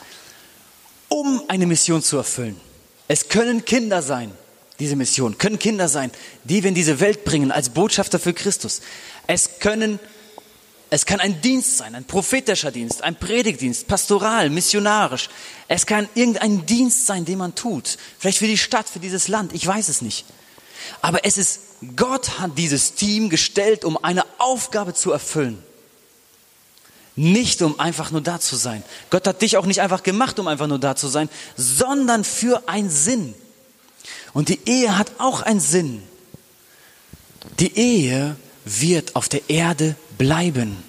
um 1.09 1.41
eine 1.47 1.67
Mission 1.67 2.01
zu 2.01 2.17
erfüllen. 2.17 2.59
Es 3.07 3.29
können 3.29 3.63
Kinder 3.63 4.01
sein, 4.01 4.31
diese 4.79 4.95
Mission, 4.95 5.37
können 5.37 5.59
Kinder 5.59 5.87
sein, 5.87 6.11
die 6.43 6.63
wir 6.63 6.69
in 6.69 6.75
diese 6.75 6.99
Welt 6.99 7.25
bringen 7.25 7.51
als 7.51 7.69
Botschafter 7.69 8.19
für 8.19 8.33
Christus. 8.33 8.81
Es 9.27 9.59
können 9.59 9.99
es 10.89 11.05
kann 11.05 11.19
ein 11.19 11.41
Dienst 11.41 11.77
sein, 11.77 11.95
ein 11.95 12.05
prophetischer 12.05 12.71
Dienst, 12.71 13.03
ein 13.03 13.15
Predigtdienst, 13.15 13.87
pastoral, 13.87 14.49
missionarisch. 14.49 15.29
Es 15.67 15.85
kann 15.85 16.07
irgendein 16.15 16.65
Dienst 16.65 17.05
sein, 17.05 17.25
den 17.25 17.39
man 17.39 17.55
tut. 17.55 17.97
Vielleicht 18.17 18.37
für 18.37 18.47
die 18.47 18.57
Stadt, 18.57 18.87
für 18.87 18.99
dieses 18.99 19.27
Land, 19.27 19.53
ich 19.53 19.67
weiß 19.67 19.89
es 19.89 20.01
nicht. 20.01 20.25
Aber 21.01 21.25
es 21.25 21.37
ist, 21.37 21.59
Gott 21.95 22.39
hat 22.39 22.57
dieses 22.57 22.93
Team 22.93 23.29
gestellt, 23.29 23.83
um 23.83 24.01
eine 24.01 24.23
Aufgabe 24.37 24.93
zu 24.93 25.11
erfüllen. 25.11 25.61
Nicht 27.17 27.61
um 27.61 27.79
einfach 27.79 28.11
nur 28.11 28.21
da 28.21 28.39
zu 28.39 28.55
sein. 28.55 28.83
Gott 29.09 29.27
hat 29.27 29.41
dich 29.41 29.57
auch 29.57 29.65
nicht 29.65 29.81
einfach 29.81 30.03
gemacht, 30.03 30.39
um 30.39 30.47
einfach 30.47 30.67
nur 30.67 30.79
da 30.79 30.95
zu 30.95 31.07
sein, 31.07 31.29
sondern 31.57 32.23
für 32.23 32.69
einen 32.69 32.89
Sinn. 32.89 33.33
Und 34.33 34.49
die 34.49 34.59
Ehe 34.65 34.97
hat 34.97 35.11
auch 35.17 35.41
einen 35.41 35.59
Sinn. 35.59 36.01
Die 37.59 37.75
Ehe 37.75 38.37
wird 38.65 39.15
auf 39.15 39.27
der 39.27 39.49
Erde 39.49 39.95
bleiben. 40.17 40.83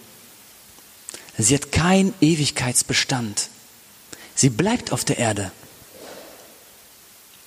Sie 1.36 1.54
hat 1.54 1.70
keinen 1.72 2.14
Ewigkeitsbestand. 2.20 3.48
Sie 4.34 4.50
bleibt 4.50 4.92
auf 4.92 5.04
der 5.04 5.18
Erde. 5.18 5.52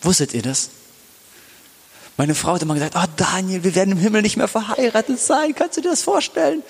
Wusstet 0.02 0.34
ihr 0.34 0.42
das? 0.42 0.70
Meine 2.18 2.36
Frau 2.36 2.54
hat 2.54 2.62
immer 2.62 2.74
gesagt, 2.74 2.96
oh 2.96 3.12
Daniel, 3.16 3.64
wir 3.64 3.76
werden 3.76 3.92
im 3.94 3.98
Himmel 3.98 4.22
nicht 4.22 4.38
mehr 4.38 4.48
verheiratet 4.48 5.20
sein. 5.20 5.56
Kannst 5.56 5.78
du 5.78 5.82
dir 5.82 5.90
das 5.90 6.04
vorstellen? 6.04 6.64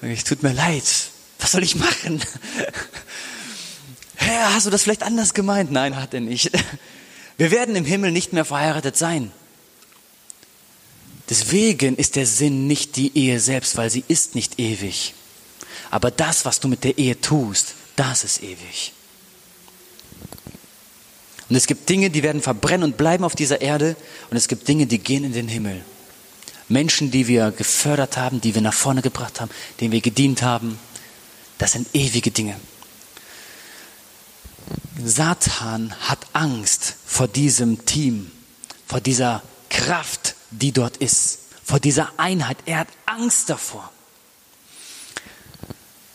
Es 0.00 0.24
tut 0.24 0.42
mir 0.42 0.52
leid. 0.52 0.84
Was 1.38 1.52
soll 1.52 1.62
ich 1.62 1.76
machen? 1.76 2.22
Herr, 4.16 4.54
hast 4.54 4.66
du 4.66 4.70
das 4.70 4.82
vielleicht 4.82 5.02
anders 5.02 5.34
gemeint? 5.34 5.70
Nein, 5.70 5.96
hat 5.96 6.14
er 6.14 6.20
nicht. 6.20 6.50
Wir 7.36 7.50
werden 7.50 7.76
im 7.76 7.84
Himmel 7.84 8.10
nicht 8.10 8.32
mehr 8.32 8.44
verheiratet 8.44 8.96
sein. 8.96 9.32
Deswegen 11.30 11.96
ist 11.96 12.16
der 12.16 12.26
Sinn 12.26 12.66
nicht 12.66 12.96
die 12.96 13.16
Ehe 13.16 13.38
selbst, 13.40 13.76
weil 13.76 13.90
sie 13.90 14.04
ist 14.08 14.34
nicht 14.34 14.58
ewig. 14.58 15.14
Aber 15.90 16.10
das, 16.10 16.44
was 16.44 16.60
du 16.60 16.68
mit 16.68 16.84
der 16.84 16.96
Ehe 16.98 17.20
tust, 17.20 17.74
das 17.96 18.24
ist 18.24 18.42
ewig. 18.42 18.92
Und 21.48 21.56
es 21.56 21.66
gibt 21.66 21.88
Dinge, 21.88 22.10
die 22.10 22.22
werden 22.22 22.42
verbrennen 22.42 22.84
und 22.84 22.96
bleiben 22.96 23.24
auf 23.24 23.34
dieser 23.34 23.60
Erde. 23.60 23.96
Und 24.30 24.36
es 24.36 24.48
gibt 24.48 24.68
Dinge, 24.68 24.86
die 24.86 24.98
gehen 24.98 25.24
in 25.24 25.32
den 25.32 25.48
Himmel. 25.48 25.82
Menschen, 26.68 27.10
die 27.10 27.26
wir 27.26 27.50
gefördert 27.50 28.18
haben, 28.18 28.40
die 28.40 28.54
wir 28.54 28.60
nach 28.60 28.74
vorne 28.74 29.00
gebracht 29.00 29.40
haben, 29.40 29.50
denen 29.80 29.92
wir 29.92 30.02
gedient 30.02 30.42
haben. 30.42 30.78
Das 31.56 31.72
sind 31.72 31.88
ewige 31.94 32.30
Dinge. 32.30 32.56
Satan 35.02 35.94
hat 36.00 36.18
Angst 36.34 36.96
vor 37.06 37.28
diesem 37.28 37.86
Team, 37.86 38.30
vor 38.86 39.00
dieser 39.00 39.42
Kraft, 39.70 40.34
die 40.50 40.72
dort 40.72 40.96
ist, 40.98 41.40
vor 41.64 41.80
dieser 41.80 42.12
Einheit. 42.18 42.58
Er 42.66 42.78
hat 42.78 42.88
Angst 43.06 43.50
davor. 43.50 43.90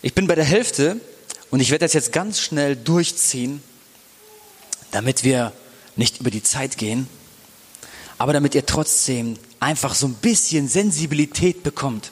Ich 0.01 0.13
bin 0.13 0.27
bei 0.27 0.36
der 0.36 0.45
Hälfte 0.45 0.99
und 1.49 1.59
ich 1.59 1.71
werde 1.71 1.86
das 1.86 1.93
jetzt 1.93 2.11
ganz 2.11 2.39
schnell 2.39 2.75
durchziehen, 2.75 3.61
damit 4.91 5.23
wir 5.23 5.53
nicht 5.95 6.19
über 6.19 6.31
die 6.31 6.43
Zeit 6.43 6.77
gehen, 6.77 7.07
aber 8.17 8.34
damit 8.34 8.55
ihr 8.55 8.65
trotzdem 8.65 9.38
einfach 9.59 9.95
so 9.95 10.07
ein 10.07 10.15
bisschen 10.15 10.67
Sensibilität 10.67 11.63
bekommt. 11.63 12.11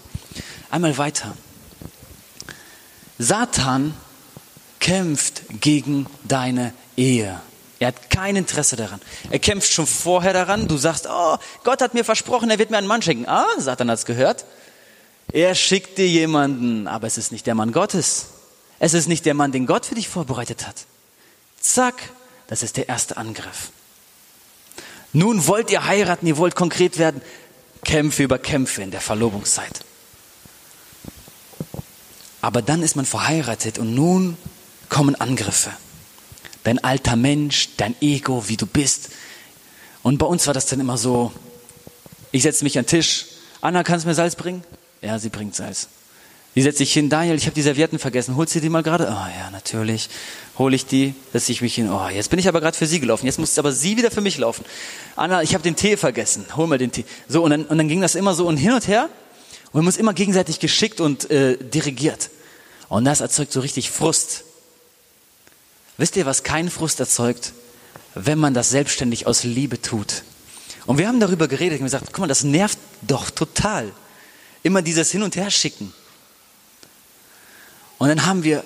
Einmal 0.69 0.97
weiter. 0.97 1.35
Satan 3.17 3.93
kämpft 4.79 5.43
gegen 5.59 6.07
deine 6.23 6.73
Ehe. 6.95 7.41
Er 7.81 7.87
hat 7.87 8.11
kein 8.11 8.35
Interesse 8.35 8.75
daran. 8.75 9.01
Er 9.31 9.39
kämpft 9.39 9.71
schon 9.71 9.87
vorher 9.87 10.33
daran. 10.33 10.67
Du 10.67 10.77
sagst, 10.77 11.07
oh, 11.09 11.37
Gott 11.63 11.81
hat 11.81 11.95
mir 11.95 12.05
versprochen, 12.05 12.51
er 12.51 12.59
wird 12.59 12.69
mir 12.69 12.77
einen 12.77 12.85
Mann 12.85 13.01
schenken. 13.01 13.27
Ah, 13.27 13.47
Satan 13.57 13.89
hat 13.89 13.97
es 13.97 14.05
gehört. 14.05 14.45
Er 15.33 15.55
schickt 15.55 15.97
dir 15.97 16.07
jemanden, 16.07 16.87
aber 16.87 17.07
es 17.07 17.17
ist 17.17 17.31
nicht 17.31 17.47
der 17.47 17.55
Mann 17.55 17.71
Gottes. 17.71 18.27
Es 18.77 18.93
ist 18.93 19.07
nicht 19.07 19.25
der 19.25 19.33
Mann, 19.33 19.51
den 19.51 19.65
Gott 19.65 19.87
für 19.87 19.95
dich 19.95 20.09
vorbereitet 20.09 20.67
hat. 20.67 20.75
Zack, 21.59 22.11
das 22.45 22.61
ist 22.61 22.77
der 22.77 22.87
erste 22.87 23.17
Angriff. 23.17 23.71
Nun 25.11 25.47
wollt 25.47 25.71
ihr 25.71 25.83
heiraten, 25.83 26.27
ihr 26.27 26.37
wollt 26.37 26.53
konkret 26.53 26.99
werden. 26.99 27.19
Kämpfe 27.83 28.21
über 28.21 28.37
Kämpfe 28.37 28.83
in 28.83 28.91
der 28.91 29.01
Verlobungszeit. 29.01 29.83
Aber 32.41 32.61
dann 32.61 32.83
ist 32.83 32.95
man 32.95 33.05
verheiratet 33.05 33.79
und 33.79 33.95
nun 33.95 34.37
kommen 34.87 35.15
Angriffe 35.15 35.71
dein 36.63 36.83
alter 36.83 37.15
Mensch, 37.15 37.69
dein 37.77 37.95
Ego, 38.01 38.47
wie 38.47 38.57
du 38.57 38.65
bist. 38.65 39.09
Und 40.03 40.17
bei 40.17 40.25
uns 40.25 40.47
war 40.47 40.53
das 40.53 40.65
dann 40.65 40.79
immer 40.79 40.97
so, 40.97 41.31
ich 42.31 42.43
setze 42.43 42.63
mich 42.63 42.77
an 42.77 42.85
den 42.85 42.89
Tisch, 42.89 43.25
Anna, 43.61 43.83
kannst 43.83 44.05
du 44.05 44.09
mir 44.09 44.15
Salz 44.15 44.35
bringen? 44.35 44.63
Ja, 45.01 45.19
sie 45.19 45.29
bringt 45.29 45.55
Salz. 45.55 45.87
Wie 46.53 46.61
setze 46.61 46.83
ich 46.83 46.91
hin? 46.91 47.09
Daniel, 47.09 47.35
ich 47.35 47.45
habe 47.45 47.55
die 47.55 47.61
Servietten 47.61 47.97
vergessen. 47.97 48.35
Holst 48.35 48.53
du 48.55 48.59
die 48.59 48.67
mal 48.67 48.83
gerade? 48.83 49.05
Oh 49.05 49.39
ja, 49.39 49.49
natürlich. 49.51 50.09
Hole 50.57 50.75
ich 50.75 50.85
die, 50.85 51.15
setze 51.31 51.53
ich 51.53 51.61
mich 51.61 51.75
hin. 51.75 51.89
Oh, 51.89 52.09
jetzt 52.09 52.29
bin 52.29 52.39
ich 52.39 52.47
aber 52.47 52.59
gerade 52.59 52.75
für 52.75 52.87
sie 52.87 52.99
gelaufen. 52.99 53.25
Jetzt 53.25 53.39
muss 53.39 53.57
aber 53.57 53.71
sie 53.71 53.95
wieder 53.95 54.11
für 54.11 54.19
mich 54.19 54.37
laufen. 54.37 54.65
Anna, 55.15 55.43
ich 55.43 55.53
habe 55.53 55.63
den 55.63 55.77
Tee 55.77 55.95
vergessen. 55.95 56.45
Hol 56.57 56.67
mal 56.67 56.77
den 56.77 56.91
Tee. 56.91 57.05
So, 57.29 57.43
und 57.43 57.51
dann, 57.51 57.65
und 57.65 57.77
dann 57.77 57.87
ging 57.87 58.01
das 58.01 58.15
immer 58.15 58.33
so 58.33 58.47
und 58.47 58.57
hin 58.57 58.73
und 58.73 58.85
her. 58.87 59.07
Und 59.71 59.79
haben 59.79 59.87
uns 59.87 59.95
immer 59.95 60.13
gegenseitig 60.13 60.59
geschickt 60.59 60.99
und 60.99 61.31
äh, 61.31 61.57
dirigiert. 61.57 62.29
Und 62.89 63.05
das 63.05 63.21
erzeugt 63.21 63.53
so 63.53 63.61
richtig 63.61 63.89
Frust. 63.89 64.43
Wisst 65.97 66.15
ihr, 66.15 66.25
was 66.25 66.43
keinen 66.43 66.69
Frust 66.69 66.99
erzeugt? 66.99 67.53
wenn 68.15 68.39
man 68.39 68.53
das 68.53 68.69
selbstständig 68.69 69.27
aus 69.27 69.43
Liebe 69.43 69.81
tut. 69.81 70.23
Und 70.85 70.97
wir 70.97 71.07
haben 71.07 71.19
darüber 71.19 71.47
geredet 71.47 71.79
und 71.79 71.85
gesagt, 71.85 72.07
guck 72.07 72.19
mal, 72.19 72.27
das 72.27 72.43
nervt 72.43 72.77
doch 73.01 73.29
total. 73.29 73.91
Immer 74.63 74.81
dieses 74.81 75.11
Hin 75.11 75.23
und 75.23 75.35
Her 75.35 75.49
schicken. 75.49 75.93
Und 77.97 78.09
dann 78.09 78.25
haben 78.25 78.43
wir 78.43 78.63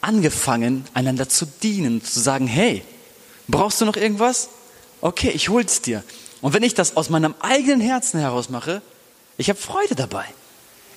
angefangen, 0.00 0.84
einander 0.94 1.28
zu 1.28 1.46
dienen, 1.62 2.02
zu 2.04 2.20
sagen, 2.20 2.46
hey, 2.46 2.84
brauchst 3.48 3.80
du 3.80 3.84
noch 3.84 3.96
irgendwas? 3.96 4.48
Okay, 5.00 5.30
ich 5.30 5.48
hol's 5.48 5.82
dir. 5.82 6.04
Und 6.40 6.52
wenn 6.52 6.62
ich 6.62 6.74
das 6.74 6.96
aus 6.96 7.10
meinem 7.10 7.34
eigenen 7.40 7.80
Herzen 7.80 8.20
heraus 8.20 8.48
mache, 8.48 8.80
ich 9.36 9.48
habe 9.48 9.58
Freude 9.58 9.94
dabei. 9.94 10.24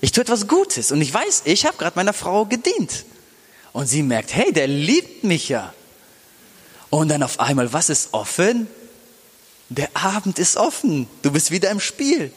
Ich 0.01 0.11
tue 0.11 0.21
etwas 0.21 0.47
Gutes 0.47 0.91
und 0.91 1.01
ich 1.01 1.13
weiß, 1.13 1.43
ich 1.45 1.65
habe 1.65 1.77
gerade 1.77 1.95
meiner 1.95 2.13
Frau 2.13 2.45
gedient. 2.45 3.05
Und 3.79 3.85
sie 3.85 4.03
merkt, 4.03 4.35
hey, 4.35 4.51
der 4.51 4.67
liebt 4.67 5.23
mich 5.23 5.47
ja. 5.47 5.73
Und 6.89 7.07
dann 7.07 7.23
auf 7.23 7.39
einmal, 7.39 7.71
was 7.71 7.89
ist 7.89 8.09
offen? 8.13 8.67
Der 9.69 9.87
Abend 9.93 10.37
ist 10.37 10.57
offen. 10.57 11.07
Du 11.21 11.31
bist 11.31 11.49
wieder 11.49 11.69
im 11.71 11.79
Spiel. 11.79 12.33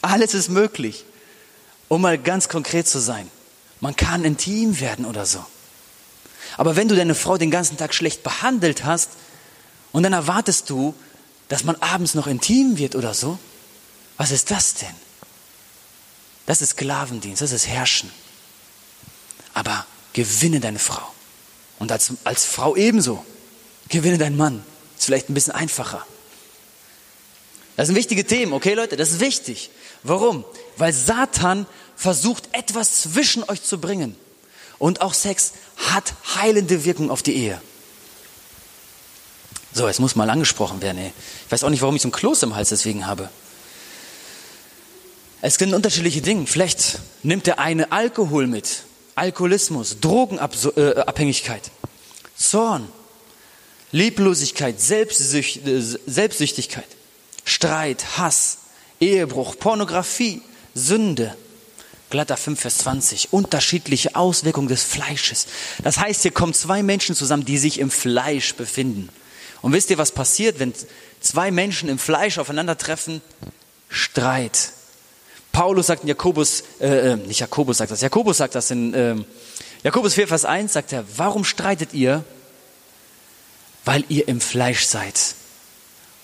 Alles 0.00 0.32
ist 0.32 0.48
möglich. 0.48 1.04
Um 1.88 2.00
mal 2.00 2.16
ganz 2.16 2.48
konkret 2.48 2.88
zu 2.88 3.00
sein. 3.00 3.30
Man 3.80 3.96
kann 3.96 4.24
intim 4.24 4.80
werden 4.80 5.04
oder 5.04 5.26
so. 5.26 5.44
Aber 6.56 6.74
wenn 6.74 6.88
du 6.88 6.96
deine 6.96 7.14
Frau 7.14 7.36
den 7.36 7.50
ganzen 7.50 7.76
Tag 7.76 7.92
schlecht 7.92 8.22
behandelt 8.22 8.82
hast 8.82 9.10
und 9.92 10.04
dann 10.04 10.14
erwartest 10.14 10.70
du, 10.70 10.94
dass 11.48 11.64
man 11.64 11.76
abends 11.82 12.14
noch 12.14 12.26
intim 12.26 12.78
wird 12.78 12.96
oder 12.96 13.12
so, 13.12 13.38
was 14.16 14.30
ist 14.30 14.50
das 14.50 14.72
denn? 14.72 14.94
Das 16.46 16.62
ist 16.62 16.70
Sklavendienst, 16.70 17.42
das 17.42 17.52
ist 17.52 17.66
Herrschen. 17.66 18.10
Aber 19.52 19.84
gewinne 20.16 20.60
deine 20.60 20.78
Frau. 20.78 21.06
Und 21.78 21.92
als, 21.92 22.14
als 22.24 22.46
Frau 22.46 22.74
ebenso. 22.74 23.24
Gewinne 23.90 24.16
deinen 24.16 24.36
Mann. 24.36 24.64
Ist 24.98 25.04
vielleicht 25.04 25.28
ein 25.28 25.34
bisschen 25.34 25.52
einfacher. 25.52 26.04
Das 27.76 27.86
sind 27.86 27.96
wichtige 27.96 28.26
Themen, 28.26 28.54
okay 28.54 28.72
Leute? 28.72 28.96
Das 28.96 29.12
ist 29.12 29.20
wichtig. 29.20 29.70
Warum? 30.02 30.44
Weil 30.78 30.94
Satan 30.94 31.66
versucht, 31.94 32.48
etwas 32.52 33.02
zwischen 33.02 33.44
euch 33.44 33.62
zu 33.62 33.78
bringen. 33.78 34.16
Und 34.78 35.02
auch 35.02 35.12
Sex 35.12 35.52
hat 35.76 36.14
heilende 36.34 36.84
Wirkung 36.84 37.10
auf 37.10 37.22
die 37.22 37.36
Ehe. 37.36 37.60
So, 39.74 39.86
jetzt 39.86 40.00
muss 40.00 40.16
mal 40.16 40.30
angesprochen 40.30 40.80
werden. 40.80 40.96
Ey. 40.96 41.12
Ich 41.44 41.52
weiß 41.52 41.62
auch 41.62 41.68
nicht, 41.68 41.82
warum 41.82 41.94
ich 41.94 42.02
so 42.02 42.08
ein 42.08 42.12
Kloß 42.12 42.42
im 42.44 42.56
Hals 42.56 42.70
deswegen 42.70 43.06
habe. 43.06 43.28
Es 45.42 45.56
sind 45.56 45.74
unterschiedliche 45.74 46.22
Dinge. 46.22 46.46
Vielleicht 46.46 47.00
nimmt 47.22 47.46
der 47.46 47.58
eine 47.58 47.92
Alkohol 47.92 48.46
mit, 48.46 48.84
Alkoholismus, 49.16 49.98
Drogenabhängigkeit, 50.00 51.70
Zorn, 52.36 52.86
Lieblosigkeit, 53.90 54.80
Selbstsücht, 54.80 55.62
Selbstsüchtigkeit, 56.06 56.86
Streit, 57.44 58.18
Hass, 58.18 58.58
Ehebruch, 59.00 59.58
Pornografie, 59.58 60.42
Sünde. 60.74 61.34
Glatter 62.10 62.36
5, 62.36 62.60
Vers 62.60 62.78
20. 62.78 63.32
Unterschiedliche 63.32 64.14
Auswirkungen 64.14 64.68
des 64.68 64.84
Fleisches. 64.84 65.46
Das 65.82 65.98
heißt, 65.98 66.22
hier 66.22 66.30
kommen 66.30 66.54
zwei 66.54 66.82
Menschen 66.82 67.16
zusammen, 67.16 67.44
die 67.44 67.58
sich 67.58 67.80
im 67.80 67.90
Fleisch 67.90 68.54
befinden. 68.54 69.08
Und 69.60 69.72
wisst 69.72 69.90
ihr, 69.90 69.98
was 69.98 70.12
passiert, 70.12 70.60
wenn 70.60 70.72
zwei 71.20 71.50
Menschen 71.50 71.88
im 71.88 71.98
Fleisch 71.98 72.38
aufeinandertreffen? 72.38 73.22
Streit. 73.88 74.72
Paulus 75.56 75.86
sagt 75.86 76.02
in 76.02 76.08
Jakobus, 76.08 76.64
äh, 76.80 77.12
äh, 77.12 77.16
nicht 77.16 77.40
Jakobus 77.40 77.78
sagt 77.78 77.90
das, 77.90 78.02
Jakobus 78.02 78.36
sagt 78.36 78.54
das 78.54 78.70
in 78.70 78.92
äh, 78.92 79.16
Jakobus 79.82 80.12
4, 80.12 80.28
Vers 80.28 80.44
1, 80.44 80.70
sagt 80.70 80.92
er, 80.92 81.02
warum 81.16 81.44
streitet 81.44 81.94
ihr? 81.94 82.24
Weil 83.86 84.04
ihr 84.10 84.28
im 84.28 84.42
Fleisch 84.42 84.84
seid. 84.84 85.34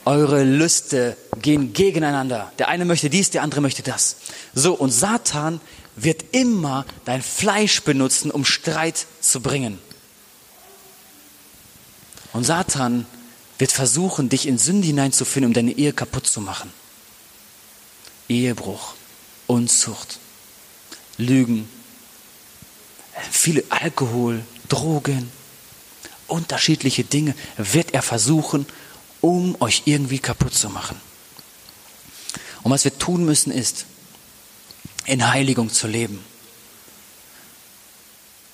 Eure 0.04 0.44
Lüste 0.44 1.16
gehen 1.40 1.72
gegeneinander. 1.72 2.52
Der 2.58 2.68
eine 2.68 2.84
möchte 2.84 3.08
dies, 3.08 3.30
der 3.30 3.42
andere 3.42 3.62
möchte 3.62 3.82
das. 3.82 4.16
So, 4.52 4.74
und 4.74 4.90
Satan 4.90 5.62
wird 5.96 6.26
immer 6.32 6.84
dein 7.06 7.22
Fleisch 7.22 7.80
benutzen, 7.84 8.30
um 8.30 8.44
Streit 8.44 9.06
zu 9.22 9.40
bringen. 9.40 9.78
Und 12.34 12.44
Satan 12.44 13.06
wird 13.56 13.72
versuchen, 13.72 14.28
dich 14.28 14.46
in 14.46 14.58
Sünde 14.58 14.88
hineinzufinden, 14.88 15.48
um 15.48 15.54
deine 15.54 15.72
Ehe 15.72 15.94
kaputt 15.94 16.26
zu 16.26 16.42
machen. 16.42 16.70
Ehebruch, 18.28 18.92
Unzucht, 19.52 20.18
Lügen, 21.18 21.68
viele 23.30 23.62
Alkohol, 23.68 24.42
Drogen, 24.70 25.30
unterschiedliche 26.26 27.04
Dinge 27.04 27.34
wird 27.58 27.92
er 27.92 28.00
versuchen, 28.00 28.64
um 29.20 29.54
euch 29.60 29.82
irgendwie 29.84 30.20
kaputt 30.20 30.54
zu 30.54 30.70
machen. 30.70 30.98
Und 32.62 32.70
was 32.72 32.84
wir 32.84 32.98
tun 32.98 33.26
müssen 33.26 33.52
ist, 33.52 33.84
in 35.04 35.30
Heiligung 35.30 35.68
zu 35.70 35.86
leben. 35.86 36.20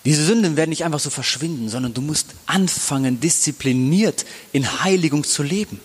Diese 0.05 0.25
Sünden 0.25 0.57
werden 0.57 0.71
nicht 0.71 0.85
einfach 0.85 0.99
so 0.99 1.11
verschwinden, 1.11 1.69
sondern 1.69 1.95
du 1.95 2.01
musst 2.01 2.27
anfangen, 2.47 3.21
diszipliniert 3.21 4.27
in 4.51 4.83
Heiligung 4.83 5.23
zu 5.23 5.45
leben. 5.45 5.81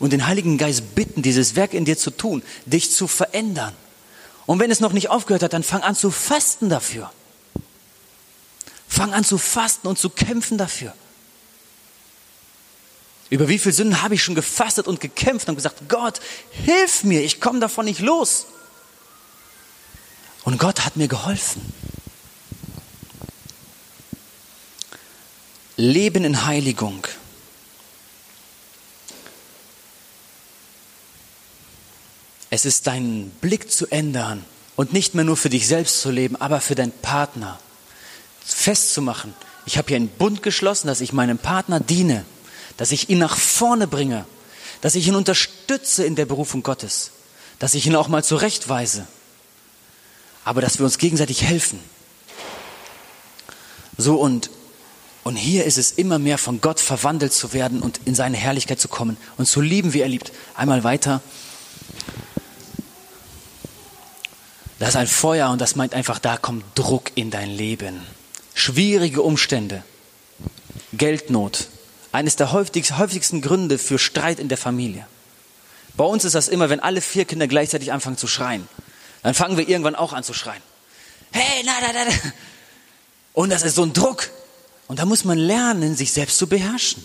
Und 0.00 0.12
den 0.12 0.26
Heiligen 0.26 0.58
Geist 0.58 0.96
bitten, 0.96 1.22
dieses 1.22 1.54
Werk 1.54 1.72
in 1.72 1.84
dir 1.84 1.96
zu 1.96 2.10
tun, 2.10 2.42
dich 2.66 2.90
zu 2.90 3.06
verändern. 3.06 3.74
Und 4.50 4.58
wenn 4.58 4.72
es 4.72 4.80
noch 4.80 4.90
nicht 4.90 5.10
aufgehört 5.10 5.44
hat, 5.44 5.52
dann 5.52 5.62
fang 5.62 5.82
an 5.82 5.94
zu 5.94 6.10
fasten 6.10 6.68
dafür. 6.68 7.12
Fang 8.88 9.14
an 9.14 9.22
zu 9.22 9.38
fasten 9.38 9.86
und 9.86 9.96
zu 9.96 10.10
kämpfen 10.10 10.58
dafür. 10.58 10.92
Über 13.28 13.46
wie 13.46 13.60
viele 13.60 13.72
Sünden 13.72 14.02
habe 14.02 14.16
ich 14.16 14.24
schon 14.24 14.34
gefastet 14.34 14.88
und 14.88 14.98
gekämpft 14.98 15.48
und 15.48 15.54
gesagt, 15.54 15.88
Gott, 15.88 16.18
hilf 16.50 17.04
mir, 17.04 17.22
ich 17.22 17.40
komme 17.40 17.60
davon 17.60 17.84
nicht 17.84 18.00
los. 18.00 18.46
Und 20.42 20.58
Gott 20.58 20.84
hat 20.84 20.96
mir 20.96 21.06
geholfen. 21.06 21.72
Leben 25.76 26.24
in 26.24 26.44
Heiligung. 26.44 27.06
Es 32.50 32.64
ist 32.64 32.88
deinen 32.88 33.30
Blick 33.40 33.70
zu 33.70 33.86
ändern 33.86 34.44
und 34.76 34.92
nicht 34.92 35.14
mehr 35.14 35.24
nur 35.24 35.36
für 35.36 35.50
dich 35.50 35.66
selbst 35.68 36.00
zu 36.00 36.10
leben, 36.10 36.36
aber 36.36 36.60
für 36.60 36.74
deinen 36.74 36.92
Partner. 36.92 37.58
Festzumachen, 38.44 39.34
ich 39.66 39.78
habe 39.78 39.88
hier 39.88 39.96
einen 39.96 40.08
Bund 40.08 40.42
geschlossen, 40.42 40.88
dass 40.88 41.00
ich 41.00 41.12
meinem 41.12 41.38
Partner 41.38 41.78
diene, 41.78 42.24
dass 42.76 42.90
ich 42.90 43.08
ihn 43.08 43.18
nach 43.18 43.36
vorne 43.36 43.86
bringe, 43.86 44.24
dass 44.80 44.96
ich 44.96 45.06
ihn 45.06 45.14
unterstütze 45.14 46.04
in 46.04 46.16
der 46.16 46.26
Berufung 46.26 46.62
Gottes, 46.62 47.12
dass 47.60 47.74
ich 47.74 47.86
ihn 47.86 47.94
auch 47.94 48.08
mal 48.08 48.24
zurechtweise, 48.24 49.06
aber 50.44 50.60
dass 50.60 50.78
wir 50.78 50.84
uns 50.84 50.98
gegenseitig 50.98 51.42
helfen. 51.42 51.78
So 53.96 54.16
und 54.16 54.50
und 55.22 55.36
hier 55.36 55.64
ist 55.64 55.76
es 55.76 55.92
immer 55.92 56.18
mehr 56.18 56.38
von 56.38 56.62
Gott 56.62 56.80
verwandelt 56.80 57.34
zu 57.34 57.52
werden 57.52 57.82
und 57.82 58.00
in 58.06 58.14
seine 58.14 58.38
Herrlichkeit 58.38 58.80
zu 58.80 58.88
kommen 58.88 59.18
und 59.36 59.46
zu 59.46 59.60
lieben, 59.60 59.92
wie 59.92 60.00
er 60.00 60.08
liebt. 60.08 60.32
Einmal 60.54 60.82
weiter. 60.82 61.20
Das 64.80 64.88
ist 64.90 64.96
ein 64.96 65.06
Feuer 65.06 65.50
und 65.50 65.60
das 65.60 65.76
meint 65.76 65.92
einfach, 65.92 66.18
da 66.18 66.38
kommt 66.38 66.64
Druck 66.74 67.12
in 67.14 67.30
dein 67.30 67.50
Leben. 67.50 68.00
Schwierige 68.54 69.20
Umstände, 69.20 69.84
Geldnot, 70.94 71.68
eines 72.12 72.36
der 72.36 72.52
häufigsten 72.52 73.42
Gründe 73.42 73.76
für 73.76 73.98
Streit 73.98 74.40
in 74.40 74.48
der 74.48 74.56
Familie. 74.56 75.06
Bei 75.98 76.04
uns 76.04 76.24
ist 76.24 76.34
das 76.34 76.48
immer, 76.48 76.70
wenn 76.70 76.80
alle 76.80 77.02
vier 77.02 77.26
Kinder 77.26 77.46
gleichzeitig 77.46 77.92
anfangen 77.92 78.16
zu 78.16 78.26
schreien. 78.26 78.66
Dann 79.22 79.34
fangen 79.34 79.58
wir 79.58 79.68
irgendwann 79.68 79.96
auch 79.96 80.14
an 80.14 80.24
zu 80.24 80.32
schreien. 80.32 80.62
Hey, 81.30 81.62
na, 81.62 81.72
na, 81.82 81.88
na. 81.92 82.32
Und 83.34 83.50
das 83.50 83.62
ist 83.64 83.74
so 83.74 83.82
ein 83.82 83.92
Druck. 83.92 84.30
Und 84.88 84.98
da 84.98 85.04
muss 85.04 85.24
man 85.24 85.36
lernen, 85.36 85.94
sich 85.94 86.10
selbst 86.10 86.38
zu 86.38 86.46
beherrschen. 86.46 87.04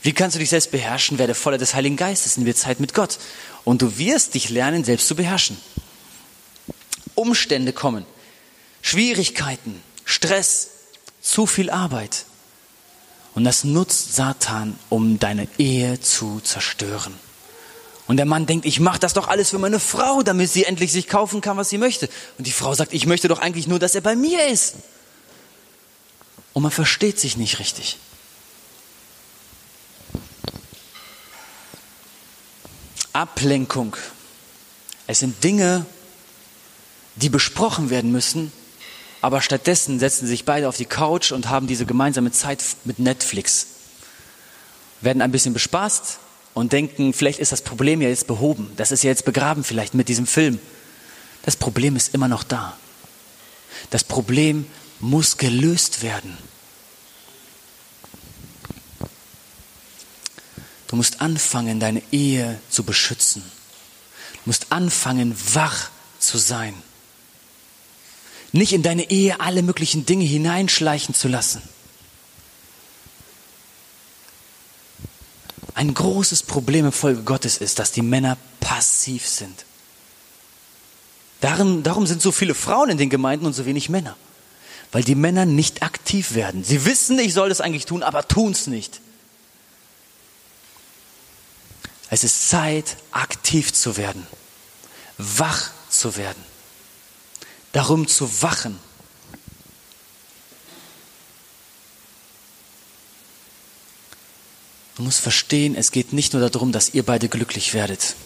Wie 0.00 0.14
kannst 0.14 0.36
du 0.36 0.38
dich 0.38 0.48
selbst 0.48 0.70
beherrschen? 0.70 1.18
Werde 1.18 1.34
voller 1.34 1.58
des 1.58 1.74
Heiligen 1.74 1.96
Geistes 1.96 2.38
in 2.38 2.46
der 2.46 2.56
Zeit 2.56 2.80
mit 2.80 2.94
Gott. 2.94 3.18
Und 3.64 3.82
du 3.82 3.98
wirst 3.98 4.32
dich 4.32 4.48
lernen, 4.48 4.84
selbst 4.84 5.06
zu 5.06 5.16
beherrschen. 5.16 5.58
Umstände 7.16 7.72
kommen, 7.72 8.06
Schwierigkeiten, 8.82 9.82
Stress, 10.04 10.68
zu 11.20 11.46
viel 11.46 11.70
Arbeit. 11.70 12.24
Und 13.34 13.44
das 13.44 13.64
nutzt 13.64 14.14
Satan, 14.14 14.78
um 14.88 15.18
deine 15.18 15.48
Ehe 15.58 16.00
zu 16.00 16.40
zerstören. 16.40 17.14
Und 18.06 18.18
der 18.18 18.26
Mann 18.26 18.46
denkt, 18.46 18.64
ich 18.64 18.78
mache 18.78 19.00
das 19.00 19.14
doch 19.14 19.26
alles 19.26 19.50
für 19.50 19.58
meine 19.58 19.80
Frau, 19.80 20.22
damit 20.22 20.50
sie 20.50 20.64
endlich 20.64 20.92
sich 20.92 21.08
kaufen 21.08 21.40
kann, 21.40 21.56
was 21.56 21.68
sie 21.68 21.78
möchte. 21.78 22.08
Und 22.38 22.46
die 22.46 22.52
Frau 22.52 22.72
sagt, 22.74 22.92
ich 22.92 23.06
möchte 23.06 23.26
doch 23.26 23.40
eigentlich 23.40 23.66
nur, 23.66 23.80
dass 23.80 23.96
er 23.96 24.00
bei 24.00 24.14
mir 24.14 24.46
ist. 24.46 24.76
Und 26.52 26.62
man 26.62 26.70
versteht 26.70 27.18
sich 27.18 27.36
nicht 27.36 27.58
richtig. 27.58 27.98
Ablenkung. 33.12 33.96
Es 35.06 35.18
sind 35.18 35.42
Dinge, 35.42 35.84
die 37.16 37.28
besprochen 37.28 37.90
werden 37.90 38.12
müssen, 38.12 38.52
aber 39.20 39.40
stattdessen 39.40 39.98
setzen 39.98 40.26
sich 40.26 40.44
beide 40.44 40.68
auf 40.68 40.76
die 40.76 40.84
Couch 40.84 41.32
und 41.32 41.48
haben 41.48 41.66
diese 41.66 41.86
gemeinsame 41.86 42.30
Zeit 42.32 42.62
mit 42.84 42.98
Netflix. 42.98 43.66
werden 45.00 45.20
ein 45.22 45.32
bisschen 45.32 45.52
bespaßt 45.52 46.18
und 46.54 46.72
denken, 46.72 47.12
vielleicht 47.12 47.38
ist 47.38 47.52
das 47.52 47.60
Problem 47.60 48.00
ja 48.00 48.08
jetzt 48.08 48.26
behoben. 48.26 48.70
Das 48.76 48.92
ist 48.92 49.02
ja 49.02 49.10
jetzt 49.10 49.24
begraben 49.24 49.62
vielleicht 49.62 49.94
mit 49.94 50.08
diesem 50.08 50.26
Film. 50.26 50.58
Das 51.42 51.56
Problem 51.56 51.96
ist 51.96 52.14
immer 52.14 52.28
noch 52.28 52.42
da. 52.44 52.76
Das 53.90 54.04
Problem 54.04 54.66
muss 55.00 55.36
gelöst 55.36 56.02
werden. 56.02 56.36
Du 60.88 60.96
musst 60.96 61.20
anfangen, 61.20 61.80
deine 61.80 62.02
Ehe 62.10 62.58
zu 62.70 62.84
beschützen. 62.84 63.42
Du 64.32 64.40
musst 64.46 64.66
anfangen, 64.70 65.36
wach 65.52 65.90
zu 66.18 66.38
sein. 66.38 66.74
Nicht 68.56 68.72
in 68.72 68.82
deine 68.82 69.10
Ehe 69.10 69.38
alle 69.40 69.62
möglichen 69.62 70.06
Dinge 70.06 70.24
hineinschleichen 70.24 71.14
zu 71.14 71.28
lassen. 71.28 71.62
Ein 75.74 75.92
großes 75.92 76.42
Problem 76.44 76.86
im 76.86 76.92
Folge 76.92 77.22
Gottes 77.22 77.58
ist, 77.58 77.78
dass 77.78 77.92
die 77.92 78.00
Männer 78.00 78.38
passiv 78.60 79.28
sind. 79.28 79.66
Darum, 81.42 81.82
darum 81.82 82.06
sind 82.06 82.22
so 82.22 82.32
viele 82.32 82.54
Frauen 82.54 82.88
in 82.88 82.96
den 82.96 83.10
Gemeinden 83.10 83.44
und 83.44 83.52
so 83.52 83.66
wenig 83.66 83.90
Männer. 83.90 84.16
Weil 84.90 85.04
die 85.04 85.16
Männer 85.16 85.44
nicht 85.44 85.82
aktiv 85.82 86.32
werden. 86.34 86.64
Sie 86.64 86.86
wissen, 86.86 87.18
ich 87.18 87.34
soll 87.34 87.50
das 87.50 87.60
eigentlich 87.60 87.84
tun, 87.84 88.02
aber 88.02 88.26
tun 88.26 88.52
es 88.52 88.68
nicht. 88.68 89.02
Es 92.08 92.24
ist 92.24 92.48
Zeit, 92.48 92.96
aktiv 93.10 93.74
zu 93.74 93.98
werden, 93.98 94.26
wach 95.18 95.70
zu 95.90 96.16
werden, 96.16 96.42
darum 97.76 98.08
zu 98.08 98.42
wachen. 98.42 98.78
Du 104.94 105.02
musst 105.02 105.20
verstehen, 105.20 105.74
es 105.76 105.92
geht 105.92 106.14
nicht 106.14 106.32
nur 106.32 106.48
darum, 106.48 106.72
dass 106.72 106.94
ihr 106.94 107.02
beide 107.02 107.28
glücklich 107.28 107.74
werdet, 107.74 108.16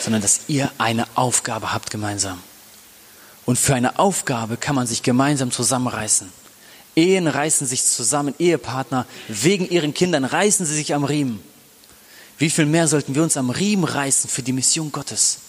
sondern 0.00 0.22
dass 0.22 0.40
ihr 0.48 0.72
eine 0.78 1.06
Aufgabe 1.16 1.74
habt 1.74 1.90
gemeinsam. 1.90 2.40
Und 3.44 3.58
für 3.58 3.74
eine 3.74 3.98
Aufgabe 3.98 4.56
kann 4.56 4.74
man 4.74 4.86
sich 4.86 5.02
gemeinsam 5.02 5.50
zusammenreißen. 5.50 6.32
Ehen 6.96 7.26
reißen 7.26 7.66
sich 7.66 7.84
zusammen, 7.84 8.34
Ehepartner 8.38 9.04
wegen 9.28 9.68
ihren 9.68 9.92
Kindern 9.92 10.24
reißen 10.24 10.64
sie 10.64 10.76
sich 10.76 10.94
am 10.94 11.04
Riemen. 11.04 11.42
Wie 12.38 12.48
viel 12.48 12.64
mehr 12.64 12.88
sollten 12.88 13.14
wir 13.14 13.22
uns 13.22 13.36
am 13.36 13.50
Riemen 13.50 13.84
reißen 13.84 14.30
für 14.30 14.42
die 14.42 14.54
Mission 14.54 14.92
Gottes? 14.92 15.40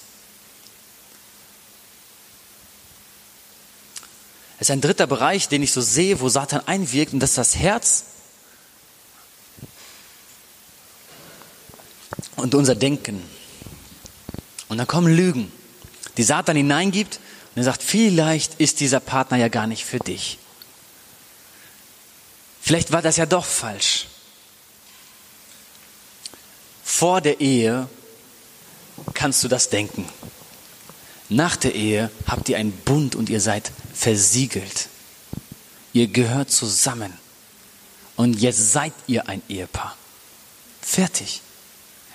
Es 4.61 4.69
ist 4.69 4.73
ein 4.73 4.81
dritter 4.81 5.07
Bereich, 5.07 5.47
den 5.47 5.63
ich 5.63 5.71
so 5.71 5.81
sehe, 5.81 6.19
wo 6.19 6.29
Satan 6.29 6.61
einwirkt, 6.67 7.13
und 7.13 7.19
das 7.19 7.31
ist 7.31 7.37
das 7.39 7.55
Herz 7.55 8.03
und 12.35 12.53
unser 12.53 12.75
Denken. 12.75 13.23
Und 14.69 14.77
dann 14.77 14.85
kommen 14.85 15.11
Lügen, 15.11 15.51
die 16.17 16.21
Satan 16.21 16.55
hineingibt 16.55 17.19
und 17.55 17.61
er 17.61 17.63
sagt, 17.63 17.81
vielleicht 17.81 18.59
ist 18.59 18.81
dieser 18.81 18.99
Partner 18.99 19.37
ja 19.37 19.47
gar 19.47 19.65
nicht 19.65 19.83
für 19.83 19.97
dich. 19.97 20.37
Vielleicht 22.61 22.91
war 22.91 23.01
das 23.01 23.17
ja 23.17 23.25
doch 23.25 23.45
falsch. 23.45 24.09
Vor 26.83 27.19
der 27.19 27.41
Ehe 27.41 27.89
kannst 29.15 29.43
du 29.43 29.47
das 29.47 29.69
denken. 29.69 30.07
Nach 31.31 31.55
der 31.55 31.73
Ehe 31.75 32.11
habt 32.27 32.49
ihr 32.49 32.57
einen 32.57 32.73
Bund 32.73 33.15
und 33.15 33.29
ihr 33.29 33.39
seid 33.39 33.71
versiegelt. 33.93 34.89
Ihr 35.93 36.07
gehört 36.07 36.51
zusammen. 36.51 37.13
Und 38.17 38.41
jetzt 38.41 38.73
seid 38.73 38.91
ihr 39.07 39.29
ein 39.29 39.41
Ehepaar. 39.47 39.95
Fertig. 40.81 41.41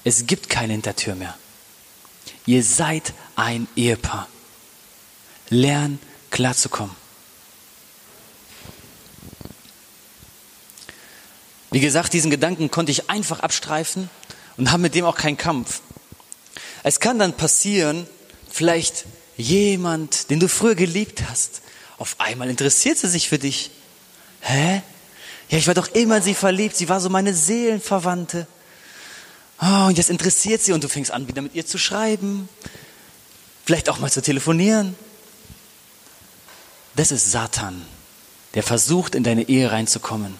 Es 0.04 0.26
gibt 0.26 0.50
keine 0.50 0.74
Hintertür 0.74 1.14
mehr. 1.14 1.34
Ihr 2.44 2.62
seid 2.62 3.14
ein 3.36 3.66
Ehepaar. 3.74 4.28
Lern 5.48 5.98
klarzukommen. 6.30 6.94
Wie 11.70 11.80
gesagt, 11.80 12.12
diesen 12.12 12.30
Gedanken 12.30 12.70
konnte 12.70 12.92
ich 12.92 13.08
einfach 13.08 13.40
abstreifen 13.40 14.10
und 14.58 14.72
haben 14.72 14.82
mit 14.82 14.94
dem 14.94 15.06
auch 15.06 15.16
keinen 15.16 15.38
Kampf. 15.38 15.80
Es 16.82 17.00
kann 17.00 17.18
dann 17.18 17.32
passieren, 17.32 18.06
vielleicht 18.56 19.04
jemand, 19.36 20.30
den 20.30 20.40
du 20.40 20.48
früher 20.48 20.74
geliebt 20.74 21.22
hast, 21.28 21.60
auf 21.98 22.16
einmal 22.18 22.48
interessiert 22.48 22.96
sie 22.96 23.08
sich 23.08 23.28
für 23.28 23.38
dich. 23.38 23.70
Hä? 24.40 24.80
Ja, 25.50 25.58
ich 25.58 25.66
war 25.66 25.74
doch 25.74 25.88
immer 25.88 26.16
in 26.16 26.22
sie 26.22 26.34
verliebt, 26.34 26.74
sie 26.74 26.88
war 26.88 27.00
so 27.00 27.10
meine 27.10 27.34
Seelenverwandte. 27.34 28.46
Oh, 29.60 29.86
und 29.86 29.98
jetzt 29.98 30.08
interessiert 30.08 30.62
sie 30.62 30.72
und 30.72 30.82
du 30.82 30.88
fängst 30.88 31.10
an, 31.10 31.28
wieder 31.28 31.42
mit 31.42 31.54
ihr 31.54 31.66
zu 31.66 31.76
schreiben, 31.76 32.48
vielleicht 33.64 33.90
auch 33.90 33.98
mal 33.98 34.10
zu 34.10 34.22
telefonieren. 34.22 34.94
Das 36.94 37.12
ist 37.12 37.30
Satan, 37.30 37.84
der 38.54 38.62
versucht, 38.62 39.14
in 39.14 39.22
deine 39.22 39.48
Ehe 39.48 39.70
reinzukommen. 39.70 40.34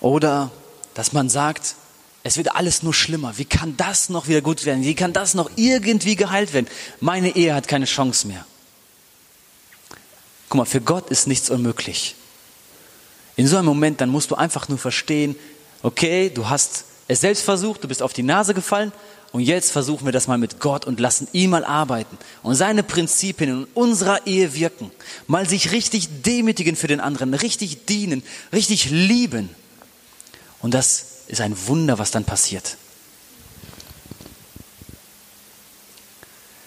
Oder 0.00 0.50
dass 0.94 1.12
man 1.12 1.28
sagt, 1.28 1.76
es 2.24 2.36
wird 2.36 2.54
alles 2.54 2.82
nur 2.82 2.94
schlimmer. 2.94 3.36
Wie 3.38 3.44
kann 3.44 3.76
das 3.76 4.08
noch 4.08 4.28
wieder 4.28 4.40
gut 4.40 4.64
werden? 4.64 4.84
Wie 4.84 4.94
kann 4.94 5.12
das 5.12 5.34
noch 5.34 5.50
irgendwie 5.56 6.16
geheilt 6.16 6.52
werden? 6.52 6.68
Meine 7.00 7.34
Ehe 7.34 7.54
hat 7.54 7.66
keine 7.66 7.86
Chance 7.86 8.28
mehr. 8.28 8.46
Guck 10.48 10.58
mal, 10.58 10.64
für 10.64 10.80
Gott 10.80 11.10
ist 11.10 11.26
nichts 11.26 11.50
unmöglich. 11.50 12.14
In 13.36 13.48
so 13.48 13.56
einem 13.56 13.66
Moment, 13.66 14.00
dann 14.00 14.10
musst 14.10 14.30
du 14.30 14.34
einfach 14.34 14.68
nur 14.68 14.78
verstehen, 14.78 15.34
okay, 15.82 16.30
du 16.30 16.48
hast 16.48 16.84
es 17.08 17.20
selbst 17.20 17.42
versucht, 17.42 17.82
du 17.82 17.88
bist 17.88 18.02
auf 18.02 18.12
die 18.12 18.22
Nase 18.22 18.54
gefallen 18.54 18.92
und 19.32 19.40
jetzt 19.40 19.72
versuchen 19.72 20.04
wir 20.04 20.12
das 20.12 20.28
mal 20.28 20.38
mit 20.38 20.60
Gott 20.60 20.84
und 20.84 21.00
lassen 21.00 21.26
ihn 21.32 21.50
mal 21.50 21.64
arbeiten 21.64 22.18
und 22.42 22.54
seine 22.54 22.82
Prinzipien 22.82 23.50
in 23.50 23.66
unserer 23.74 24.26
Ehe 24.26 24.54
wirken. 24.54 24.90
Mal 25.26 25.48
sich 25.48 25.72
richtig 25.72 26.22
demütigen 26.22 26.76
für 26.76 26.86
den 26.86 27.00
anderen, 27.00 27.34
richtig 27.34 27.86
dienen, 27.86 28.22
richtig 28.52 28.90
lieben. 28.90 29.48
Und 30.60 30.74
das 30.74 31.11
ist 31.32 31.40
ein 31.40 31.66
Wunder, 31.66 31.98
was 31.98 32.10
dann 32.10 32.26
passiert. 32.26 32.76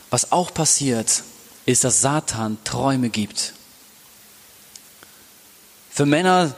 Was 0.10 0.32
auch 0.32 0.52
passiert, 0.52 1.22
ist, 1.68 1.84
dass 1.84 2.02
Satan 2.02 2.58
Träume 2.64 3.10
gibt. 3.10 3.54
Für 5.92 6.08
Männer, 6.08 6.56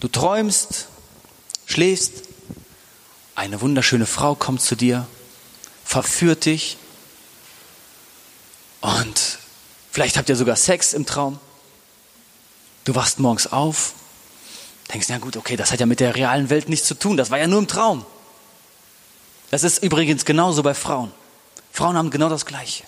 du 0.00 0.08
träumst, 0.08 0.88
schläfst, 1.64 2.24
eine 3.34 3.62
wunderschöne 3.62 4.06
Frau 4.06 4.34
kommt 4.34 4.60
zu 4.60 4.76
dir, 4.76 5.06
verführt 5.82 6.44
dich 6.44 6.76
und 8.82 9.38
vielleicht 9.90 10.18
habt 10.18 10.28
ihr 10.28 10.36
sogar 10.36 10.56
Sex 10.56 10.92
im 10.92 11.06
Traum. 11.06 11.40
Du 12.84 12.94
wachst 12.94 13.18
morgens 13.18 13.46
auf 13.46 13.94
Denkst, 14.92 15.08
ja 15.08 15.18
gut, 15.18 15.36
okay, 15.36 15.56
das 15.56 15.72
hat 15.72 15.80
ja 15.80 15.86
mit 15.86 16.00
der 16.00 16.14
realen 16.14 16.50
Welt 16.50 16.68
nichts 16.68 16.86
zu 16.86 16.94
tun, 16.94 17.16
das 17.16 17.30
war 17.30 17.38
ja 17.38 17.46
nur 17.46 17.58
im 17.58 17.68
Traum. 17.68 18.04
Das 19.50 19.64
ist 19.64 19.82
übrigens 19.82 20.24
genauso 20.24 20.62
bei 20.62 20.74
Frauen. 20.74 21.12
Frauen 21.72 21.96
haben 21.96 22.10
genau 22.10 22.28
das 22.28 22.46
Gleiche. 22.46 22.84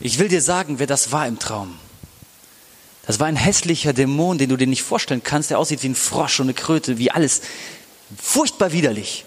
Ich 0.00 0.18
will 0.18 0.28
dir 0.28 0.42
sagen, 0.42 0.78
wer 0.78 0.86
das 0.86 1.12
war 1.12 1.26
im 1.26 1.38
Traum. 1.38 1.78
Das 3.06 3.20
war 3.20 3.26
ein 3.26 3.36
hässlicher 3.36 3.92
Dämon, 3.92 4.38
den 4.38 4.48
du 4.48 4.56
dir 4.56 4.66
nicht 4.66 4.82
vorstellen 4.82 5.22
kannst, 5.22 5.50
der 5.50 5.58
aussieht 5.58 5.82
wie 5.82 5.88
ein 5.88 5.94
Frosch 5.94 6.40
und 6.40 6.46
eine 6.46 6.54
Kröte, 6.54 6.98
wie 6.98 7.10
alles. 7.10 7.42
Furchtbar 8.16 8.72
widerlich. 8.72 9.24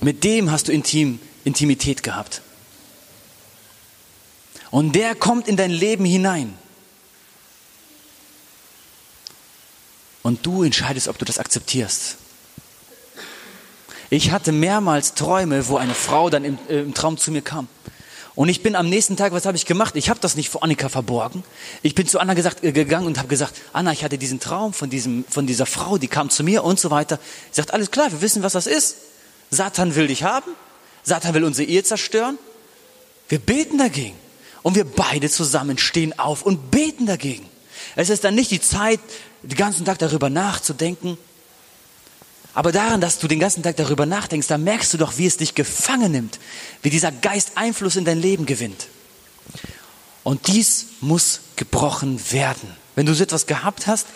Mit 0.00 0.24
dem 0.24 0.50
hast 0.50 0.68
du 0.68 0.72
Intim, 0.72 1.20
Intimität 1.44 2.02
gehabt. 2.02 2.42
Und 4.70 4.94
der 4.94 5.14
kommt 5.14 5.46
in 5.46 5.56
dein 5.56 5.70
Leben 5.70 6.04
hinein. 6.04 6.58
Und 10.24 10.46
du 10.46 10.62
entscheidest, 10.62 11.08
ob 11.08 11.18
du 11.18 11.26
das 11.26 11.38
akzeptierst. 11.38 12.16
Ich 14.08 14.30
hatte 14.30 14.52
mehrmals 14.52 15.12
Träume, 15.12 15.68
wo 15.68 15.76
eine 15.76 15.94
Frau 15.94 16.30
dann 16.30 16.46
im, 16.46 16.58
äh, 16.70 16.80
im 16.80 16.94
Traum 16.94 17.18
zu 17.18 17.30
mir 17.30 17.42
kam. 17.42 17.68
Und 18.34 18.48
ich 18.48 18.62
bin 18.62 18.74
am 18.74 18.88
nächsten 18.88 19.18
Tag, 19.18 19.32
was 19.32 19.44
habe 19.44 19.58
ich 19.58 19.66
gemacht? 19.66 19.96
Ich 19.96 20.08
habe 20.08 20.18
das 20.20 20.34
nicht 20.34 20.48
vor 20.48 20.62
Annika 20.62 20.88
verborgen. 20.88 21.44
Ich 21.82 21.94
bin 21.94 22.08
zu 22.08 22.18
Anna 22.20 22.32
gesagt, 22.32 22.64
äh, 22.64 22.72
gegangen 22.72 23.06
und 23.06 23.18
habe 23.18 23.28
gesagt, 23.28 23.54
Anna, 23.74 23.92
ich 23.92 24.02
hatte 24.02 24.16
diesen 24.16 24.40
Traum 24.40 24.72
von, 24.72 24.88
diesem, 24.88 25.26
von 25.28 25.46
dieser 25.46 25.66
Frau, 25.66 25.98
die 25.98 26.08
kam 26.08 26.30
zu 26.30 26.42
mir 26.42 26.64
und 26.64 26.80
so 26.80 26.90
weiter. 26.90 27.18
Sie 27.50 27.56
sagt, 27.56 27.74
alles 27.74 27.90
klar, 27.90 28.10
wir 28.10 28.22
wissen, 28.22 28.42
was 28.42 28.54
das 28.54 28.66
ist. 28.66 28.96
Satan 29.50 29.94
will 29.94 30.06
dich 30.06 30.22
haben. 30.22 30.52
Satan 31.02 31.34
will 31.34 31.44
unsere 31.44 31.68
Ehe 31.68 31.84
zerstören. 31.84 32.38
Wir 33.28 33.40
beten 33.40 33.76
dagegen. 33.76 34.16
Und 34.62 34.74
wir 34.74 34.86
beide 34.86 35.28
zusammen 35.28 35.76
stehen 35.76 36.18
auf 36.18 36.42
und 36.42 36.70
beten 36.70 37.04
dagegen. 37.04 37.46
Es 37.94 38.08
ist 38.08 38.24
dann 38.24 38.34
nicht 38.34 38.50
die 38.50 38.62
Zeit, 38.62 39.00
den 39.48 39.56
ganzen 39.56 39.84
Tag 39.84 39.98
darüber 39.98 40.30
nachzudenken. 40.30 41.18
Aber 42.54 42.70
daran, 42.70 43.00
dass 43.00 43.18
du 43.18 43.26
den 43.26 43.40
ganzen 43.40 43.62
Tag 43.62 43.76
darüber 43.76 44.06
nachdenkst, 44.06 44.46
da 44.46 44.58
merkst 44.58 44.94
du 44.94 44.98
doch, 44.98 45.18
wie 45.18 45.26
es 45.26 45.36
dich 45.36 45.54
gefangen 45.54 46.12
nimmt, 46.12 46.38
wie 46.82 46.90
dieser 46.90 47.10
Geist 47.10 47.52
Einfluss 47.56 47.96
in 47.96 48.04
dein 48.04 48.20
Leben 48.20 48.46
gewinnt. 48.46 48.86
Und 50.22 50.46
dies 50.46 50.86
muss 51.00 51.40
gebrochen 51.56 52.20
werden. 52.32 52.76
Wenn 52.94 53.06
du 53.06 53.14
so 53.14 53.24
etwas 53.24 53.46
gehabt 53.46 53.86
hast, 53.86 54.06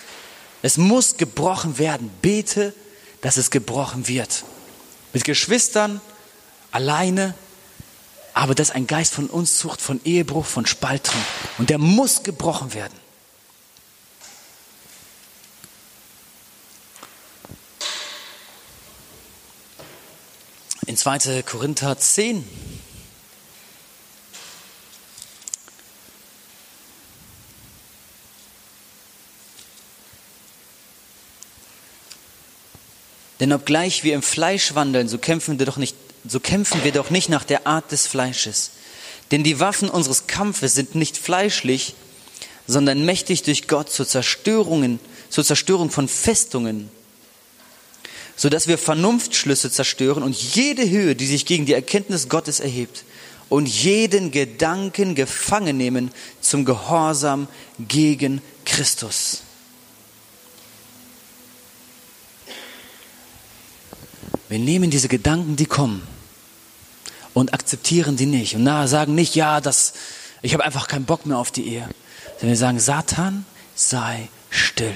es 0.63 0.79
muss 0.79 1.17
gebrochen 1.17 1.79
werden. 1.79 2.11
Bete, 2.23 2.73
dass 3.21 3.37
es 3.37 3.51
gebrochen 3.51 4.09
wird. 4.09 4.45
Mit 5.13 5.25
Geschwistern, 5.25 6.01
alleine, 6.71 7.35
aber 8.35 8.55
das 8.55 8.69
ist 8.69 8.75
ein 8.75 8.87
Geist 8.87 9.15
von 9.15 9.27
Unzucht, 9.27 9.81
von 9.81 10.01
Ehebruch, 10.05 10.47
von 10.47 10.65
Spaltung. 10.65 11.21
Und 11.59 11.71
der 11.71 11.79
muss 11.79 12.23
gebrochen 12.23 12.73
werden. 12.73 12.95
In 20.89 20.97
2. 20.97 21.43
Korinther 21.43 21.99
10 21.99 22.43
Denn 33.39 33.53
obgleich 33.53 34.03
wir 34.03 34.15
im 34.15 34.23
Fleisch 34.23 34.75
wandeln, 34.75 35.09
so 35.11 35.19
kämpfen 35.19 35.59
wir 35.59 35.67
doch 35.67 35.77
nicht, 35.77 35.95
so 36.27 36.41
kämpfen 36.41 36.83
wir 36.83 36.93
doch 36.93 37.11
nicht 37.11 37.29
nach 37.29 37.45
der 37.45 37.67
Art 37.67 37.93
des 37.93 38.07
Fleisches. 38.07 38.71
Denn 39.31 39.45
die 39.45 39.61
Waffen 39.61 39.91
unseres 39.91 40.27
Kampfes 40.27 40.73
sind 40.73 40.95
nicht 40.95 41.19
fleischlich, 41.19 41.97
sondern 42.67 43.05
mächtig 43.05 43.43
durch 43.43 43.69
Gott 43.69 43.91
zur 43.91 44.09
Zerstörungen, 44.09 45.01
zur 45.29 45.45
Zerstörung 45.45 45.91
von 45.91 46.09
Festungen, 46.09 46.89
so 48.39 48.49
dass 48.49 48.69
wir 48.69 48.79
Vernunftschlüsse 48.79 49.69
zerstören 49.69 50.23
und 50.23 50.37
jede 50.55 50.89
Höhe, 50.89 51.17
die 51.17 51.27
sich 51.27 51.45
gegen 51.45 51.67
die 51.67 51.73
Erkenntnis 51.73 52.29
Gottes 52.29 52.61
erhebt 52.61 53.05
und 53.49 53.67
jeden 53.67 54.31
Gedanken 54.31 55.17
gefangen 55.17 55.77
nehmen 55.77 56.13
zum 56.41 56.65
Gehorsam 56.65 57.49
gegen 57.81 58.41
Christus. 58.65 59.43
Wir 64.49 64.61
nehmen 64.61 64.91
diese 64.91 65.09
Gedanken, 65.09 65.57
die 65.57 65.67
kommen, 65.67 66.03
und 67.35 67.53
akzeptieren 67.53 68.17
die 68.17 68.27
nicht. 68.27 68.55
Und 68.55 68.63
na, 68.63 68.87
sagen 68.87 69.15
nicht, 69.15 69.35
ja, 69.35 69.61
das, 69.61 69.95
ich 70.43 70.55
habe 70.55 70.65
einfach 70.65 70.87
keinen 70.87 71.05
Bock 71.05 71.27
mehr 71.27 71.39
auf 71.39 71.51
die 71.51 71.67
Ehe. 71.69 71.89
Sondern 72.39 72.51
wir 72.51 72.57
sagen, 72.57 72.81
Satan, 72.81 73.45
sei 73.75 74.29
still. 74.49 74.95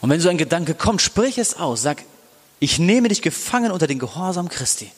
Und 0.00 0.10
wenn 0.10 0.20
so 0.20 0.28
ein 0.28 0.38
Gedanke 0.38 0.74
kommt, 0.74 1.02
sprich 1.02 1.38
es 1.38 1.54
aus. 1.54 1.82
Sag, 1.82 2.04
ich 2.58 2.78
nehme 2.78 3.08
dich 3.08 3.22
gefangen 3.22 3.70
unter 3.72 3.86
den 3.86 3.98
Gehorsam 3.98 4.48
Christi. 4.48 4.90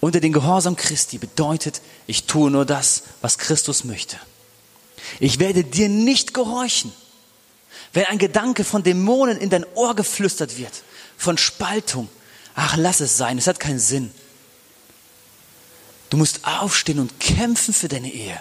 Unter 0.00 0.20
den 0.20 0.32
Gehorsam 0.32 0.76
Christi 0.76 1.18
bedeutet, 1.18 1.80
ich 2.06 2.24
tue 2.24 2.50
nur 2.50 2.66
das, 2.66 3.04
was 3.22 3.38
Christus 3.38 3.84
möchte. 3.84 4.18
Ich 5.20 5.38
werde 5.38 5.64
dir 5.64 5.88
nicht 5.88 6.34
gehorchen. 6.34 6.92
Wenn 7.92 8.06
ein 8.06 8.18
Gedanke 8.18 8.64
von 8.64 8.82
Dämonen 8.82 9.38
in 9.38 9.50
dein 9.50 9.64
Ohr 9.74 9.94
geflüstert 9.94 10.58
wird, 10.58 10.82
von 11.16 11.38
Spaltung. 11.38 12.08
Ach, 12.54 12.76
lass 12.76 13.00
es 13.00 13.16
sein, 13.16 13.38
es 13.38 13.46
hat 13.46 13.60
keinen 13.60 13.78
Sinn. 13.78 14.10
Du 16.10 16.16
musst 16.16 16.46
aufstehen 16.46 17.00
und 17.00 17.18
kämpfen 17.18 17.74
für 17.74 17.88
deine 17.88 18.12
Ehe. 18.12 18.40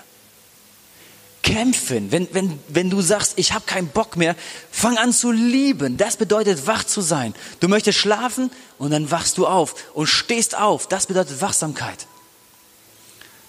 Kämpfen. 1.43 2.11
Wenn, 2.11 2.27
wenn, 2.31 2.59
wenn 2.69 2.89
du 2.89 3.01
sagst, 3.01 3.33
ich 3.35 3.53
habe 3.53 3.65
keinen 3.65 3.89
Bock 3.89 4.15
mehr, 4.17 4.35
fang 4.71 4.97
an 4.97 5.13
zu 5.13 5.31
lieben. 5.31 5.97
Das 5.97 6.17
bedeutet 6.17 6.65
wach 6.65 6.83
zu 6.85 7.01
sein. 7.01 7.35
Du 7.59 7.67
möchtest 7.67 7.99
schlafen 7.99 8.49
und 8.79 8.91
dann 8.91 9.11
wachst 9.11 9.37
du 9.37 9.45
auf 9.45 9.75
und 9.93 10.07
stehst 10.07 10.57
auf. 10.57 10.87
Das 10.87 11.05
bedeutet 11.05 11.41
Wachsamkeit. 11.41 12.07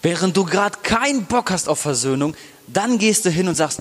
Während 0.03 0.37
du 0.37 0.45
gerade 0.45 0.79
keinen 0.83 1.25
Bock 1.25 1.51
hast 1.51 1.69
auf 1.69 1.81
Versöhnung, 1.81 2.37
dann 2.67 2.99
gehst 2.99 3.25
du 3.25 3.31
hin 3.31 3.49
und 3.49 3.55
sagst, 3.55 3.81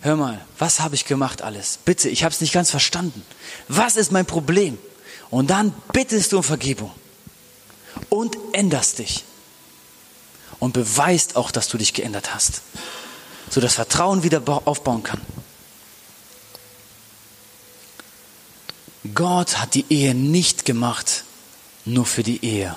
hör 0.00 0.16
mal, 0.16 0.44
was 0.58 0.80
habe 0.80 0.96
ich 0.96 1.04
gemacht 1.04 1.42
alles? 1.42 1.78
Bitte, 1.84 2.08
ich 2.08 2.24
habe 2.24 2.34
es 2.34 2.40
nicht 2.40 2.52
ganz 2.52 2.70
verstanden. 2.70 3.22
Was 3.68 3.96
ist 3.96 4.10
mein 4.10 4.26
Problem? 4.26 4.78
Und 5.30 5.50
dann 5.50 5.72
bittest 5.92 6.32
du 6.32 6.38
um 6.38 6.42
Vergebung 6.42 6.90
und 8.08 8.36
änderst 8.52 8.98
dich 8.98 9.24
und 10.58 10.72
beweist 10.72 11.36
auch, 11.36 11.50
dass 11.50 11.68
du 11.68 11.78
dich 11.78 11.94
geändert 11.94 12.34
hast, 12.34 12.62
so 13.52 13.60
dass 13.60 13.74
Vertrauen 13.74 14.22
wieder 14.22 14.42
aufbauen 14.66 15.02
kann. 15.02 15.20
Gott 19.14 19.58
hat 19.58 19.74
die 19.74 19.84
Ehe 19.90 20.14
nicht 20.14 20.64
gemacht 20.64 21.24
nur 21.84 22.06
für 22.06 22.22
die 22.22 22.44
Ehe. 22.44 22.74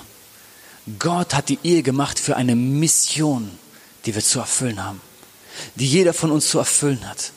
Gott 0.99 1.33
hat 1.33 1.49
die 1.49 1.59
Ehe 1.63 1.81
gemacht 1.81 2.19
für 2.19 2.35
eine 2.35 2.55
Mission, 2.55 3.57
die 4.05 4.13
wir 4.13 4.23
zu 4.23 4.39
erfüllen 4.39 4.83
haben 4.83 5.01
die 5.75 5.87
jeder 5.87 6.13
von 6.13 6.31
uns 6.31 6.49
zu 6.49 6.59
erfüllen 6.59 7.07
hat. 7.07 7.31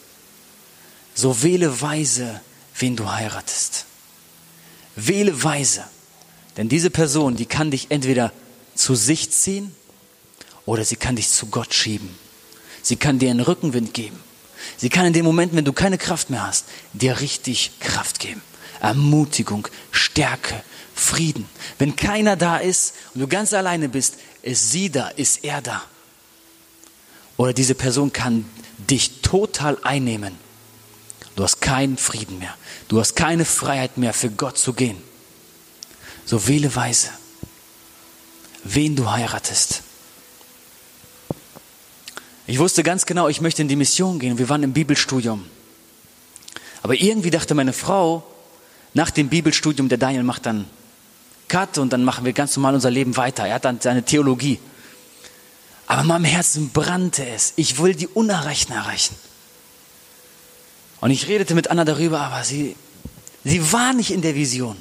So 1.14 1.42
wähle 1.42 1.80
weise, 1.80 2.40
wen 2.78 2.96
du 2.96 3.10
heiratest. 3.10 3.86
Wähle 4.96 5.42
weise. 5.42 5.84
Denn 6.56 6.68
diese 6.68 6.90
Person, 6.90 7.36
die 7.36 7.46
kann 7.46 7.70
dich 7.70 7.90
entweder 7.90 8.32
zu 8.74 8.94
sich 8.94 9.30
ziehen 9.30 9.74
oder 10.66 10.84
sie 10.84 10.96
kann 10.96 11.16
dich 11.16 11.28
zu 11.28 11.46
Gott 11.46 11.74
schieben. 11.74 12.16
Sie 12.82 12.96
kann 12.96 13.18
dir 13.18 13.30
einen 13.30 13.40
Rückenwind 13.40 13.94
geben. 13.94 14.18
Sie 14.76 14.88
kann 14.88 15.06
in 15.06 15.12
dem 15.12 15.24
Moment, 15.24 15.54
wenn 15.54 15.64
du 15.64 15.72
keine 15.72 15.98
Kraft 15.98 16.30
mehr 16.30 16.46
hast, 16.46 16.66
dir 16.92 17.20
richtig 17.20 17.72
Kraft 17.80 18.18
geben. 18.18 18.42
Ermutigung, 18.80 19.68
Stärke, 19.90 20.62
Frieden. 20.94 21.48
Wenn 21.78 21.96
keiner 21.96 22.36
da 22.36 22.58
ist 22.58 22.94
und 23.14 23.20
du 23.20 23.28
ganz 23.28 23.52
alleine 23.52 23.88
bist, 23.88 24.16
ist 24.42 24.70
sie 24.70 24.90
da, 24.90 25.08
ist 25.08 25.44
er 25.44 25.62
da. 25.62 25.82
Oder 27.36 27.52
diese 27.52 27.74
Person 27.74 28.12
kann 28.12 28.44
dich 28.78 29.20
total 29.22 29.78
einnehmen. 29.82 30.34
Du 31.36 31.44
hast 31.44 31.60
keinen 31.60 31.96
Frieden 31.96 32.38
mehr. 32.38 32.54
Du 32.88 32.98
hast 32.98 33.14
keine 33.14 33.44
Freiheit 33.44 33.96
mehr, 33.96 34.12
für 34.12 34.30
Gott 34.30 34.58
zu 34.58 34.72
gehen. 34.72 35.00
So 36.24 36.48
wähle 36.48 36.74
weise, 36.74 37.10
wen 38.64 38.96
du 38.96 39.10
heiratest. 39.10 39.82
Ich 42.48 42.58
wusste 42.58 42.82
ganz 42.82 43.04
genau, 43.04 43.28
ich 43.28 43.42
möchte 43.42 43.60
in 43.60 43.68
die 43.68 43.76
Mission 43.76 44.18
gehen. 44.18 44.38
Wir 44.38 44.48
waren 44.48 44.62
im 44.62 44.72
Bibelstudium. 44.72 45.44
Aber 46.82 46.94
irgendwie 46.94 47.30
dachte 47.30 47.54
meine 47.54 47.74
Frau, 47.74 48.24
nach 48.94 49.10
dem 49.10 49.28
Bibelstudium, 49.28 49.90
der 49.90 49.98
Daniel 49.98 50.22
macht 50.22 50.46
dann 50.46 50.64
Cut 51.48 51.76
und 51.76 51.92
dann 51.92 52.04
machen 52.04 52.24
wir 52.24 52.32
ganz 52.32 52.56
normal 52.56 52.74
unser 52.74 52.90
Leben 52.90 53.18
weiter. 53.18 53.46
Er 53.46 53.56
hat 53.56 53.66
dann 53.66 53.82
seine 53.82 54.02
Theologie. 54.02 54.58
Aber 55.86 56.00
in 56.00 56.06
meinem 56.06 56.24
Herzen 56.24 56.70
brannte 56.70 57.26
es. 57.26 57.52
Ich 57.56 57.82
will 57.82 57.94
die 57.94 58.08
Unerreichten 58.08 58.74
erreichen. 58.74 59.14
Und 61.02 61.10
ich 61.10 61.28
redete 61.28 61.54
mit 61.54 61.70
Anna 61.70 61.84
darüber, 61.84 62.20
aber 62.20 62.44
sie, 62.44 62.76
sie 63.44 63.72
war 63.72 63.92
nicht 63.92 64.10
in 64.10 64.22
der 64.22 64.34
Vision. 64.34 64.78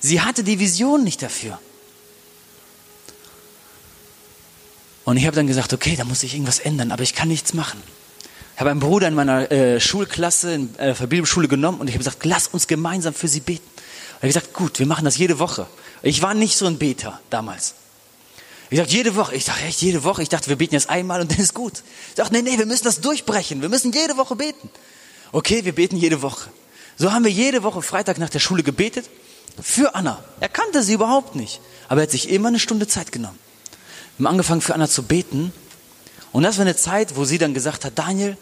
Sie 0.00 0.22
hatte 0.22 0.42
die 0.42 0.58
Vision 0.58 1.04
nicht 1.04 1.22
dafür. 1.22 1.60
Und 5.06 5.16
ich 5.16 5.24
habe 5.24 5.36
dann 5.36 5.46
gesagt, 5.46 5.72
okay, 5.72 5.94
da 5.96 6.04
muss 6.04 6.24
ich 6.24 6.34
irgendwas 6.34 6.58
ändern, 6.58 6.90
aber 6.90 7.04
ich 7.04 7.14
kann 7.14 7.28
nichts 7.28 7.54
machen. 7.54 7.80
Ich 8.54 8.60
habe 8.60 8.70
einen 8.70 8.80
Bruder 8.80 9.06
in 9.06 9.14
meiner 9.14 9.50
äh, 9.52 9.80
Schulklasse, 9.80 10.52
in 10.52 10.74
äh, 10.78 10.94
der 10.94 11.06
Bibelschule 11.06 11.46
genommen 11.46 11.78
und 11.78 11.86
ich 11.86 11.94
habe 11.94 12.02
gesagt, 12.02 12.24
lass 12.24 12.48
uns 12.48 12.66
gemeinsam 12.66 13.14
für 13.14 13.28
sie 13.28 13.38
beten. 13.38 13.62
Und 13.68 14.28
ich 14.28 14.34
habe 14.34 14.46
gesagt, 14.46 14.52
gut, 14.54 14.78
wir 14.80 14.86
machen 14.86 15.04
das 15.04 15.16
jede 15.16 15.38
Woche. 15.38 15.66
Ich 16.02 16.22
war 16.22 16.34
nicht 16.34 16.56
so 16.56 16.66
ein 16.66 16.78
Beter 16.78 17.20
damals. 17.30 17.74
Ich 18.68 18.80
dachte, 18.80 18.92
jede 18.92 19.14
Woche. 19.14 19.36
Ich 19.36 19.44
dachte, 19.44 19.64
echt, 19.64 19.80
jede 19.80 20.02
Woche. 20.02 20.22
Ich 20.22 20.28
dachte, 20.28 20.48
wir 20.48 20.56
beten 20.56 20.74
jetzt 20.74 20.90
einmal 20.90 21.20
und 21.20 21.30
dann 21.30 21.38
ist 21.38 21.54
gut. 21.54 21.84
Ich 22.08 22.14
dachte, 22.16 22.34
nee, 22.34 22.42
nee, 22.42 22.58
wir 22.58 22.66
müssen 22.66 22.82
das 22.82 23.00
durchbrechen. 23.00 23.62
Wir 23.62 23.68
müssen 23.68 23.92
jede 23.92 24.16
Woche 24.16 24.34
beten. 24.34 24.70
Okay, 25.30 25.64
wir 25.64 25.72
beten 25.72 25.96
jede 25.96 26.20
Woche. 26.20 26.50
So 26.96 27.12
haben 27.12 27.24
wir 27.24 27.30
jede 27.30 27.62
Woche 27.62 27.80
Freitag 27.80 28.18
nach 28.18 28.30
der 28.30 28.40
Schule 28.40 28.64
gebetet. 28.64 29.08
Für 29.62 29.94
Anna. 29.94 30.24
Er 30.40 30.48
kannte 30.48 30.82
sie 30.82 30.94
überhaupt 30.94 31.36
nicht. 31.36 31.60
Aber 31.88 32.00
er 32.00 32.04
hat 32.04 32.10
sich 32.10 32.28
immer 32.28 32.48
eine 32.48 32.58
Stunde 32.58 32.88
Zeit 32.88 33.12
genommen. 33.12 33.38
Haben 34.18 34.26
angefangen 34.26 34.60
für 34.60 34.74
Anna 34.74 34.88
zu 34.88 35.02
beten. 35.02 35.52
Und 36.32 36.42
das 36.42 36.58
war 36.58 36.62
eine 36.62 36.76
Zeit, 36.76 37.16
wo 37.16 37.24
sie 37.24 37.38
dann 37.38 37.54
gesagt 37.54 37.84
hat, 37.84 37.98
Daniel, 37.98 38.36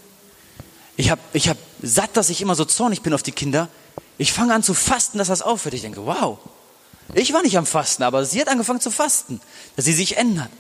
ich 0.97 1.11
habe 1.11 1.20
ich 1.33 1.49
hab 1.49 1.57
satt, 1.83 2.16
dass 2.16 2.31
ich 2.31 2.41
immer 2.41 2.55
so 2.55 2.64
zornig 2.64 3.03
bin 3.03 3.12
auf 3.12 3.22
die 3.22 3.33
Kinder. 3.33 3.68
Ich 4.18 4.33
fange 4.33 4.55
an 4.55 4.62
zu 4.62 4.75
fasten, 4.75 5.18
dass 5.18 5.29
das 5.29 5.43
aufhört. 5.43 5.75
Ich 5.75 5.83
denke, 5.83 6.07
wow, 6.07 6.39
ich 7.12 7.33
war 7.33 7.43
nicht 7.43 7.59
am 7.59 7.66
Fasten, 7.66 8.03
aber 8.03 8.25
sie 8.25 8.41
hat 8.41 8.49
angefangen 8.49 8.81
zu 8.81 8.91
fasten, 8.91 9.41
dass 9.77 9.85
sie 9.85 9.93
sich 9.93 10.16
ändert. 10.16 10.51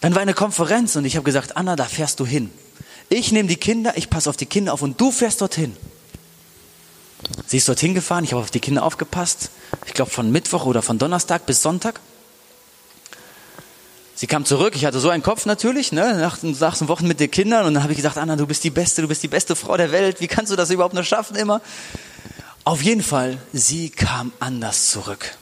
Dann 0.00 0.14
war 0.14 0.22
eine 0.22 0.34
Konferenz 0.34 0.94
und 0.96 1.04
ich 1.04 1.16
habe 1.16 1.24
gesagt, 1.24 1.56
Anna, 1.56 1.76
da 1.76 1.84
fährst 1.84 2.20
du 2.20 2.26
hin. 2.26 2.50
Ich 3.08 3.32
nehme 3.32 3.48
die 3.48 3.56
Kinder, 3.56 3.96
ich 3.96 4.10
passe 4.10 4.28
auf 4.28 4.36
die 4.36 4.46
Kinder 4.46 4.72
auf 4.72 4.82
und 4.82 5.00
du 5.00 5.10
fährst 5.10 5.40
dorthin. 5.40 5.76
Sie 7.46 7.56
ist 7.56 7.68
dorthin 7.68 7.94
gefahren, 7.94 8.24
ich 8.24 8.32
habe 8.32 8.42
auf 8.42 8.50
die 8.50 8.60
Kinder 8.60 8.82
aufgepasst. 8.82 9.50
Ich 9.86 9.94
glaube 9.94 10.10
von 10.10 10.30
Mittwoch 10.30 10.66
oder 10.66 10.82
von 10.82 10.98
Donnerstag 10.98 11.46
bis 11.46 11.62
Sonntag. 11.62 12.00
Sie 14.18 14.26
kam 14.26 14.46
zurück, 14.46 14.74
ich 14.74 14.86
hatte 14.86 14.98
so 14.98 15.10
einen 15.10 15.22
Kopf 15.22 15.44
natürlich, 15.44 15.92
ne, 15.92 16.16
nach, 16.18 16.42
nach 16.42 16.74
so 16.74 16.88
Wochen 16.88 17.06
mit 17.06 17.20
den 17.20 17.30
Kindern 17.30 17.66
und 17.66 17.74
dann 17.74 17.82
habe 17.82 17.92
ich 17.92 17.98
gesagt, 17.98 18.16
Anna, 18.16 18.36
du 18.36 18.46
bist 18.46 18.64
die 18.64 18.70
Beste, 18.70 19.02
du 19.02 19.08
bist 19.08 19.22
die 19.22 19.28
beste 19.28 19.54
Frau 19.54 19.76
der 19.76 19.92
Welt, 19.92 20.22
wie 20.22 20.26
kannst 20.26 20.50
du 20.50 20.56
das 20.56 20.70
überhaupt 20.70 20.94
noch 20.94 21.04
schaffen 21.04 21.36
immer? 21.36 21.60
Auf 22.64 22.82
jeden 22.82 23.02
Fall, 23.02 23.36
sie 23.52 23.90
kam 23.90 24.32
anders 24.40 24.88
zurück. 24.88 25.36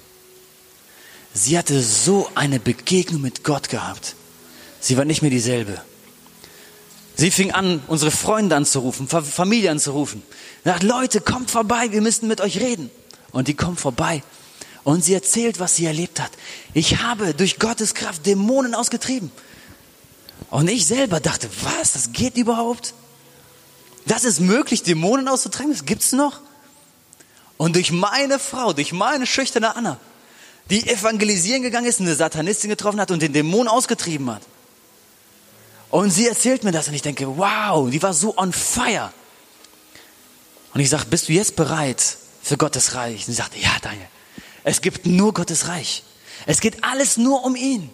Sie 1.33 1.57
hatte 1.57 1.81
so 1.83 2.29
eine 2.35 2.59
Begegnung 2.59 3.23
mit 3.23 3.45
Gott 3.45 3.69
gehabt. 3.69 4.17
Sie 4.81 4.97
war 4.97 5.05
nicht 5.05 5.23
mehr 5.23 5.31
dieselbe. 5.31 5.81
Sie 7.15 7.31
fing 7.31 7.53
an, 7.53 7.81
unsere 7.87 8.11
Freunde 8.11 8.57
anzurufen, 8.57 9.07
Familie 9.07 9.71
anzurufen. 9.71 10.23
Sagt, 10.65 10.83
Leute, 10.83 11.21
kommt 11.21 11.51
vorbei, 11.53 11.93
wir 11.93 12.01
müssen 12.01 12.27
mit 12.27 12.41
euch 12.41 12.59
reden. 12.59 12.91
Und 13.31 13.47
die 13.47 13.55
kommt 13.55 13.79
vorbei. 13.79 14.25
Und 14.85 15.03
sie 15.03 15.15
erzählt, 15.15 15.59
was 15.59 15.77
sie 15.77 15.87
erlebt 15.87 16.21
hat. 16.21 16.31
Ich 16.75 16.99
habe 17.03 17.35
durch 17.35 17.59
Gottes 17.59 17.95
Kraft 17.95 18.27
Dämonen 18.27 18.75
ausgetrieben. 18.75 19.33
Und 20.51 20.69
ich 20.69 20.87
selber 20.87 21.21
dachte, 21.21 21.49
was, 21.63 21.93
das 21.93 22.13
geht 22.13 22.37
überhaupt? 22.37 22.95
Das 24.07 24.25
ist 24.25 24.41
möglich, 24.41 24.83
Dämonen 24.83 25.27
auszutreiben? 25.27 25.73
Das 25.73 25.87
gibt's 25.87 26.13
noch? 26.13 26.41
Und 27.57 27.77
durch 27.77 27.93
meine 27.93 28.39
Frau, 28.39 28.73
durch 28.73 28.93
meine 28.93 29.27
schüchterne 29.27 29.75
Anna, 29.75 29.99
die 30.71 30.87
evangelisieren 30.89 31.63
gegangen 31.63 31.87
ist, 31.87 32.01
eine 32.01 32.15
Satanistin 32.15 32.71
getroffen 32.71 33.01
hat 33.01 33.11
und 33.11 33.23
den 33.23 33.33
Dämon 33.33 33.69
ausgetrieben 33.69 34.31
hat. 34.31 34.43
Und 35.91 36.11
sie 36.11 36.27
erzählt 36.27 36.65
mir 36.65 36.73
das 36.73 36.89
und 36.89 36.95
ich 36.95 37.03
denke, 37.03 37.37
wow, 37.37 37.89
die 37.89 38.03
war 38.03 38.15
so 38.15 38.37
on 38.37 38.53
fire. 38.53 39.13
Und 40.73 40.81
ich 40.81 40.91
sage, 40.91 41.05
bist 41.07 41.29
du 41.29 41.33
jetzt 41.33 41.55
bereit 41.55 42.17
für 42.43 42.57
Gottes 42.57 42.95
Reich? 42.95 43.21
Und 43.21 43.27
sie 43.27 43.35
sagte, 43.35 43.59
ja, 43.59 43.71
Daniel, 43.81 44.09
es 44.65 44.81
gibt 44.81 45.07
nur 45.07 45.33
Gottes 45.35 45.69
Reich. 45.69 46.03
Es 46.47 46.61
geht 46.61 46.83
alles 46.83 47.17
nur 47.17 47.45
um 47.45 47.55
ihn. 47.55 47.91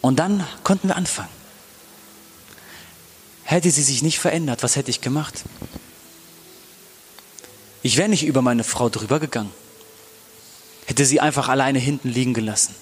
Und 0.00 0.16
dann 0.16 0.46
konnten 0.64 0.88
wir 0.88 0.96
anfangen. 0.96 1.30
Hätte 3.44 3.70
sie 3.70 3.82
sich 3.82 4.02
nicht 4.02 4.18
verändert, 4.18 4.62
was 4.62 4.76
hätte 4.76 4.90
ich 4.90 5.00
gemacht? 5.00 5.44
Ich 7.82 7.96
wäre 7.96 8.08
nicht 8.08 8.24
über 8.24 8.42
meine 8.42 8.64
Frau 8.64 8.88
drüber 8.88 9.20
gegangen. 9.20 9.52
Hätte 10.86 11.04
sie 11.04 11.20
einfach 11.20 11.48
alleine 11.48 11.78
hinten 11.78 12.08
liegen 12.08 12.34
gelassen. 12.34 12.74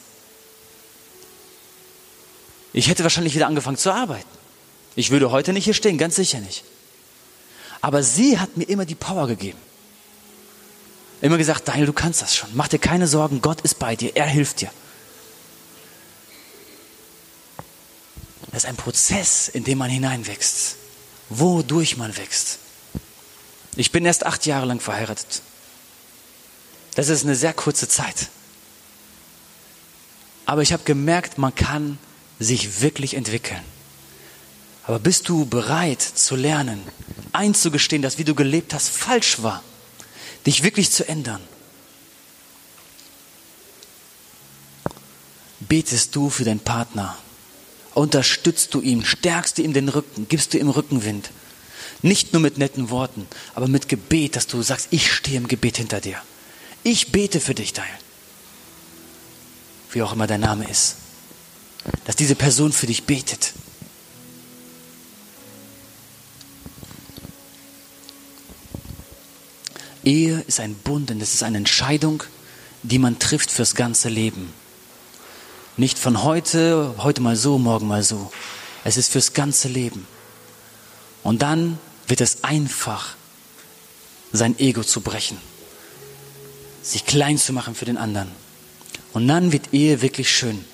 Ich 2.72 2.88
hätte 2.88 3.02
wahrscheinlich 3.02 3.34
wieder 3.34 3.46
angefangen 3.46 3.76
zu 3.76 3.92
arbeiten. 3.92 4.28
Ich 4.96 5.10
würde 5.10 5.30
heute 5.30 5.52
nicht 5.52 5.64
hier 5.64 5.74
stehen, 5.74 5.98
ganz 5.98 6.16
sicher 6.16 6.40
nicht. 6.40 6.64
Aber 7.80 8.02
sie 8.02 8.38
hat 8.38 8.56
mir 8.56 8.64
immer 8.64 8.86
die 8.86 8.94
Power 8.94 9.26
gegeben. 9.26 9.58
Immer 11.20 11.38
gesagt, 11.38 11.68
Daniel, 11.68 11.86
du 11.86 11.92
kannst 11.92 12.22
das 12.22 12.34
schon. 12.34 12.50
Mach 12.54 12.68
dir 12.68 12.78
keine 12.78 13.06
Sorgen, 13.06 13.42
Gott 13.42 13.60
ist 13.60 13.78
bei 13.78 13.96
dir, 13.96 14.16
er 14.16 14.26
hilft 14.26 14.62
dir. 14.62 14.70
Das 18.52 18.64
ist 18.64 18.68
ein 18.68 18.76
Prozess, 18.76 19.48
in 19.48 19.64
dem 19.64 19.78
man 19.78 19.90
hineinwächst, 19.90 20.76
wodurch 21.28 21.96
man 21.96 22.16
wächst. 22.16 22.58
Ich 23.76 23.92
bin 23.92 24.04
erst 24.04 24.26
acht 24.26 24.46
Jahre 24.46 24.66
lang 24.66 24.80
verheiratet. 24.80 25.42
Das 26.96 27.08
ist 27.08 27.24
eine 27.24 27.36
sehr 27.36 27.52
kurze 27.52 27.86
Zeit. 27.86 28.28
Aber 30.46 30.62
ich 30.62 30.72
habe 30.72 30.82
gemerkt, 30.82 31.38
man 31.38 31.54
kann 31.54 31.98
sich 32.40 32.80
wirklich 32.80 33.14
entwickeln. 33.14 33.62
Aber 34.84 34.98
bist 34.98 35.28
du 35.28 35.44
bereit 35.44 36.02
zu 36.02 36.34
lernen, 36.34 36.82
einzugestehen, 37.32 38.02
dass 38.02 38.18
wie 38.18 38.24
du 38.24 38.34
gelebt 38.34 38.74
hast 38.74 38.88
falsch 38.88 39.42
war, 39.42 39.62
dich 40.46 40.62
wirklich 40.62 40.90
zu 40.90 41.08
ändern? 41.08 41.40
Betest 45.60 46.16
du 46.16 46.30
für 46.30 46.44
deinen 46.44 46.60
Partner? 46.60 47.16
Unterstützt 47.94 48.74
du 48.74 48.80
ihn? 48.80 49.04
Stärkst 49.04 49.58
du 49.58 49.62
ihm 49.62 49.72
den 49.72 49.88
Rücken? 49.88 50.28
Gibst 50.28 50.54
du 50.54 50.58
ihm 50.58 50.70
Rückenwind? 50.70 51.30
Nicht 52.02 52.32
nur 52.32 52.40
mit 52.40 52.56
netten 52.56 52.90
Worten, 52.90 53.26
aber 53.54 53.68
mit 53.68 53.88
Gebet, 53.88 54.36
dass 54.36 54.46
du 54.46 54.62
sagst, 54.62 54.88
ich 54.90 55.12
stehe 55.12 55.36
im 55.36 55.48
Gebet 55.48 55.76
hinter 55.76 56.00
dir. 56.00 56.20
Ich 56.82 57.12
bete 57.12 57.40
für 57.40 57.54
dich, 57.54 57.72
Teil. 57.72 57.86
Wie 59.92 60.02
auch 60.02 60.12
immer 60.12 60.26
dein 60.26 60.40
Name 60.40 60.68
ist 60.68 60.96
dass 62.04 62.16
diese 62.16 62.34
Person 62.34 62.72
für 62.72 62.86
dich 62.86 63.04
betet. 63.04 63.52
Ehe 70.04 70.40
ist 70.46 70.60
ein 70.60 70.74
Bund 70.74 71.10
und 71.10 71.20
es 71.20 71.34
ist 71.34 71.42
eine 71.42 71.58
Entscheidung, 71.58 72.22
die 72.82 72.98
man 72.98 73.18
trifft 73.18 73.50
fürs 73.50 73.74
ganze 73.74 74.08
Leben. 74.08 74.52
Nicht 75.76 75.98
von 75.98 76.22
heute, 76.22 76.94
heute 76.98 77.20
mal 77.20 77.36
so, 77.36 77.58
morgen 77.58 77.86
mal 77.86 78.02
so. 78.02 78.32
Es 78.84 78.96
ist 78.96 79.12
fürs 79.12 79.32
ganze 79.32 79.68
Leben. 79.68 80.06
Und 81.22 81.42
dann 81.42 81.78
wird 82.06 82.20
es 82.20 82.44
einfach, 82.44 83.14
sein 84.32 84.58
Ego 84.58 84.82
zu 84.82 85.00
brechen, 85.00 85.38
sich 86.82 87.04
klein 87.04 87.36
zu 87.36 87.52
machen 87.52 87.74
für 87.74 87.84
den 87.84 87.98
anderen. 87.98 88.30
Und 89.12 89.28
dann 89.28 89.52
wird 89.52 89.72
Ehe 89.74 90.02
wirklich 90.02 90.30
schön. 90.30 90.64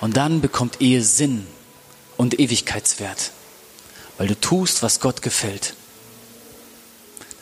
Und 0.00 0.16
dann 0.16 0.40
bekommt 0.40 0.80
Ehe 0.80 1.02
Sinn 1.02 1.46
und 2.16 2.38
Ewigkeitswert, 2.40 3.30
weil 4.18 4.28
du 4.28 4.40
tust, 4.40 4.82
was 4.82 5.00
Gott 5.00 5.22
gefällt. 5.22 5.74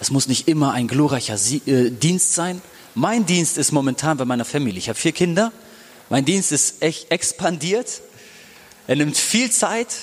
Das 0.03 0.11
muss 0.11 0.27
nicht 0.27 0.49
immer 0.49 0.73
ein 0.73 0.89
glorreicher 0.89 1.39
äh, 1.65 1.89
Dienst 1.89 2.35
sein. 2.35 2.61
Mein 2.97 3.25
Dienst 3.25 3.57
ist 3.57 3.71
momentan 3.71 4.17
bei 4.17 4.25
meiner 4.25 4.45
Familie. 4.45 4.81
Ich 4.81 4.89
habe 4.89 4.99
vier 4.99 5.13
Kinder. 5.13 5.53
Mein 6.11 6.25
Dienst 6.25 6.51
ist 6.51 6.83
echt 6.83 7.13
expandiert. 7.13 8.03
Er 8.89 8.97
nimmt 8.97 9.17
viel 9.17 9.53
Zeit 9.53 9.95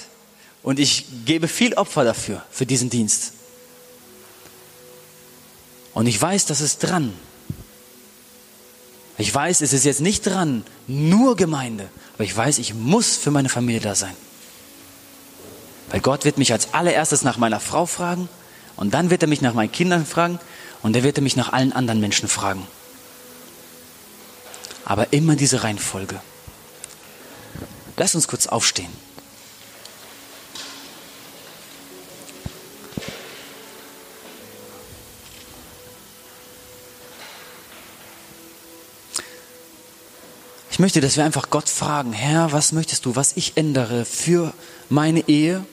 und 0.63 0.79
ich 0.79 1.05
gebe 1.25 1.49
viel 1.49 1.73
Opfer 1.73 2.05
dafür, 2.05 2.45
für 2.49 2.65
diesen 2.65 2.89
Dienst. 2.89 3.33
Und 5.93 6.07
ich 6.07 6.21
weiß, 6.21 6.45
das 6.45 6.61
ist 6.61 6.79
dran. 6.79 7.13
Ich 9.17 9.35
weiß, 9.35 9.59
es 9.59 9.73
ist 9.73 9.83
jetzt 9.83 9.99
nicht 9.99 10.25
dran, 10.25 10.63
nur 10.87 11.35
Gemeinde, 11.35 11.89
aber 12.13 12.23
ich 12.23 12.37
weiß, 12.37 12.59
ich 12.59 12.73
muss 12.73 13.17
für 13.17 13.31
meine 13.31 13.49
Familie 13.49 13.81
da 13.81 13.95
sein. 13.95 14.15
Weil 15.89 15.99
Gott 15.99 16.23
wird 16.23 16.37
mich 16.37 16.53
als 16.53 16.73
allererstes 16.73 17.23
nach 17.23 17.37
meiner 17.37 17.59
Frau 17.59 17.85
fragen 17.85 18.29
und 18.79 18.93
dann 18.93 19.09
wird 19.09 19.21
er 19.21 19.27
mich 19.27 19.41
nach 19.41 19.53
meinen 19.53 19.73
Kindern 19.73 20.05
fragen 20.05 20.39
und 20.81 20.95
er 20.95 21.03
wird 21.03 21.17
er 21.17 21.21
mich 21.21 21.35
nach 21.35 21.51
allen 21.51 21.73
anderen 21.73 21.99
Menschen 21.99 22.29
fragen. 22.29 22.65
Aber 24.85 25.11
immer 25.11 25.35
diese 25.35 25.63
Reihenfolge. 25.63 26.21
Lass 27.97 28.15
uns 28.15 28.29
kurz 28.29 28.47
aufstehen. 28.47 28.91
Ich 40.71 40.79
möchte, 40.79 41.01
dass 41.01 41.17
wir 41.17 41.25
einfach 41.25 41.49
Gott 41.49 41.67
fragen, 41.67 42.13
Herr, 42.13 42.53
was 42.53 42.71
möchtest 42.71 43.05
du, 43.05 43.17
was 43.17 43.35
ich 43.35 43.57
ändere 43.57 44.05
für 44.05 44.53
meine 44.87 45.27
Ehe 45.27 45.65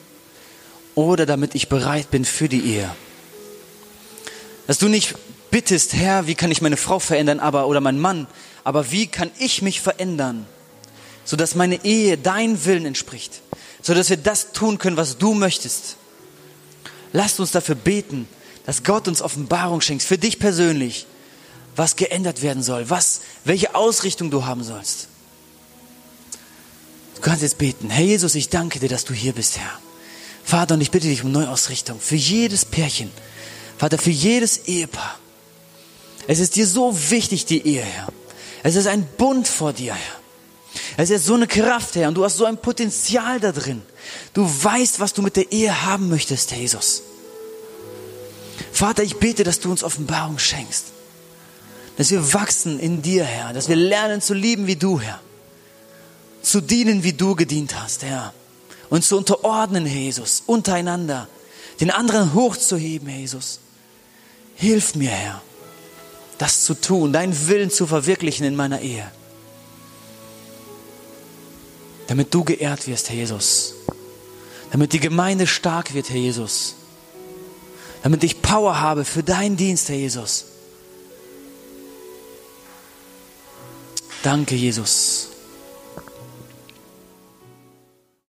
oder 0.97 1.27
damit 1.27 1.53
ich 1.53 1.69
bereit 1.69 2.09
bin 2.09 2.25
für 2.25 2.49
die 2.49 2.65
Ehe. 2.73 2.89
Dass 4.65 4.79
du 4.79 4.87
nicht 4.87 5.13
bittest, 5.51 5.93
Herr, 5.93 6.25
wie 6.25 6.33
kann 6.33 6.49
ich 6.49 6.63
meine 6.63 6.75
Frau 6.75 6.97
verändern, 6.97 7.39
aber 7.39 7.67
oder 7.67 7.81
mein 7.81 7.99
Mann, 7.99 8.25
aber 8.63 8.91
wie 8.91 9.05
kann 9.05 9.29
ich 9.37 9.61
mich 9.61 9.79
verändern, 9.79 10.47
so 11.23 11.37
dass 11.37 11.53
meine 11.53 11.85
Ehe 11.85 12.17
dein 12.17 12.65
Willen 12.65 12.87
entspricht, 12.87 13.41
so 13.79 13.93
dass 13.93 14.09
wir 14.09 14.17
das 14.17 14.53
tun 14.53 14.79
können, 14.79 14.97
was 14.97 15.19
du 15.19 15.35
möchtest. 15.35 15.97
Lasst 17.13 17.39
uns 17.39 17.51
dafür 17.51 17.75
beten, 17.75 18.27
dass 18.65 18.83
Gott 18.83 19.07
uns 19.07 19.21
Offenbarung 19.21 19.81
schenkt, 19.81 20.01
für 20.01 20.17
dich 20.17 20.39
persönlich, 20.39 21.05
was 21.75 21.95
geändert 21.95 22.41
werden 22.41 22.63
soll, 22.63 22.89
was, 22.89 23.21
welche 23.45 23.75
Ausrichtung 23.75 24.31
du 24.31 24.45
haben 24.45 24.63
sollst. 24.63 25.09
Du 27.13 27.21
kannst 27.21 27.43
jetzt 27.43 27.59
beten. 27.59 27.91
Herr 27.91 28.03
Jesus, 28.03 28.33
ich 28.33 28.49
danke 28.49 28.79
dir, 28.79 28.89
dass 28.89 29.05
du 29.05 29.13
hier 29.13 29.33
bist, 29.33 29.59
Herr. 29.59 29.79
Vater, 30.47 30.75
und 30.75 30.81
ich 30.81 30.91
bitte 30.91 31.07
dich 31.07 31.23
um 31.23 31.31
Neuausrichtung 31.31 31.99
für 31.99 32.15
jedes 32.15 32.63
Pärchen. 32.63 33.11
Vater, 33.77 33.97
für 33.97 34.11
jedes 34.11 34.67
Ehepaar. 34.67 35.19
Es 36.27 36.39
ist 36.39 36.55
dir 36.55 36.65
so 36.65 36.95
wichtig, 37.09 37.45
die 37.45 37.65
Ehe, 37.67 37.83
Herr. 37.83 38.07
Es 38.63 38.75
ist 38.75 38.87
ein 38.87 39.05
Bund 39.17 39.47
vor 39.47 39.73
dir, 39.73 39.93
Herr. 39.93 40.19
Es 40.95 41.09
ist 41.09 41.25
so 41.25 41.33
eine 41.33 41.47
Kraft, 41.47 41.95
Herr, 41.95 42.07
und 42.07 42.15
du 42.15 42.23
hast 42.23 42.37
so 42.37 42.45
ein 42.45 42.57
Potenzial 42.57 43.39
da 43.39 43.51
drin. 43.51 43.81
Du 44.33 44.43
weißt, 44.43 44.99
was 44.99 45.13
du 45.13 45.21
mit 45.21 45.35
der 45.35 45.51
Ehe 45.51 45.85
haben 45.85 46.09
möchtest, 46.09 46.51
Herr 46.51 46.59
Jesus. 46.59 47.03
Vater, 48.71 49.03
ich 49.03 49.17
bete, 49.17 49.43
dass 49.43 49.59
du 49.59 49.69
uns 49.69 49.83
Offenbarung 49.83 50.39
schenkst 50.39 50.85
dass 51.97 52.11
wir 52.11 52.33
wachsen 52.33 52.79
in 52.79 53.01
dir, 53.01 53.25
Herr, 53.25 53.53
dass 53.53 53.67
wir 53.67 53.75
lernen 53.75 54.21
zu 54.21 54.35
lieben 54.35 54.67
wie 54.67 54.75
du, 54.75 55.01
Herr, 55.01 55.19
zu 56.43 56.61
dienen, 56.61 57.03
wie 57.03 57.13
du 57.13 57.35
gedient 57.35 57.75
hast, 57.77 58.03
Herr, 58.03 58.33
und 58.89 59.03
zu 59.03 59.17
unterordnen, 59.17 59.85
Herr 59.85 60.01
Jesus, 60.01 60.43
untereinander, 60.45 61.27
den 61.79 61.91
anderen 61.91 62.33
hochzuheben, 62.33 63.07
Herr 63.07 63.19
Jesus. 63.19 63.59
Hilf 64.55 64.95
mir, 64.95 65.09
Herr, 65.09 65.41
das 66.37 66.63
zu 66.63 66.73
tun, 66.73 67.13
deinen 67.13 67.47
Willen 67.47 67.69
zu 67.69 67.85
verwirklichen 67.85 68.45
in 68.45 68.55
meiner 68.55 68.81
Ehe, 68.81 69.09
damit 72.07 72.33
du 72.33 72.43
geehrt 72.43 72.87
wirst, 72.87 73.09
Herr 73.09 73.15
Jesus, 73.15 73.73
damit 74.71 74.93
die 74.93 74.99
Gemeinde 74.99 75.47
stark 75.47 75.93
wird, 75.93 76.09
Herr 76.09 76.17
Jesus, 76.17 76.75
damit 78.03 78.23
ich 78.23 78.41
Power 78.41 78.79
habe 78.79 79.05
für 79.05 79.23
deinen 79.23 79.57
Dienst, 79.57 79.89
Herr 79.89 79.95
Jesus. 79.95 80.45
Danke, 84.23 84.55
Jesus. 84.55 85.29